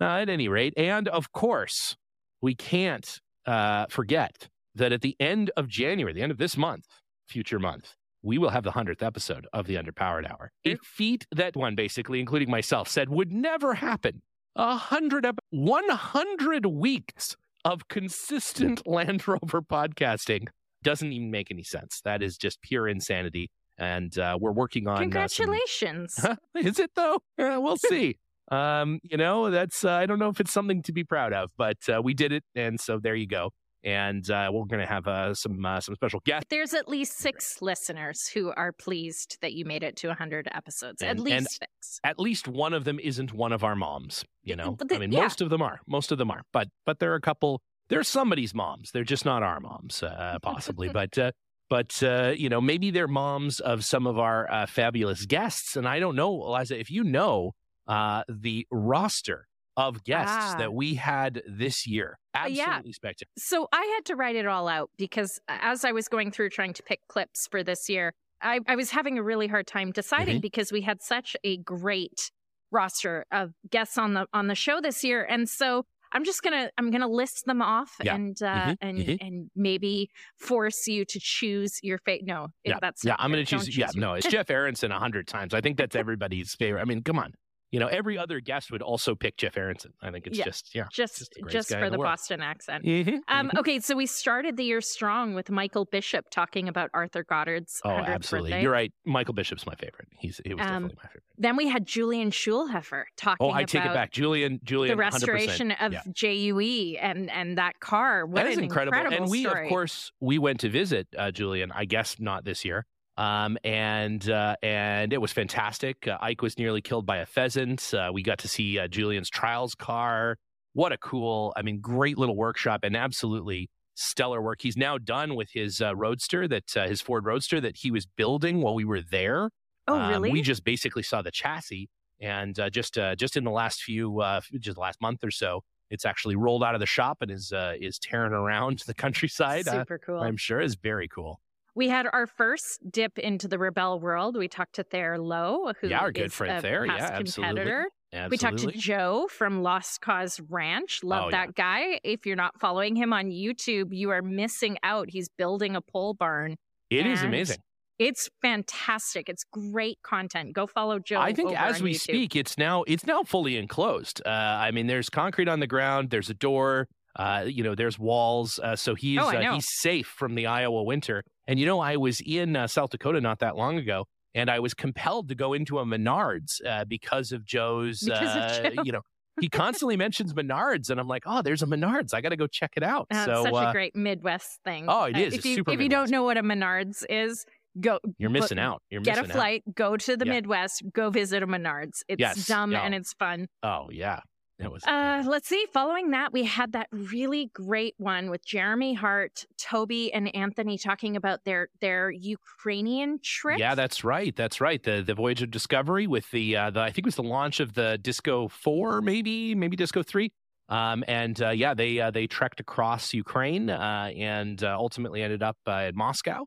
Uh, 0.00 0.04
at 0.04 0.28
any 0.28 0.48
rate, 0.48 0.74
and 0.76 1.08
of 1.08 1.32
course, 1.32 1.96
we 2.40 2.54
can't 2.54 3.20
uh, 3.46 3.86
forget 3.88 4.48
that 4.74 4.92
at 4.92 5.00
the 5.00 5.16
end 5.18 5.50
of 5.56 5.68
January, 5.68 6.12
the 6.12 6.22
end 6.22 6.30
of 6.32 6.38
this 6.38 6.56
month, 6.56 6.84
future 7.26 7.58
month, 7.58 7.94
we 8.22 8.38
will 8.38 8.50
have 8.50 8.64
the 8.64 8.72
100th 8.72 9.02
episode 9.02 9.46
of 9.52 9.66
the 9.66 9.74
Underpowered 9.76 10.28
Hour. 10.30 10.50
A 10.64 10.76
feat 10.84 11.26
that 11.34 11.56
one, 11.56 11.74
basically, 11.74 12.20
including 12.20 12.50
myself, 12.50 12.88
said 12.88 13.08
would 13.08 13.32
never 13.32 13.74
happen. 13.74 14.22
A 14.56 14.76
hundred, 14.76 15.24
ep- 15.24 15.38
100 15.50 16.66
weeks 16.66 17.36
of 17.64 17.88
consistent 17.88 18.86
Land 18.86 19.26
Rover 19.26 19.62
podcasting 19.62 20.48
doesn't 20.82 21.12
even 21.12 21.30
make 21.30 21.50
any 21.50 21.62
sense. 21.62 22.00
That 22.04 22.22
is 22.22 22.36
just 22.36 22.60
pure 22.62 22.88
insanity. 22.88 23.50
And 23.76 24.16
uh, 24.18 24.36
we're 24.40 24.52
working 24.52 24.86
on. 24.88 24.94
uh, 24.94 24.96
some- 24.98 25.02
Congratulations. 25.10 26.24
is 26.56 26.78
it 26.78 26.90
though? 26.96 27.16
Uh, 27.38 27.58
we'll 27.60 27.76
see. 27.88 28.18
Um, 28.50 29.00
you 29.02 29.16
know, 29.16 29.50
that's 29.50 29.84
uh, 29.84 29.90
I 29.92 30.06
don't 30.06 30.18
know 30.18 30.28
if 30.28 30.40
it's 30.40 30.52
something 30.52 30.82
to 30.82 30.92
be 30.92 31.04
proud 31.04 31.32
of, 31.32 31.50
but 31.56 31.76
uh, 31.88 32.00
we 32.02 32.14
did 32.14 32.32
it, 32.32 32.44
and 32.54 32.80
so 32.80 32.98
there 32.98 33.14
you 33.14 33.26
go. 33.26 33.50
And 33.84 34.28
uh, 34.28 34.50
we're 34.52 34.64
going 34.64 34.80
to 34.80 34.86
have 34.86 35.06
uh, 35.06 35.34
some 35.34 35.64
uh, 35.64 35.80
some 35.80 35.94
special 35.94 36.20
guests. 36.24 36.46
There's 36.50 36.74
at 36.74 36.88
least 36.88 37.18
six 37.18 37.62
listeners 37.62 38.26
who 38.26 38.52
are 38.56 38.72
pleased 38.72 39.38
that 39.40 39.52
you 39.52 39.64
made 39.64 39.84
it 39.84 39.96
to 39.96 40.08
100 40.08 40.48
episodes. 40.52 41.00
at 41.00 41.20
least 41.20 41.36
and- 41.36 41.48
six. 41.48 42.00
At 42.02 42.18
least 42.18 42.48
one 42.48 42.74
of 42.74 42.84
them 42.84 42.98
isn't 42.98 43.32
one 43.32 43.52
of 43.52 43.62
our 43.62 43.76
moms. 43.76 44.24
You 44.42 44.56
know, 44.56 44.76
the- 44.78 44.96
I 44.96 44.98
mean, 44.98 45.12
yeah. 45.12 45.22
most 45.22 45.40
of 45.40 45.50
them 45.50 45.62
are. 45.62 45.80
Most 45.86 46.10
of 46.10 46.18
them 46.18 46.30
are, 46.30 46.42
but 46.52 46.68
but 46.86 46.98
there 46.98 47.12
are 47.12 47.16
a 47.16 47.20
couple. 47.20 47.60
They're 47.88 48.02
somebody's 48.02 48.54
moms. 48.54 48.90
They're 48.90 49.04
just 49.04 49.24
not 49.24 49.42
our 49.42 49.60
moms, 49.60 50.02
uh, 50.02 50.38
possibly. 50.42 50.88
but 50.92 51.16
uh, 51.16 51.30
but 51.70 52.02
uh, 52.02 52.34
you 52.36 52.48
know, 52.48 52.60
maybe 52.60 52.90
they're 52.90 53.08
moms 53.08 53.60
of 53.60 53.84
some 53.84 54.06
of 54.06 54.18
our 54.18 54.50
uh, 54.50 54.66
fabulous 54.66 55.26
guests. 55.26 55.76
And 55.76 55.86
I 55.86 56.00
don't 56.00 56.16
know, 56.16 56.32
Eliza, 56.32 56.78
if 56.78 56.90
you 56.90 57.04
know 57.04 57.52
uh, 57.88 58.22
the 58.28 58.66
roster 58.70 59.46
of 59.76 60.02
guests 60.04 60.34
Ah. 60.54 60.56
that 60.58 60.72
we 60.74 60.94
had 60.96 61.40
this 61.48 61.86
year, 61.86 62.18
Uh, 62.34 62.46
yeah. 62.48 62.64
absolutely 62.64 62.92
spectacular. 62.92 63.30
So 63.38 63.68
I 63.72 63.84
had 63.96 64.04
to 64.06 64.16
write 64.16 64.34
it 64.36 64.46
all 64.46 64.66
out 64.68 64.90
because 64.98 65.40
as 65.48 65.84
I 65.84 65.92
was 65.92 66.08
going 66.08 66.30
through 66.32 66.50
trying 66.50 66.72
to 66.74 66.82
pick 66.82 67.00
clips 67.08 67.46
for 67.48 67.62
this 67.62 67.88
year, 67.88 68.12
I, 68.42 68.60
I 68.66 68.74
was 68.76 68.90
having 68.90 69.18
a 69.18 69.22
really 69.22 69.46
hard 69.46 69.66
time 69.66 69.92
deciding 69.92 70.38
Mhm. 70.38 70.42
because 70.42 70.72
we 70.72 70.80
had 70.82 71.00
such 71.02 71.36
a 71.44 71.58
great 71.58 72.30
roster 72.70 73.24
of 73.32 73.52
guests 73.70 73.96
on 73.96 74.14
the 74.14 74.26
on 74.32 74.48
the 74.48 74.54
show 74.54 74.80
this 74.80 75.02
year, 75.02 75.24
and 75.24 75.48
so 75.48 75.84
I'm 76.12 76.24
just 76.24 76.42
gonna 76.42 76.70
I'm 76.76 76.90
gonna 76.90 77.08
list 77.08 77.44
them 77.46 77.62
off 77.62 77.92
Yeah. 78.02 78.14
and 78.16 78.42
uh, 78.42 78.46
Mhm, 78.66 78.76
and 78.80 78.98
mhm. 78.98 79.18
and 79.20 79.50
maybe 79.56 80.10
force 80.38 80.86
you 80.86 81.04
to 81.04 81.18
choose 81.20 81.78
your 81.82 81.98
fate. 81.98 82.24
No, 82.24 82.48
Yeah, 82.64 82.78
that's 82.80 83.04
yeah. 83.04 83.16
I'm 83.18 83.30
gonna 83.30 83.44
choose. 83.44 83.66
Don't 83.66 83.76
Yeah, 83.76 83.86
choose 83.86 83.96
no, 83.96 84.14
it's 84.14 84.26
Jeff 84.30 84.50
Aronson 84.50 84.90
a 84.92 84.98
hundred 84.98 85.26
times. 85.28 85.54
I 85.54 85.60
think 85.60 85.76
that's 85.78 85.94
everybody's 85.96 86.54
favorite. 86.54 86.80
I 86.80 86.84
mean, 86.84 87.02
come 87.02 87.18
on. 87.18 87.32
You 87.70 87.80
know, 87.80 87.86
every 87.86 88.16
other 88.16 88.40
guest 88.40 88.70
would 88.70 88.80
also 88.80 89.14
pick 89.14 89.36
Jeff 89.36 89.56
Aronson. 89.58 89.92
I 90.00 90.10
think 90.10 90.26
it's 90.26 90.38
Yeah. 90.38 90.44
just 90.44 90.74
yeah, 90.74 90.84
just 90.90 91.18
just 91.18 91.32
the 91.34 91.50
just 91.50 91.68
for 91.68 91.90
the 91.90 91.98
the. 91.98 92.02
Boston 92.02 92.40
accent. 92.40 92.84
Mhm, 92.84 93.20
Um, 93.28 93.50
mhm. 93.50 93.58
okay, 93.58 93.78
so 93.80 93.94
we 93.94 94.06
started 94.06 94.56
the 94.56 94.64
year 94.64 94.80
strong 94.80 95.34
with 95.34 95.50
Michael 95.50 95.84
Bishop 95.84 96.30
talking 96.30 96.66
about 96.68 96.88
Arthur 96.94 97.24
Goddard's 97.24 97.80
Oh, 97.84 97.90
100th 97.90 98.08
absolutely. 98.14 98.50
birthday. 98.52 98.62
You're 98.62 98.72
right. 98.72 98.92
Michael 99.04 99.34
Bishop's 99.34 99.66
my 99.66 99.74
favorite. 99.74 100.08
He's 100.18 100.40
he 100.46 100.54
was 100.54 100.62
Um, 100.62 100.66
definitely 100.84 100.96
my 101.02 101.08
favorite. 101.08 101.22
Then 101.36 101.56
we 101.56 101.68
had 101.68 101.86
Julian 101.86 102.30
Schulhofer 102.30 103.04
talking 103.18 103.46
Oh, 103.46 103.50
I 103.50 103.60
about 103.60 103.68
take 103.68 103.84
it 103.84 103.92
back. 103.92 104.12
Julian, 104.12 104.60
Julian, 104.64 104.96
the 104.96 105.02
100%. 105.02 105.12
restoration 105.12 105.72
of 105.72 105.92
Yeah. 105.92 106.02
JUE 106.10 106.96
and 107.00 107.30
and 107.30 107.58
that 107.58 107.80
car. 107.80 108.24
What 108.24 108.36
that 108.36 108.46
is 108.46 108.56
an 108.56 108.64
incredible. 108.64 108.96
And 108.98 109.28
we, 109.28 109.42
story. 109.44 109.66
of 109.66 109.68
course, 109.68 110.10
we 110.20 110.38
went 110.38 110.60
to 110.60 110.70
visit 110.70 111.08
uh, 111.18 111.30
Julian. 111.32 111.70
I 111.72 111.84
guess 111.84 112.18
not 112.18 112.44
this 112.46 112.64
year. 112.64 112.86
Um, 113.18 113.58
and 113.64 114.30
uh, 114.30 114.54
and 114.62 115.12
it 115.12 115.20
was 115.20 115.32
fantastic. 115.32 116.06
Uh, 116.06 116.16
Ike 116.20 116.40
was 116.40 116.56
nearly 116.56 116.80
killed 116.80 117.04
by 117.04 117.16
a 117.18 117.26
pheasant. 117.26 117.92
Uh, 117.92 118.10
we 118.12 118.22
got 118.22 118.38
to 118.38 118.48
see 118.48 118.78
uh, 118.78 118.86
Julian's 118.86 119.28
trials 119.28 119.74
car. 119.74 120.38
What 120.72 120.92
a 120.92 120.98
cool! 120.98 121.52
I 121.56 121.62
mean, 121.62 121.80
great 121.80 122.16
little 122.16 122.36
workshop 122.36 122.80
and 122.84 122.96
absolutely 122.96 123.70
stellar 123.96 124.40
work. 124.40 124.60
He's 124.62 124.76
now 124.76 124.98
done 124.98 125.34
with 125.34 125.50
his 125.52 125.82
uh, 125.82 125.96
Roadster 125.96 126.46
that 126.46 126.76
uh, 126.76 126.86
his 126.86 127.00
Ford 127.00 127.24
Roadster 127.24 127.60
that 127.60 127.76
he 127.78 127.90
was 127.90 128.06
building 128.06 128.60
while 128.60 128.74
we 128.74 128.84
were 128.84 129.00
there. 129.02 129.50
Oh, 129.88 129.98
Um, 129.98 130.10
really? 130.10 130.30
we 130.30 130.40
just 130.40 130.62
basically 130.62 131.02
saw 131.02 131.20
the 131.20 131.32
chassis, 131.32 131.88
and 132.20 132.56
uh, 132.60 132.70
just 132.70 132.96
uh, 132.96 133.16
just 133.16 133.36
in 133.36 133.42
the 133.42 133.50
last 133.50 133.82
few, 133.82 134.20
uh, 134.20 134.40
just 134.60 134.76
the 134.76 134.80
last 134.80 135.00
month 135.00 135.24
or 135.24 135.32
so, 135.32 135.64
it's 135.90 136.04
actually 136.04 136.36
rolled 136.36 136.62
out 136.62 136.74
of 136.74 136.80
the 136.80 136.86
shop 136.86 137.18
and 137.22 137.32
is 137.32 137.50
uh, 137.52 137.72
is 137.80 137.98
tearing 137.98 138.32
around 138.42 138.84
the 138.86 138.94
countryside. 138.94 139.66
Uh, 139.66 139.72
Super 139.80 139.98
cool. 139.98 140.20
I'm 140.20 140.36
sure 140.36 140.60
is 140.60 140.76
very 140.76 141.08
cool. 141.08 141.40
We 141.78 141.88
had 141.88 142.08
our 142.12 142.26
first 142.26 142.80
dip 142.90 143.20
into 143.20 143.46
the 143.46 143.56
Rebelle 143.56 144.00
world. 144.00 144.36
We 144.36 144.48
talked 144.48 144.74
to 144.74 144.82
Thayer 144.82 145.16
Lowe, 145.16 145.72
who 145.80 145.86
Yeah, 145.86 146.00
our 146.00 146.10
good 146.10 146.26
is 146.26 146.34
friend 146.34 146.58
a 146.58 146.60
Thayer. 146.60 146.84
Yeah, 146.84 146.94
absolutely. 146.96 147.30
competitor. 147.50 147.88
Absolutely. 148.12 148.34
We 148.34 148.36
talked 148.38 148.74
to 148.74 148.78
Joe 148.80 149.28
from 149.30 149.62
Lost 149.62 150.00
Cause 150.00 150.40
Ranch. 150.48 151.04
Love 151.04 151.26
Oh, 151.26 151.28
yeah. 151.28 151.46
that 151.46 151.54
guy. 151.54 152.00
If 152.02 152.26
you're 152.26 152.34
not 152.34 152.58
following 152.58 152.96
him 152.96 153.12
on 153.12 153.26
YouTube, 153.26 153.90
you 153.92 154.10
are 154.10 154.22
missing 154.22 154.76
out. 154.82 155.08
He's 155.10 155.28
building 155.28 155.76
a 155.76 155.80
pole 155.80 156.14
barn. 156.14 156.56
It 156.90 157.06
is 157.06 157.22
amazing. 157.22 157.58
It's 158.00 158.28
fantastic. 158.42 159.28
It's 159.28 159.44
great 159.52 159.98
content. 160.02 160.54
Go 160.54 160.66
follow 160.66 160.98
Joe. 160.98 161.20
I 161.20 161.32
think 161.32 161.56
as 161.56 161.80
we 161.80 161.92
YouTube. 161.92 162.00
speak, 162.00 162.34
it's 162.34 162.58
now 162.58 162.82
it's 162.88 163.06
now 163.06 163.22
fully 163.22 163.56
enclosed. 163.56 164.20
Uh, 164.26 164.30
I 164.30 164.72
mean, 164.72 164.88
there's 164.88 165.10
concrete 165.10 165.48
on 165.48 165.60
the 165.60 165.66
ground. 165.68 166.10
There's 166.10 166.28
a 166.30 166.34
door. 166.34 166.88
Uh, 167.14 167.44
you 167.46 167.62
know, 167.62 167.76
there's 167.76 167.98
walls. 168.00 168.58
Uh, 168.60 168.74
so 168.74 168.96
he's 168.96 169.20
Oh, 169.20 169.28
uh, 169.30 169.54
he's 169.54 169.66
safe 169.68 170.06
from 170.06 170.34
the 170.34 170.46
Iowa 170.46 170.82
winter. 170.82 171.22
And 171.48 171.58
you 171.58 171.66
know, 171.66 171.80
I 171.80 171.96
was 171.96 172.20
in 172.24 172.54
uh, 172.54 172.66
South 172.68 172.90
Dakota 172.90 173.20
not 173.20 173.40
that 173.40 173.56
long 173.56 173.76
ago, 173.78 174.04
and 174.34 174.48
I 174.50 174.60
was 174.60 174.74
compelled 174.74 175.28
to 175.30 175.34
go 175.34 175.54
into 175.54 175.78
a 175.80 175.84
Menards 175.84 176.64
uh, 176.64 176.84
because 176.84 177.32
of 177.32 177.44
Joe's. 177.44 178.00
Because 178.00 178.36
of 178.36 178.64
uh, 178.66 178.70
Joe. 178.70 178.82
You 178.84 178.92
know, 178.92 179.00
he 179.40 179.48
constantly 179.48 179.96
mentions 179.96 180.34
Menards, 180.34 180.90
and 180.90 181.00
I'm 181.00 181.08
like, 181.08 181.22
oh, 181.26 181.42
there's 181.42 181.62
a 181.62 181.66
Menards. 181.66 182.12
I 182.14 182.20
got 182.20 182.28
to 182.28 182.36
go 182.36 182.46
check 182.46 182.72
it 182.76 182.82
out. 182.82 183.06
Uh, 183.10 183.24
so 183.24 183.42
such 183.44 183.54
uh, 183.54 183.56
a 183.68 183.72
great 183.72 183.96
Midwest 183.96 184.60
thing. 184.64 184.84
Oh, 184.88 185.04
it 185.04 185.16
Uh. 185.16 185.18
If 185.20 185.34
It's 185.34 185.44
you 185.46 185.54
super 185.56 185.72
if 185.72 185.80
you 185.80 185.88
don't 185.88 186.10
know 186.10 186.22
what 186.22 186.36
a 186.36 186.42
Menards 186.42 187.02
is, 187.08 187.46
go. 187.80 187.98
you're 188.18 188.30
missing 188.30 188.58
out. 188.58 188.82
You're 188.90 189.00
missing 189.00 189.14
out. 189.14 189.16
Get 189.22 189.30
a 189.30 189.32
flight, 189.32 189.62
go 189.74 189.96
to 189.96 190.16
the 190.16 190.26
Yeah. 190.26 190.32
Midwest, 190.32 190.82
go 190.92 191.08
visit 191.10 191.42
a 191.42 191.46
Menards. 191.46 192.02
It's 192.08 192.20
Yes, 192.20 192.46
dumb 192.46 192.72
yeah. 192.72 192.82
and 192.82 192.94
it's 192.94 193.14
fun. 193.14 193.46
Oh 193.62 193.88
yeah, 193.90 194.20
it 194.58 194.70
was. 194.70 194.82
Uh, 194.84 195.22
let's 195.26 195.48
see. 195.48 195.64
Following 195.72 196.10
that, 196.10 196.32
we 196.32 196.44
had 196.44 196.72
that 196.72 196.88
really 196.90 197.50
great 197.52 197.94
one 197.98 198.28
with 198.28 198.44
Jeremy 198.44 198.94
Hart, 198.94 199.46
Toby, 199.56 200.12
and 200.12 200.34
Anthony 200.34 200.78
talking 200.78 201.16
about 201.16 201.44
their 201.44 201.68
their 201.80 202.10
Ukrainian 202.10 203.20
trip. 203.22 203.58
Yeah, 203.58 203.74
that's 203.74 204.02
right. 204.02 204.34
That's 204.34 204.60
right. 204.60 204.82
The 204.82 205.02
the 205.06 205.14
Voyage 205.14 205.42
of 205.42 205.50
Discovery 205.50 206.06
with 206.06 206.30
the, 206.30 206.56
uh, 206.56 206.70
the 206.70 206.80
I 206.80 206.86
think 206.86 206.98
it 206.98 207.04
was 207.06 207.16
the 207.16 207.22
launch 207.22 207.60
of 207.60 207.74
the 207.74 207.98
Disco 207.98 208.48
Four, 208.48 209.00
maybe 209.00 209.54
maybe 209.54 209.76
Disco 209.76 210.02
Three. 210.02 210.32
Um, 210.68 211.02
and 211.08 211.40
uh, 211.40 211.50
yeah, 211.50 211.74
they 211.74 211.98
uh, 212.00 212.10
they 212.10 212.26
trekked 212.26 212.60
across 212.60 213.14
Ukraine 213.14 213.70
uh, 213.70 214.10
and 214.16 214.62
uh, 214.62 214.76
ultimately 214.78 215.22
ended 215.22 215.42
up 215.42 215.56
uh, 215.66 215.86
in 215.88 215.96
Moscow. 215.96 216.46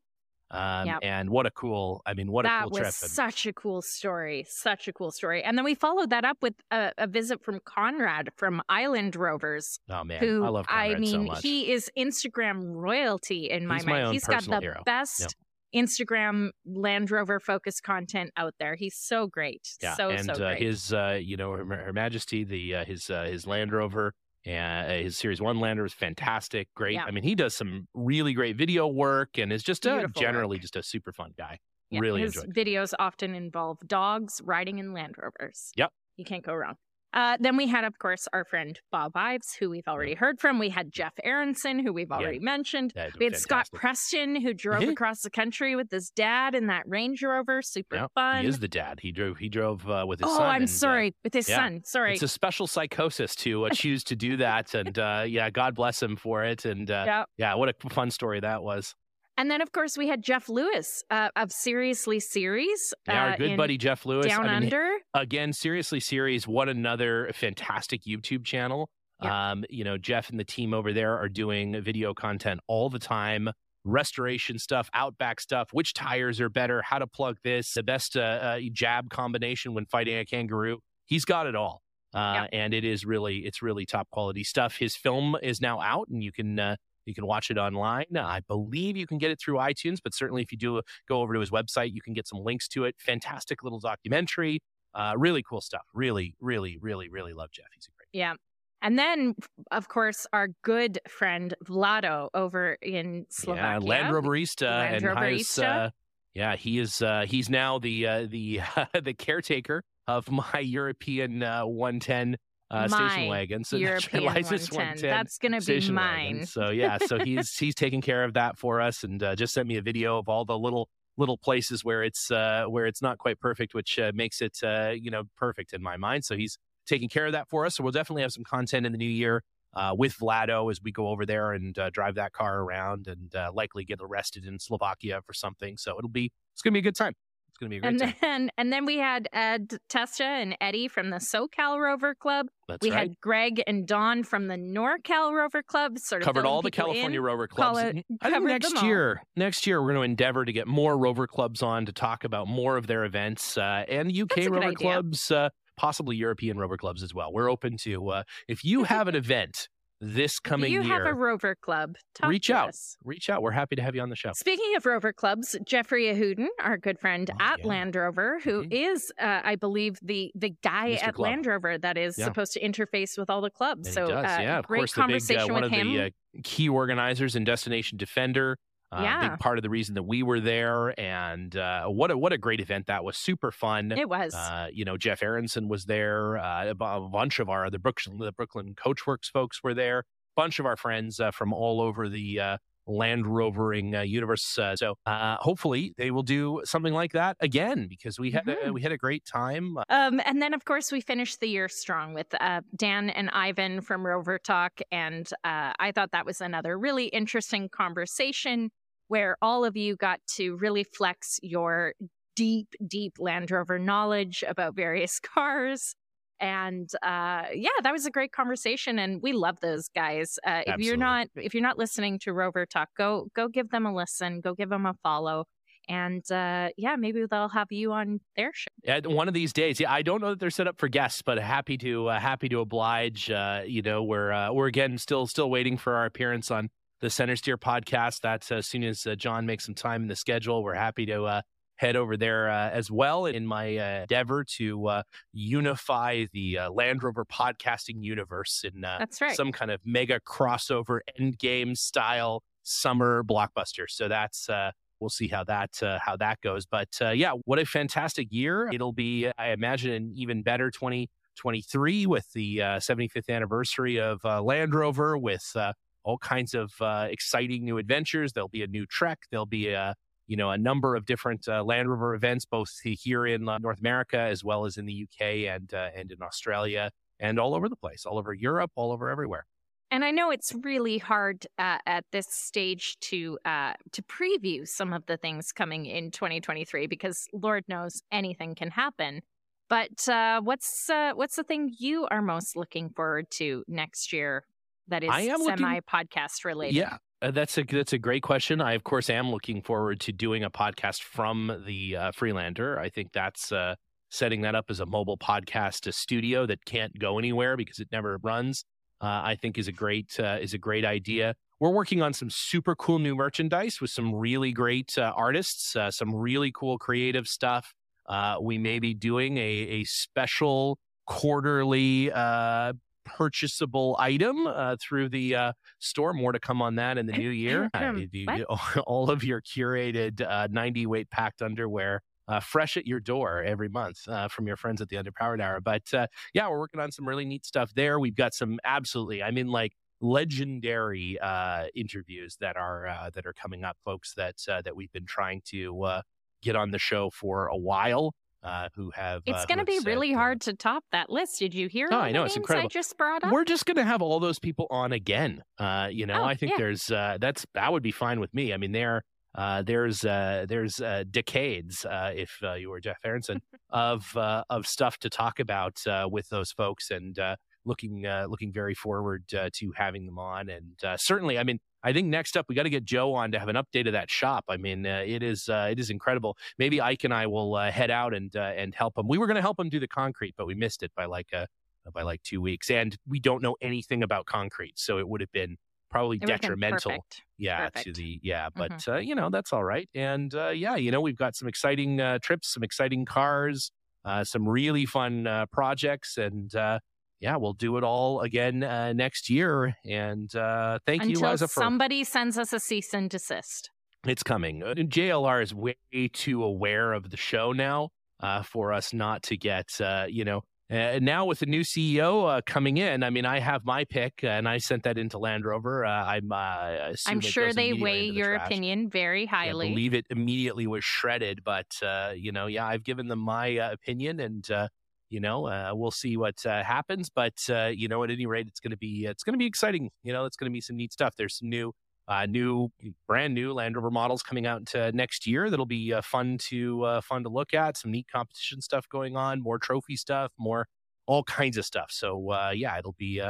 Um, 0.52 0.86
Yep. 0.88 1.00
And 1.04 1.30
what 1.30 1.46
a 1.46 1.52
cool! 1.52 2.02
I 2.06 2.14
mean, 2.14 2.32
what 2.32 2.46
a 2.46 2.50
that 2.50 2.62
cool 2.64 2.70
was 2.72 2.80
trip! 2.80 2.94
And- 3.04 3.12
such 3.12 3.46
a 3.46 3.54
cool 3.54 3.82
story. 3.82 4.46
Such 4.50 4.88
a 4.88 4.94
cool 4.94 5.12
story. 5.12 5.42
And 5.44 5.58
then 5.58 5.64
we 5.66 5.76
followed 5.76 6.10
that 6.10 6.26
up 6.26 6.38
with 6.42 6.56
a, 6.72 6.92
a 6.98 7.08
visit 7.08 7.42
from 7.44 7.60
Conrad 7.66 8.30
from 8.36 8.62
Island 8.70 9.16
Rovers, 9.16 9.80
oh 9.90 10.04
man, 10.04 10.20
who 10.20 10.44
I 10.44 10.50
love 10.50 10.68
Conrad 10.68 11.00
mean, 11.00 11.12
so 11.12 11.22
much. 11.24 11.42
he 11.42 11.72
is 11.72 11.90
Instagram 11.98 12.74
royalty 12.76 13.50
in 13.50 13.66
my 13.66 13.76
He's 13.76 13.86
my 13.86 13.92
mind. 13.94 14.06
own 14.08 14.14
He's 14.14 14.26
got 14.26 14.44
the 14.44 14.60
hero. 14.60 14.82
best 14.86 15.36
Instagram 15.74 16.50
Land 16.66 17.12
Rover 17.12 17.40
focused 17.40 17.84
content 17.84 18.32
out 18.36 18.54
there. 18.60 18.76
He's 18.76 18.96
so 18.96 19.28
great. 19.28 19.70
yeah, 19.82 19.96
so 19.96 20.10
and 20.10 20.26
so 20.36 20.46
uh, 20.46 20.56
his 20.56 20.92
uh, 20.92 21.18
you 21.22 21.38
know 21.38 21.52
Her, 21.54 21.64
Her 21.66 21.94
Majesty 21.94 22.44
the 22.44 22.76
uh, 22.76 22.86
his 22.86 23.10
uh, 23.10 23.24
his 23.24 23.48
Land 23.48 23.72
Rover 23.72 24.14
and 24.46 24.92
uh, 24.92 24.96
his 24.96 25.18
Series 25.18 25.42
One 25.42 25.60
lander 25.60 25.86
is 25.86 25.94
fantastic, 25.94 26.68
great. 26.76 26.96
Yeah. 26.96 27.06
I 27.06 27.12
mean, 27.12 27.24
he 27.24 27.36
does 27.36 27.56
some 27.56 27.88
really 27.94 28.34
great 28.34 28.56
video 28.56 28.88
work 28.88 29.38
and 29.38 29.54
is 29.54 29.64
just 29.64 29.86
a, 29.86 30.10
generally 30.18 30.58
work. 30.58 30.62
just 30.62 30.76
a 30.76 30.84
super 30.84 31.12
fun 31.12 31.32
guy. 31.38 31.60
Yeah, 31.90 32.00
really 32.00 32.22
his 32.22 32.38
videos 32.56 32.94
often 33.00 33.36
involve 33.36 33.80
dogs 33.86 34.42
riding 34.44 34.80
in 34.80 34.94
Land 34.94 35.16
Rovers. 35.18 35.72
Yep. 35.76 35.92
You 36.16 36.26
can't 36.26 36.44
go 36.44 36.54
wrong. 36.54 36.76
Uh, 37.14 37.38
then 37.40 37.58
we 37.58 37.68
had, 37.68 37.84
of 37.84 38.00
course, 38.00 38.28
our 38.32 38.46
friend 38.46 38.80
Bob 38.92 39.12
Ives, 39.16 39.54
who 39.54 39.70
we've 39.70 39.88
already 39.88 40.14
heard 40.14 40.40
from. 40.40 40.60
We 40.60 40.70
had 40.70 40.92
Jeff 40.92 41.14
Aronson, 41.24 41.80
who 41.80 41.92
we've 41.92 42.12
already 42.12 42.40
mentioned. 42.40 42.94
Yeah, 42.96 43.10
We 43.20 43.26
had 43.26 43.36
Scott. 43.38 43.68
Preston, 43.74 44.36
who 44.42 44.54
drove 44.54 44.84
Mhm. 44.84 44.92
across 44.94 45.22
the 45.22 45.30
country 45.30 45.76
with 45.76 45.92
his 45.92 46.10
dad 46.10 46.56
in 46.56 46.68
that 46.68 46.84
Range 46.88 47.22
Rover. 47.22 47.62
Super 47.62 47.96
Yeah, 47.98 48.08
fun. 48.16 48.44
He 48.44 48.48
is 48.48 48.60
the 48.60 48.68
dad. 48.68 49.00
He 49.02 49.12
drove. 49.12 49.38
He 49.40 49.50
drove 49.50 49.90
uh, 49.90 50.06
with 50.08 50.20
his 50.20 50.30
son. 50.30 50.36
oh, 50.36 50.40
son. 50.40 50.48
I'm 50.50 50.56
and, 50.62 50.64
uh, 50.64 50.68
sorry. 50.68 51.16
with 51.24 51.34
his 51.34 51.50
yeah, 51.50 51.58
son. 51.58 51.82
Sorry. 51.84 52.14
It's 52.14 52.24
a 52.24 52.28
special 52.28 52.68
psychosis 52.68 53.36
to 53.38 53.66
uh, 53.66 53.70
choose 53.72 54.04
to 54.06 54.16
do 54.16 54.38
that, 54.38 54.74
and 54.74 54.98
uh, 54.98 55.26
yeah, 55.28 55.50
God 55.50 55.76
bless 55.76 56.02
him 56.02 56.16
for 56.16 56.44
it. 56.44 56.64
And 56.66 56.90
uh, 56.90 57.26
yeah, 57.38 57.56
what 57.56 57.70
a 57.70 57.90
fun 57.90 58.10
story 58.12 58.40
that 58.40 58.64
was. 58.64 58.96
And 59.38 59.50
then, 59.50 59.62
of 59.62 59.72
course, 59.72 59.98
we 59.98 60.08
had 60.08 60.22
Jeff 60.22 60.50
Lewis 60.50 61.04
uh, 61.10 61.30
of 61.36 61.52
Seriously 61.52 62.20
Series. 62.20 62.94
Yeah, 63.08 63.24
our 63.24 63.30
uh, 63.32 63.36
good 63.38 63.58
buddy 63.58 63.78
Jeff 63.78 64.06
Lewis. 64.06 64.28
Down 64.28 64.46
I 64.48 64.60
mean, 64.60 64.66
Under. 64.66 64.90
again, 65.14 65.54
seriously, 65.54 66.00
series. 66.00 66.48
What 66.48 66.70
another 66.70 67.32
fantastic 67.34 68.04
YouTube 68.04 68.44
channel. 68.46 68.90
Yeah. 69.24 69.52
Um, 69.52 69.64
you 69.70 69.84
know, 69.84 69.98
Jeff 69.98 70.30
and 70.30 70.40
the 70.40 70.44
team 70.44 70.74
over 70.74 70.94
there 70.94 71.18
are 71.18 71.30
doing 71.30 71.82
video 71.82 72.14
content 72.14 72.60
all 72.68 72.90
the 72.90 73.00
time. 73.00 73.50
Restoration 73.84 74.60
stuff, 74.60 74.90
outback 74.94 75.42
stuff, 75.42 75.70
which 75.72 75.94
tires 75.94 76.40
are 76.40 76.50
better, 76.50 76.84
how 76.84 77.00
to 77.00 77.08
plug 77.08 77.38
this, 77.44 77.74
the 77.74 77.82
best 77.84 78.16
uh, 78.16 78.20
uh, 78.20 78.60
jab 78.72 79.10
combination 79.10 79.74
when 79.74 79.86
fighting 79.86 80.18
a 80.18 80.26
kangaroo. 80.26 80.80
He's 81.08 81.26
got 81.26 81.48
it 81.48 81.56
all. 81.56 81.82
Uh, 82.14 82.20
Yeah. 82.20 82.48
and 82.60 82.74
it 82.76 82.84
is 82.86 83.06
really, 83.06 83.40
it's 83.40 83.62
really 83.64 83.86
top 83.88 84.08
quality 84.12 84.44
stuff. 84.44 84.78
His 84.78 84.96
film 84.96 85.36
is 85.42 85.62
now 85.62 85.80
out 85.82 86.10
and 86.10 86.24
you 86.24 86.32
can, 86.32 86.60
uh, 86.60 86.76
You 87.06 87.14
can 87.14 87.26
watch 87.26 87.50
it 87.50 87.58
online. 87.58 88.06
I 88.18 88.42
believe 88.48 88.98
you 88.98 89.08
can 89.08 89.18
get 89.18 89.32
it 89.32 89.40
through 89.40 89.56
iTunes, 89.58 89.98
but 90.04 90.14
certainly 90.14 90.42
if 90.42 90.52
you 90.52 90.58
do 90.58 90.82
go 91.08 91.22
over 91.22 91.34
to 91.34 91.40
his 91.40 91.52
website, 91.52 91.94
you 91.94 92.02
can 92.02 92.14
get 92.14 92.28
some 92.28 92.40
links 92.40 92.68
to 92.70 92.86
it. 92.86 92.96
Fantastic 93.00 93.64
little 93.64 93.80
documentary. 93.80 94.60
Uh, 94.94 95.14
really 95.18 95.44
cool 95.44 95.62
stuff. 95.62 95.86
Really, 95.94 96.36
really, 96.40 96.78
really, 96.82 97.10
really 97.10 97.34
love 97.34 97.52
Jeff. 97.52 97.68
He's 97.74 97.88
a 97.88 97.92
great. 97.96 98.08
Yeah. 98.14 98.34
And 98.82 98.98
then, 98.98 99.36
of 99.72 99.88
course, 99.88 100.26
our 100.34 100.50
good 100.64 101.00
friend 101.08 101.54
Vlado 101.64 102.30
over 102.34 102.78
in 102.82 103.26
Slovakia. 103.30 103.80
Yeah, 103.80 103.88
Land 103.88 104.14
Roverista 104.14 104.70
Land 104.70 104.96
and 105.06 105.18
highest, 105.18 105.60
Roverista. 105.60 105.86
uh, 105.86 105.90
yeah, 106.34 106.56
he 106.56 106.80
is. 106.80 107.02
Uh, 107.02 107.26
he's 107.28 107.50
now 107.50 107.78
the 107.78 108.08
uh, 108.08 108.28
the 108.28 108.62
the 109.04 109.14
caretaker 109.14 109.84
of 110.08 110.32
my 110.32 110.60
European 110.60 111.44
uh, 111.44 111.66
110 111.66 112.38
uh, 112.72 112.88
station 112.88 113.28
wagon. 113.28 113.64
So 113.64 113.78
European 113.78 114.24
licensed 114.24 114.72
110. 114.72 115.10
That's 115.10 115.38
gonna 115.38 115.58
be 115.58 115.64
station 115.64 115.94
mine. 115.94 116.34
wagon. 116.34 116.46
So 116.48 116.70
yeah, 116.70 116.98
so 117.06 117.20
he's 117.24 117.56
he's 117.56 117.76
taking 117.76 118.02
care 118.02 118.24
of 118.24 118.34
that 118.34 118.58
for 118.58 118.82
us, 118.82 119.04
and 119.04 119.22
uh, 119.22 119.36
just 119.36 119.54
sent 119.54 119.68
me 119.68 119.78
a 119.78 119.82
video 119.82 120.18
of 120.18 120.30
all 120.30 120.46
the 120.46 120.58
little 120.58 120.90
little 121.18 121.38
places 121.38 121.84
where 121.84 122.04
it's 122.04 122.32
uh, 122.32 122.66
where 122.68 122.86
it's 122.86 123.02
not 123.02 123.18
quite 123.18 123.40
perfect, 123.40 123.74
which 123.74 124.00
uh, 124.00 124.12
makes 124.16 124.42
it 124.42 124.58
uh, 124.64 124.94
you 124.96 125.12
know 125.12 125.24
perfect 125.38 125.74
in 125.74 125.84
my 125.84 125.98
mind. 125.98 126.26
So 126.26 126.36
he's 126.36 126.58
taking 126.88 127.10
care 127.10 127.26
of 127.26 127.34
that 127.34 127.48
for 127.50 127.66
us. 127.66 127.76
So 127.76 127.84
we'll 127.84 127.92
definitely 127.92 128.24
have 128.24 128.34
some 128.34 128.44
content 128.44 128.86
in 128.86 128.92
the 128.92 128.98
new 128.98 129.06
year. 129.06 129.44
Uh, 129.74 129.96
with 129.98 130.18
Vlado 130.18 130.70
as 130.70 130.82
we 130.84 130.92
go 130.92 131.08
over 131.08 131.26
there 131.26 131.54
and 131.54 131.80
uh, 131.80 131.90
drive 131.92 132.16
that 132.16 132.34
car 132.34 132.60
around 132.60 133.08
and 133.08 133.34
uh, 133.34 133.50
likely 133.54 133.86
get 133.86 134.00
arrested 134.02 134.46
in 134.46 134.60
Slovakia 134.60 135.22
for 135.26 135.32
something. 135.34 135.78
So 135.78 135.98
it'll 135.98 136.10
be 136.10 136.30
it's 136.52 136.62
gonna 136.62 136.74
be 136.74 136.80
a 136.80 136.82
good 136.82 136.98
time. 136.98 137.14
It's 137.62 137.68
gonna 137.68 137.70
be 137.70 137.78
a 137.78 137.82
great 137.82 137.90
And 137.90 138.00
time. 138.00 138.14
then, 138.22 138.52
and 138.58 138.74
then 138.74 138.86
we 138.86 138.98
had 138.98 139.28
Ed, 139.34 139.78
Testa, 139.88 140.24
and 140.24 140.58
Eddie 140.60 140.88
from 140.88 141.10
the 141.12 141.18
SoCal 141.18 141.80
Rover 141.80 142.16
Club. 142.16 142.48
That's 142.68 142.82
we 142.82 142.90
right. 142.92 143.10
had 143.10 143.22
Greg 143.22 143.62
and 143.68 143.86
Don 143.88 144.24
from 144.24 144.48
the 144.48 144.56
NorCal 144.56 145.32
Rover 145.34 145.62
Club. 145.62 146.00
Sort 146.00 146.22
of 146.22 146.26
covered 146.26 146.46
all 146.46 146.62
the 146.62 146.72
California 146.72 147.20
in. 147.20 147.24
Rover 147.24 147.48
clubs. 147.48 147.80
it- 147.80 148.06
I 148.22 148.32
think 148.32 148.46
next 148.46 148.82
year, 148.82 149.22
next 149.36 149.68
year 149.68 149.80
we're 149.82 149.90
going 149.94 149.98
to 150.00 150.02
endeavor 150.12 150.44
to 150.46 150.52
get 150.54 150.68
more 150.68 150.98
Rover 150.98 151.28
clubs 151.28 151.62
on 151.62 151.86
to 151.86 151.92
talk 151.94 152.24
about 152.24 152.48
more 152.48 152.78
of 152.78 152.88
their 152.88 153.04
events 153.04 153.58
uh, 153.58 153.84
and 153.88 154.12
UK 154.12 154.48
Rover 154.48 154.64
idea. 154.64 154.74
clubs, 154.76 155.30
uh, 155.30 155.50
possibly 155.78 156.16
European 156.16 156.58
Rover 156.58 156.78
clubs 156.78 157.04
as 157.04 157.14
well. 157.14 157.32
We're 157.32 157.50
open 157.52 157.78
to 157.82 158.10
uh, 158.10 158.24
if 158.48 158.64
you 158.64 158.86
have 158.86 159.08
an 159.08 159.16
event 159.16 159.68
this 160.04 160.40
coming 160.40 160.74
you 160.74 160.82
year, 160.82 160.94
have 160.94 161.06
a 161.06 161.14
Rover 161.14 161.56
Club. 161.56 161.96
Talk 162.16 162.30
reach 162.30 162.50
out. 162.50 162.70
us. 162.70 162.98
reach 163.04 163.30
out. 163.30 163.42
We're 163.44 163.52
happy 163.52 163.76
to 163.76 163.82
have 163.84 163.96
you 163.96 164.02
on 164.02 164.10
the 164.10 164.16
show. 164.16 164.32
Speaking 164.34 164.76
of 164.76 164.86
Rover 164.86 165.14
clubs, 165.14 165.56
Jeffrey 165.66 166.06
Ahuden, 166.06 166.48
our 166.60 166.78
good 166.78 167.00
friend 167.00 167.30
Oh, 167.32 167.38
at 167.40 167.60
yeah. 167.60 167.68
Land 167.68 167.96
Rover, 167.96 168.40
who 168.44 168.66
is, 168.72 169.12
uh, 169.22 169.42
I 169.44 169.56
believe, 169.56 169.98
the 170.02 170.32
the 170.36 170.56
guy 170.64 170.92
Mr. 170.96 171.04
at 171.04 171.14
Club. 171.16 171.28
Land 171.30 171.46
Rover 171.46 171.78
that 171.78 171.98
is 171.98 172.18
Yeah. 172.18 172.26
supposed 172.26 172.54
to 172.54 172.60
interface 172.62 173.18
with 173.18 173.30
all 173.30 173.42
the 173.42 173.52
clubs. 173.52 173.88
And 173.88 173.94
so, 173.94 174.08
does, 174.08 174.26
uh, 174.26 174.38
yeah, 174.42 174.62
great 174.64 174.80
course, 174.80 174.94
the 174.94 174.96
big, 174.96 175.04
uh, 175.04 175.06
conversation 175.08 175.54
one 175.54 175.62
with 175.64 175.72
of 175.72 175.78
him. 175.78 175.94
the 175.94 176.02
uh, 176.06 176.10
key 176.44 176.68
organizers 176.68 177.36
and 177.36 177.46
Destination 177.46 177.98
Defender. 177.98 178.58
Uh, 178.92 179.02
Yeah. 179.04 179.30
big 179.30 179.40
part 179.40 179.58
of 179.58 179.62
the 179.62 179.70
reason 179.70 179.96
that 179.96 180.04
we 180.04 180.22
were 180.24 180.40
there, 180.40 181.00
and 181.00 181.56
uh, 181.56 181.86
what 181.88 182.12
a 182.12 182.18
what 182.18 182.34
a 182.34 182.38
great 182.38 182.60
event 182.60 182.88
that 182.88 183.04
was. 183.04 183.16
Super 183.18 183.52
fun. 183.52 183.92
it 183.94 184.10
was. 184.10 184.34
Uh, 184.34 184.68
you 184.74 184.84
know, 184.86 184.98
Jeff 184.98 185.24
Aronson 185.24 185.68
was 185.70 185.86
there. 185.86 186.38
Uh, 186.38 186.72
a 186.72 186.76
bunch 186.76 187.40
of 187.40 187.50
our 187.50 187.70
the 187.70 187.80
Brooklyn, 187.80 188.18
the 188.18 188.32
Brooklyn 188.34 188.76
Coachworks 188.76 189.32
folks 189.32 189.64
were 189.64 189.74
there. 189.74 190.00
A 190.00 190.04
Bunch 190.36 190.60
of 190.60 190.66
our 190.66 190.76
friends 190.78 191.20
uh, 191.20 191.32
from 191.32 191.54
all 191.54 191.82
over 191.82 192.08
the 192.10 192.40
uh, 192.40 192.58
Land 192.88 193.26
Rovering 193.26 193.96
uh, 193.96 194.02
universe. 194.02 194.58
Uh, 194.58 194.76
so 194.76 194.96
uh, 195.06 195.38
hopefully 195.40 195.94
they 195.98 196.10
will 196.10 196.24
do 196.24 196.62
something 196.66 196.94
like 196.94 197.12
that 197.14 197.38
again 197.40 197.88
because 197.88 198.20
we 198.20 198.32
had 198.32 198.48
a, 198.48 198.56
Mhm. 198.56 198.74
we 198.74 198.82
had 198.82 198.92
a 198.92 198.98
great 198.98 199.24
time. 199.26 199.78
Um, 199.90 200.20
and 200.26 200.42
then, 200.42 200.54
of 200.54 200.66
course, 200.66 200.92
we 200.92 201.00
finished 201.00 201.40
the 201.42 201.48
year 201.48 201.70
strong 201.70 202.14
with 202.14 202.28
uh, 202.42 202.62
Dan 202.76 203.10
and 203.10 203.30
Ivan 203.30 203.82
from 203.82 204.06
Rover 204.06 204.40
Talk. 204.40 204.80
And 204.92 205.30
uh, 205.44 205.74
I 205.80 205.92
thought 205.94 206.12
that 206.12 206.26
was 206.26 206.42
another 206.42 206.78
really 206.78 207.06
interesting 207.08 207.70
conversation 207.70 208.72
where 209.12 209.36
all 209.42 209.66
of 209.66 209.76
you 209.76 209.98
got 209.98 210.22
to 210.26 210.56
really 210.56 210.86
flex 210.86 211.38
your 211.44 211.94
deep, 212.38 212.70
deep 212.88 213.18
Land 213.20 213.52
Rover 213.52 213.78
knowledge 213.78 214.42
about 214.48 214.74
various 214.74 215.20
cars. 215.36 215.96
And 216.40 216.90
uh, 217.04 217.44
yeah, 217.54 217.78
that 217.84 217.92
was 217.92 218.06
a 218.06 218.10
great 218.10 218.32
conversation, 218.32 218.98
and 219.00 219.22
we 219.22 219.34
love 219.34 219.60
those 219.60 219.90
guys. 219.90 220.40
Uh, 220.48 220.62
if 220.66 220.80
you're 220.80 220.98
not 220.98 221.28
if 221.36 221.54
you're 221.54 221.62
not 221.62 221.78
listening 221.78 222.18
to 222.20 222.34
Rover 222.34 222.66
Talk, 222.66 222.90
go 222.98 223.28
go 223.36 223.48
give 223.48 223.70
them 223.70 223.86
a 223.86 223.94
listen, 223.94 224.40
go 224.40 224.56
give 224.56 224.70
them 224.70 224.88
a 224.88 224.96
follow, 225.04 225.46
and 225.88 226.24
uh, 226.32 226.70
yeah, 226.78 226.96
maybe 226.96 227.24
they'll 227.30 227.50
have 227.50 227.72
you 227.72 227.92
on 227.92 228.22
their 228.36 228.52
show. 228.56 228.72
At 228.88 229.06
one 229.06 229.28
of 229.28 229.36
these 229.36 229.54
days, 229.54 229.80
yeah, 229.80 229.92
I 229.92 230.02
don't 230.02 230.20
know 230.20 230.32
that 230.32 230.40
they're 230.40 230.50
set 230.50 230.68
up 230.68 230.80
for 230.80 230.88
guests, 230.88 231.22
but 231.22 231.38
happy 231.38 231.78
to 231.80 232.08
uh, 232.08 232.20
happy 232.20 232.50
to 232.50 232.62
oblige. 232.62 233.30
Uh, 233.30 233.62
you 233.64 233.84
know, 233.84 234.02
we're 234.02 234.32
uh, 234.32 234.52
we're 234.52 234.68
again 234.68 234.98
still 234.98 235.28
still 235.28 235.50
waiting 235.52 235.78
for 235.78 235.94
our 235.96 236.06
appearance 236.06 236.50
on 236.50 236.72
the 237.02 237.10
Center 237.10 237.36
Steer 237.36 237.58
podcast. 237.58 238.22
That's 238.22 238.52
as 238.52 238.68
soon 238.68 238.84
as 238.84 239.06
uh, 239.06 239.16
John 239.16 239.46
makes 239.46 239.66
some 239.66 239.76
time 239.76 240.04
in 240.04 240.08
the 240.08 240.16
schedule, 240.16 240.64
we're 240.64 240.76
happy 240.76 241.06
to 241.08 241.24
uh, 241.24 241.42
head 241.76 241.96
over 241.96 242.16
there 242.16 242.50
uh, 242.50 242.70
as 242.70 242.92
well 242.92 243.26
in 243.26 243.46
my 243.46 243.76
uh, 243.78 244.02
endeavor 244.02 244.44
to 244.44 244.88
uh, 244.88 245.04
unify 245.34 246.26
the 246.32 246.60
uh, 246.60 246.72
Land 246.72 247.04
Rover 247.04 247.26
podcasting 247.26 248.04
universe 248.04 248.64
in 248.64 248.86
uh, 248.86 248.98
That's 249.00 249.20
right. 249.20 249.36
some 249.36 249.52
kind 249.52 249.72
of 249.72 249.82
mega 249.84 250.20
crossover 250.20 251.00
end 251.20 251.40
game 251.40 251.74
style 251.76 252.44
summer 252.64 253.24
blockbuster. 253.24 253.86
So 253.90 254.08
that's 254.08 254.48
uh, 254.48 254.72
we'll 255.00 255.10
see 255.10 255.28
how 255.28 255.44
that 255.46 255.82
uh, 255.82 255.98
how 256.00 256.16
that 256.18 256.40
goes. 256.42 256.66
But 256.66 256.90
uh, 257.02 257.10
yeah, 257.10 257.34
what 257.46 257.60
a 257.60 257.66
fantastic 257.66 258.28
year! 258.32 258.70
It'll 258.72 258.94
be, 258.94 259.30
I 259.38 259.50
imagine, 259.50 259.92
an 259.92 260.14
even 260.16 260.44
better 260.44 260.70
2023 260.70 262.06
with 262.06 262.32
the 262.34 262.62
uh, 262.62 262.66
75th 262.78 263.30
anniversary 263.30 264.00
of 264.00 264.24
uh, 264.24 264.42
Land 264.42 264.76
Rover 264.76 265.18
with. 265.18 265.58
All 266.04 266.18
kinds 266.18 266.54
of 266.54 266.74
uh, 266.82 267.08
exciting 267.10 267.64
new 267.64 267.78
adventures. 267.78 268.34
There'll 268.34 268.50
be 268.50 268.64
a 268.64 268.68
new 268.68 268.86
Trek. 268.86 269.20
There'll 269.30 269.46
be 269.46 269.70
a 269.70 269.96
you 270.28 270.38
know 270.38 270.52
a 270.52 270.58
number 270.58 270.96
of 270.96 271.06
different 271.06 271.48
uh, 271.48 271.64
Land 271.64 271.90
Rover 271.90 272.16
events, 272.16 272.46
both 272.46 272.72
here 272.82 273.26
in 273.26 273.48
uh, 273.48 273.58
North 273.58 273.80
America 273.80 274.20
as 274.20 274.44
well 274.44 274.66
as 274.66 274.78
in 274.78 274.86
the 274.86 275.06
UK 275.08 275.54
and 275.54 275.74
uh, 275.74 275.90
and 275.96 276.12
in 276.12 276.22
Australia 276.22 276.92
and 277.20 277.40
all 277.40 277.54
over 277.54 277.70
the 277.70 277.76
place, 277.76 278.06
all 278.06 278.18
over 278.18 278.34
Europe, 278.34 278.72
all 278.76 278.92
over 278.92 279.10
everywhere. 279.10 279.46
And 279.92 280.06
I 280.06 280.12
know 280.12 280.32
it's 280.32 280.54
really 280.64 280.98
hard 280.98 281.46
uh, 281.60 281.80
at 281.86 282.06
this 282.14 282.28
stage 282.28 282.98
to 283.02 283.38
uh, 283.44 283.74
to 283.92 284.02
preview 284.04 284.66
some 284.66 284.94
of 284.94 285.06
the 285.06 285.18
things 285.18 285.52
coming 285.52 285.86
in 285.86 286.12
2023 286.12 286.88
because 286.88 287.28
Lord 287.34 287.66
knows 287.68 288.02
anything 288.12 288.56
can 288.56 288.72
happen. 288.72 289.22
But 289.68 290.08
uh, 290.08 290.42
what's 290.42 290.90
uh, 290.90 291.12
what's 291.14 291.36
the 291.36 291.44
thing 291.44 291.76
you 291.78 292.08
are 292.10 292.22
most 292.22 292.56
looking 292.56 292.90
forward 292.90 293.30
to 293.32 293.66
next 293.68 294.14
year 294.14 294.46
that 294.92 295.04
is 295.04 295.10
semi 295.46 295.80
podcast 295.82 296.46
related? 296.46 296.76
Yeah, 296.76 296.98
uh, 297.22 297.32
that's 297.32 297.58
a 297.58 297.64
that's 297.64 297.94
a 297.94 297.98
great 297.98 298.24
question. 298.24 298.62
I 298.62 298.74
of 298.74 298.84
course 298.84 299.10
am 299.10 299.32
looking 299.32 299.62
forward 299.62 300.00
to 300.02 300.12
doing 300.12 300.44
a 300.44 300.50
podcast 300.50 301.02
from 301.02 301.64
the 301.66 301.98
uh, 301.98 302.12
Freelander. 302.12 302.80
I 302.80 302.90
think 302.90 303.12
that's 303.12 303.52
uh, 303.52 303.76
setting 304.12 304.42
that 304.42 304.56
up 304.56 304.66
as 304.70 304.80
a 304.80 304.86
mobile 304.86 305.18
podcast 305.18 305.88
a 305.88 305.92
studio 305.92 306.46
that 306.46 306.66
can't 306.66 306.98
go 307.00 307.18
anywhere 307.18 307.58
because 307.58 307.80
it 307.80 307.88
never 307.92 308.20
runs. 308.22 308.66
Uh, 309.02 309.22
I 309.24 309.36
think 309.42 309.58
is 309.58 309.68
a 309.68 309.72
great 309.72 310.20
uh, 310.20 310.38
is 310.40 310.54
a 310.54 310.60
great 310.60 310.86
idea. 310.86 311.36
We're 311.60 311.72
working 311.72 312.02
on 312.02 312.14
some 312.14 312.30
super 312.30 312.76
cool 312.76 313.00
new 313.00 313.16
merchandise 313.16 313.82
with 313.82 313.90
some 313.90 314.14
really 314.14 314.52
great 314.52 314.96
uh, 314.98 315.14
artists, 315.16 315.76
uh, 315.76 315.90
some 315.90 316.14
really 316.14 316.52
cool 316.52 316.78
creative 316.78 317.28
stuff. 317.28 317.74
Uh, 318.08 318.38
we 318.40 318.58
may 318.58 318.78
be 318.78 318.94
doing 318.94 319.38
a 319.38 319.42
a 319.42 319.84
special 319.86 320.78
quarterly 321.08 322.12
uh, 322.12 322.74
purchasable 323.04 323.96
item 324.00 324.48
uh, 324.48 324.76
through 324.82 325.10
the 325.10 325.36
uh, 325.36 325.54
store. 325.80 326.14
More 326.14 326.32
to 326.32 326.40
come 326.40 326.62
on 326.62 326.76
that 326.76 326.98
in 326.98 327.06
the 327.06 327.14
new 327.14 327.30
year. 327.30 327.70
Uh, 327.74 327.80
you- 328.02 328.08
you- 328.38 328.46
all 328.88 329.10
of 329.12 329.24
your 329.24 329.42
curated 329.42 330.22
uh, 330.22 330.48
90 330.52 330.86
weight 330.88 331.10
packed 331.10 331.42
underwear. 331.42 332.02
Uh, 332.28 332.40
fresh 332.40 332.78
at 332.78 332.88
your 332.88 333.00
door 333.02 333.44
every 333.44 333.68
month 333.68 334.08
uh, 334.08 334.28
from 334.30 334.48
your 334.48 334.56
friends 334.56 334.80
at 334.80 334.88
the 334.88 334.96
Underpowered 334.96 335.42
Hour. 335.42 335.60
But 335.60 335.94
uh, 335.94 336.08
yeah, 336.34 336.48
we're 336.50 336.60
working 336.60 336.80
on 336.80 336.90
some 336.92 337.06
really 337.06 337.26
neat 337.26 337.46
stuff 337.46 337.74
there. 337.74 338.00
We've 338.00 338.16
got 338.16 338.34
some 338.34 338.58
absolutely, 338.64 339.22
I 339.22 339.32
mean, 339.32 339.48
like 339.48 339.74
legendary 340.00 341.18
uh, 341.20 341.66
interviews 341.76 342.38
that 342.40 342.56
are 342.56 342.88
uh, 342.88 343.10
that 343.14 343.26
are 343.26 343.34
coming 343.34 343.64
up, 343.64 343.76
folks 343.84 344.14
that 344.14 344.36
uh, 344.50 344.62
that 344.62 344.76
we've 344.76 344.92
been 344.92 345.06
trying 345.06 345.42
to 345.46 345.84
uh, 345.84 346.02
get 346.42 346.56
on 346.56 346.72
the 346.72 346.80
show 346.80 347.10
for 347.10 347.48
a 347.48 347.58
while. 347.58 348.14
Uh, 348.44 348.70
who 348.76 348.92
have 348.96 349.22
It's 349.28 349.44
uh, 349.44 349.46
going 349.46 349.60
to 349.60 349.66
be 349.66 349.78
really 349.86 350.12
hard 350.14 350.42
to 350.42 350.54
top 350.54 350.84
that 350.92 351.12
list. 351.12 351.38
Did 351.38 351.54
you 351.54 351.68
hear? 351.68 351.88
Oh, 351.92 352.00
I 352.00 352.12
know, 352.12 352.24
it's 352.24 352.36
incredible. 352.36 352.66
I 352.66 352.70
just 352.70 352.98
brought 352.98 353.24
up. 353.24 353.32
We're 353.32 353.44
just 353.46 353.68
gonna 353.68 353.84
have 353.84 354.02
all 354.02 354.20
those 354.20 354.40
people 354.40 354.66
on 354.72 354.92
again. 354.94 355.44
Uh, 355.60 355.90
you 355.92 356.08
know, 356.08 356.22
Oh, 356.22 356.24
I 356.26 356.34
think 356.34 356.54
yeah. 356.54 356.58
there's 356.58 356.90
uh, 356.90 357.18
that's 357.22 357.46
that 357.54 357.72
would 357.72 357.84
be 357.84 357.92
fine 357.92 358.20
with 358.20 358.34
me. 358.34 358.52
I 358.52 358.58
mean, 358.58 358.72
there 358.72 359.04
uh, 359.36 359.62
there's 359.62 360.04
uh, 360.04 360.46
there's 360.50 360.82
uh, 360.82 361.04
decades, 361.10 361.86
uh, 361.86 362.12
if 362.16 362.32
uh, 362.44 362.54
you 362.56 362.70
were 362.72 362.80
Jeff 362.80 362.98
Aronson, 363.06 363.42
of 363.70 364.18
uh, 364.18 364.44
of 364.50 364.66
stuff 364.66 364.98
to 365.00 365.10
talk 365.10 365.40
about 365.40 365.78
uh, 365.88 366.08
with 366.12 366.28
those 366.30 366.52
folks, 366.52 366.90
and 366.90 367.18
uh, 367.20 367.36
looking 367.64 368.06
uh, 368.08 368.26
looking 368.28 368.52
very 368.52 368.74
forward 368.74 369.24
uh, 369.38 369.50
to 369.54 369.72
having 369.78 370.06
them 370.08 370.18
on. 370.18 370.50
And 370.50 370.84
uh, 370.84 370.98
certainly, 370.98 371.38
I 371.38 371.44
mean, 371.44 371.60
I 371.84 371.94
think 371.94 372.08
next 372.08 372.38
up 372.38 372.48
we 372.50 372.56
got 372.56 372.64
to 372.64 372.70
get 372.70 372.86
Joe 372.86 373.14
on 373.14 373.32
to 373.32 373.40
have 373.40 373.48
an 373.50 373.56
update 373.56 373.88
of 373.88 373.94
that 373.94 374.10
shop. 374.10 374.46
I 374.50 374.58
mean, 374.58 374.86
uh, 374.86 375.04
it 375.06 375.24
is 375.24 375.50
uh, 375.50 375.68
it 375.72 375.80
is 375.80 375.90
incredible. 375.90 376.38
Maybe 376.58 376.80
Ike 376.82 377.04
and 377.04 377.14
I 377.14 377.28
will 377.28 377.56
uh, 377.56 377.72
head 377.72 377.92
out 377.92 378.14
and 378.14 378.36
uh, 378.36 378.54
and 378.56 378.74
help 378.76 378.98
him. 378.98 379.08
We 379.08 379.18
were 379.18 379.28
going 379.28 379.36
to 379.36 379.42
help 379.42 379.60
him 379.60 379.70
do 379.70 379.80
the 379.80 379.88
concrete, 379.88 380.36
but 380.38 380.46
we 380.48 380.56
missed 380.56 380.84
it 380.84 380.92
by 380.96 381.06
like 381.06 381.32
a 381.34 381.48
by 381.94 382.04
like 382.04 382.22
two 382.24 382.42
weeks, 382.42 382.70
and 382.70 382.96
we 383.08 383.20
don't 383.20 383.42
know 383.42 383.56
anything 383.62 384.04
about 384.04 384.26
concrete, 384.28 384.78
so 384.78 385.00
it 385.00 385.08
would 385.08 385.20
have 385.22 385.32
been 385.32 385.58
probably 385.90 386.18
It 386.18 386.28
would've 386.28 386.40
been 386.42 386.50
detrimental. 386.50 386.92
perfect. 386.92 387.22
Yeah, 387.38 387.70
to 387.78 387.92
the 387.92 388.20
yeah, 388.22 388.50
but 388.56 388.72
Mhm. 388.72 388.88
uh, 388.88 388.98
you 389.00 389.16
know 389.16 389.30
that's 389.32 389.52
all 389.52 389.64
right. 389.64 389.90
And 389.96 390.34
uh, 390.36 390.50
yeah, 390.50 390.76
you 390.76 390.92
know 390.92 391.02
we've 391.02 391.18
got 391.18 391.36
some 391.36 391.48
exciting 391.48 392.00
uh, 392.00 392.20
trips, 392.20 392.54
some 392.54 392.64
exciting 392.64 393.06
cars, 393.06 393.72
uh, 394.06 394.24
some 394.24 394.48
really 394.48 394.86
fun 394.86 395.26
uh, 395.26 395.48
projects, 395.48 396.18
and 396.20 396.54
uh, 396.56 396.80
yeah, 397.22 397.36
we'll 397.38 397.54
do 397.54 397.78
it 397.78 397.84
all 397.84 398.22
again 398.22 398.64
uh, 398.64 398.92
next 398.94 399.30
year. 399.30 399.76
And 399.86 400.34
uh, 400.36 400.80
thank 400.86 401.04
you, 401.04 401.10
Until 401.10 401.32
Liza, 401.32 401.48
for 401.48 401.62
somebody 401.62 402.04
sends 402.04 402.38
us 402.38 402.52
a 402.52 402.60
cease 402.60 402.94
and 402.94 403.10
desist. 403.10 403.70
it's 404.06 404.24
coming. 404.24 404.64
Uh, 404.64 404.74
JLR 404.76 405.42
is 405.44 405.54
way 405.54 405.76
too 406.12 406.44
aware 406.44 406.94
of 406.94 407.12
the 407.12 407.18
show 407.18 407.52
now 407.52 407.90
uh, 408.22 408.42
for 408.42 408.74
us 408.74 408.92
not 408.92 409.24
to 409.24 409.38
get, 409.38 409.80
uh, 409.80 410.06
you 410.10 410.26
know, 410.26 410.42
uh, 410.72 411.00
now 411.02 411.26
with 411.26 411.40
the 411.40 411.46
new 411.46 411.62
CEO 411.62 412.38
uh, 412.38 412.42
coming 412.46 412.78
in. 412.78 413.04
I 413.04 413.10
mean, 413.10 413.26
I 413.26 413.40
have 413.40 413.66
my 413.66 413.84
pick, 413.84 414.24
and 414.24 414.48
I 414.48 414.58
sent 414.58 414.84
that 414.84 414.98
into 414.98 415.18
Land 415.18 415.44
Rover. 415.44 415.84
Uh, 415.86 416.06
I'm, 416.06 416.32
uh, 416.32 416.94
I'm 417.08 417.20
sure 417.20 417.52
they 417.52 417.74
weigh 417.74 418.10
the 418.10 418.16
your 418.16 418.36
trash. 418.38 418.48
opinion 418.48 418.90
very 418.90 419.28
I 419.28 419.30
highly. 419.30 419.70
believe 419.70 419.94
it 419.94 420.06
immediately 420.10 420.68
was 420.68 420.86
shredded, 420.86 421.42
but 421.44 421.66
uh, 421.84 422.14
you 422.16 422.32
know, 422.32 422.48
yeah, 422.48 422.66
I've 422.66 422.86
given 422.86 423.08
them 423.10 423.20
my 423.20 423.48
opinion, 423.48 424.22
and 424.22 424.50
uh, 424.50 424.70
you 425.12 425.20
know, 425.20 425.46
uh, 425.46 425.72
we'll 425.74 425.92
see 425.92 426.16
what 426.16 426.44
uh, 426.46 426.64
happens. 426.64 427.10
But 427.10 427.34
uh, 427.50 427.70
you 427.76 427.90
know, 427.90 428.04
at 428.04 428.10
any 428.10 428.26
rate, 428.26 428.48
it's 428.48 428.62
going 428.62 428.72
to 428.72 428.78
be 428.78 429.06
it's 429.06 429.24
going 429.24 429.34
to 429.34 429.38
be 429.38 429.46
exciting. 429.46 429.92
You 430.04 430.14
know, 430.14 430.26
it's 430.26 430.38
going 430.38 430.50
to 430.50 430.54
be 430.54 430.62
some 430.62 430.78
neat 430.78 430.94
stuff. 430.94 431.16
There's 431.18 431.38
some 431.38 431.50
new, 431.50 431.74
uh, 432.08 432.26
new, 432.26 432.72
brand 433.08 433.34
new 433.34 433.54
Land 433.54 433.76
Rover 433.76 433.92
models 433.92 434.24
coming 434.24 434.48
out 434.48 434.74
uh, 434.74 434.92
next 434.94 435.28
year. 435.28 435.50
That'll 435.50 435.66
be 435.66 435.94
uh, 435.94 436.02
fun 436.02 436.38
to 436.50 437.02
fun 437.04 437.24
to 437.24 437.30
look 437.30 437.54
at. 437.54 437.78
Some 437.78 437.92
neat 437.92 438.08
competition 438.10 438.62
stuff 438.62 438.88
going 438.88 439.18
on, 439.18 439.42
more 439.42 439.60
trophy 439.60 439.98
stuff, 439.98 440.32
more 440.40 440.68
all 441.08 441.24
kinds 441.26 441.58
of 441.58 441.66
stuff. 441.66 441.92
So 441.92 442.34
yeah, 442.54 442.80
it'll 442.80 442.96
be. 442.98 443.22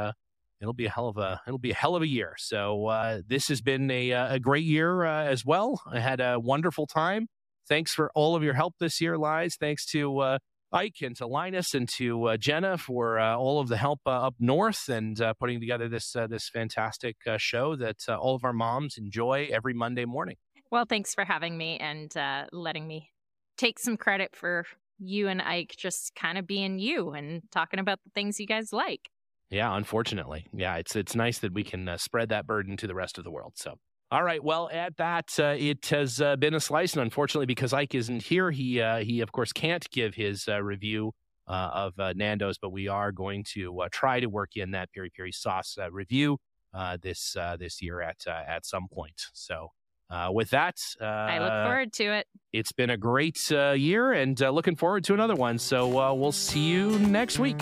It'll 0.60 0.72
be 0.72 0.86
a 0.86 0.90
hell 0.90 1.08
of 1.08 1.18
a 1.18 1.40
it'll 1.44 1.58
be 1.58 1.72
a 1.72 1.74
hell 1.74 1.96
of 1.96 2.02
a 2.02 2.06
year. 2.06 2.36
So 2.38 3.20
this 3.26 3.48
has 3.48 3.60
been 3.60 3.90
a 3.90 4.12
a 4.12 4.38
great 4.38 4.62
year 4.62 5.04
as 5.04 5.44
well. 5.44 5.82
I 5.90 5.98
had 5.98 6.20
a 6.20 6.38
wonderful 6.38 6.86
time. 6.86 7.26
Thanks 7.68 7.92
for 7.92 8.12
all 8.14 8.36
of 8.36 8.44
your 8.44 8.54
help 8.54 8.74
this 8.78 9.00
year, 9.00 9.18
Lies. 9.18 9.56
Thanks 9.56 9.84
to 9.86 10.38
Ike 10.72 11.02
and 11.02 11.14
to 11.16 11.26
Linus 11.26 11.74
and 11.74 11.88
to 11.96 12.28
uh, 12.28 12.36
Jenna 12.36 12.78
for 12.78 13.18
uh, 13.18 13.36
all 13.36 13.60
of 13.60 13.68
the 13.68 13.76
help 13.76 14.00
uh, 14.06 14.26
up 14.26 14.34
north 14.38 14.88
and 14.88 15.20
uh, 15.20 15.34
putting 15.34 15.60
together 15.60 15.88
this 15.88 16.16
uh, 16.16 16.26
this 16.26 16.48
fantastic 16.48 17.16
uh, 17.26 17.36
show 17.38 17.76
that 17.76 17.98
uh, 18.08 18.16
all 18.16 18.34
of 18.34 18.44
our 18.44 18.52
moms 18.52 18.96
enjoy 18.96 19.48
every 19.52 19.74
Monday 19.74 20.04
morning. 20.04 20.36
Well, 20.70 20.86
thanks 20.88 21.14
for 21.14 21.24
having 21.24 21.58
me 21.58 21.76
and 21.78 22.16
uh, 22.16 22.46
letting 22.52 22.86
me 22.86 23.10
take 23.58 23.78
some 23.78 23.96
credit 23.96 24.34
for 24.34 24.64
you 24.98 25.28
and 25.28 25.42
Ike 25.42 25.74
just 25.76 26.14
kind 26.14 26.38
of 26.38 26.46
being 26.46 26.78
you 26.78 27.10
and 27.10 27.42
talking 27.50 27.78
about 27.78 27.98
the 28.04 28.10
things 28.14 28.40
you 28.40 28.46
guys 28.46 28.72
like. 28.72 29.10
Yeah, 29.50 29.76
unfortunately, 29.76 30.46
yeah, 30.54 30.76
it's 30.76 30.96
it's 30.96 31.14
nice 31.14 31.38
that 31.40 31.52
we 31.52 31.64
can 31.64 31.86
uh, 31.88 31.98
spread 31.98 32.30
that 32.30 32.46
burden 32.46 32.78
to 32.78 32.86
the 32.86 32.94
rest 32.94 33.18
of 33.18 33.24
the 33.24 33.30
world. 33.30 33.52
So. 33.56 33.74
All 34.12 34.22
right. 34.22 34.44
Well, 34.44 34.68
at 34.70 34.98
that, 34.98 35.30
uh, 35.38 35.54
it 35.58 35.86
has 35.86 36.20
uh, 36.20 36.36
been 36.36 36.52
a 36.52 36.60
slice, 36.60 36.92
and 36.92 37.00
unfortunately, 37.00 37.46
because 37.46 37.72
Ike 37.72 37.94
isn't 37.94 38.24
here, 38.24 38.50
he 38.50 38.78
uh, 38.78 38.98
he 38.98 39.22
of 39.22 39.32
course 39.32 39.54
can't 39.54 39.88
give 39.90 40.14
his 40.14 40.46
uh, 40.48 40.62
review 40.62 41.12
uh, 41.48 41.70
of 41.72 41.98
uh, 41.98 42.12
Nando's, 42.14 42.58
but 42.58 42.72
we 42.72 42.88
are 42.88 43.10
going 43.10 43.42
to 43.54 43.80
uh, 43.80 43.88
try 43.90 44.20
to 44.20 44.26
work 44.26 44.50
in 44.54 44.72
that 44.72 44.90
peri 44.94 45.08
peri 45.08 45.32
sauce 45.32 45.78
uh, 45.80 45.90
review 45.90 46.36
uh, 46.74 46.98
this 47.00 47.34
uh, 47.36 47.56
this 47.58 47.80
year 47.80 48.02
at 48.02 48.18
uh, 48.26 48.42
at 48.46 48.66
some 48.66 48.86
point. 48.92 49.18
So. 49.32 49.68
Uh, 50.10 50.30
with 50.30 50.50
that, 50.50 50.76
uh, 51.00 51.04
I 51.06 51.38
look 51.38 51.66
forward 51.70 51.92
to 51.94 52.04
it. 52.04 52.26
it's 52.52 52.72
been 52.72 52.90
a 52.90 52.98
great 52.98 53.50
uh, 53.50 53.70
year 53.70 54.12
and 54.12 54.42
uh, 54.42 54.50
looking 54.50 54.76
forward 54.76 55.04
to 55.04 55.14
another 55.14 55.34
one. 55.34 55.56
So 55.56 55.98
uh, 55.98 56.12
we'll 56.12 56.32
see 56.32 56.68
you 56.68 56.98
next 56.98 57.38
week. 57.38 57.58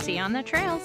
See 0.00 0.16
you 0.16 0.22
on 0.22 0.34
the 0.34 0.42
trails. 0.42 0.84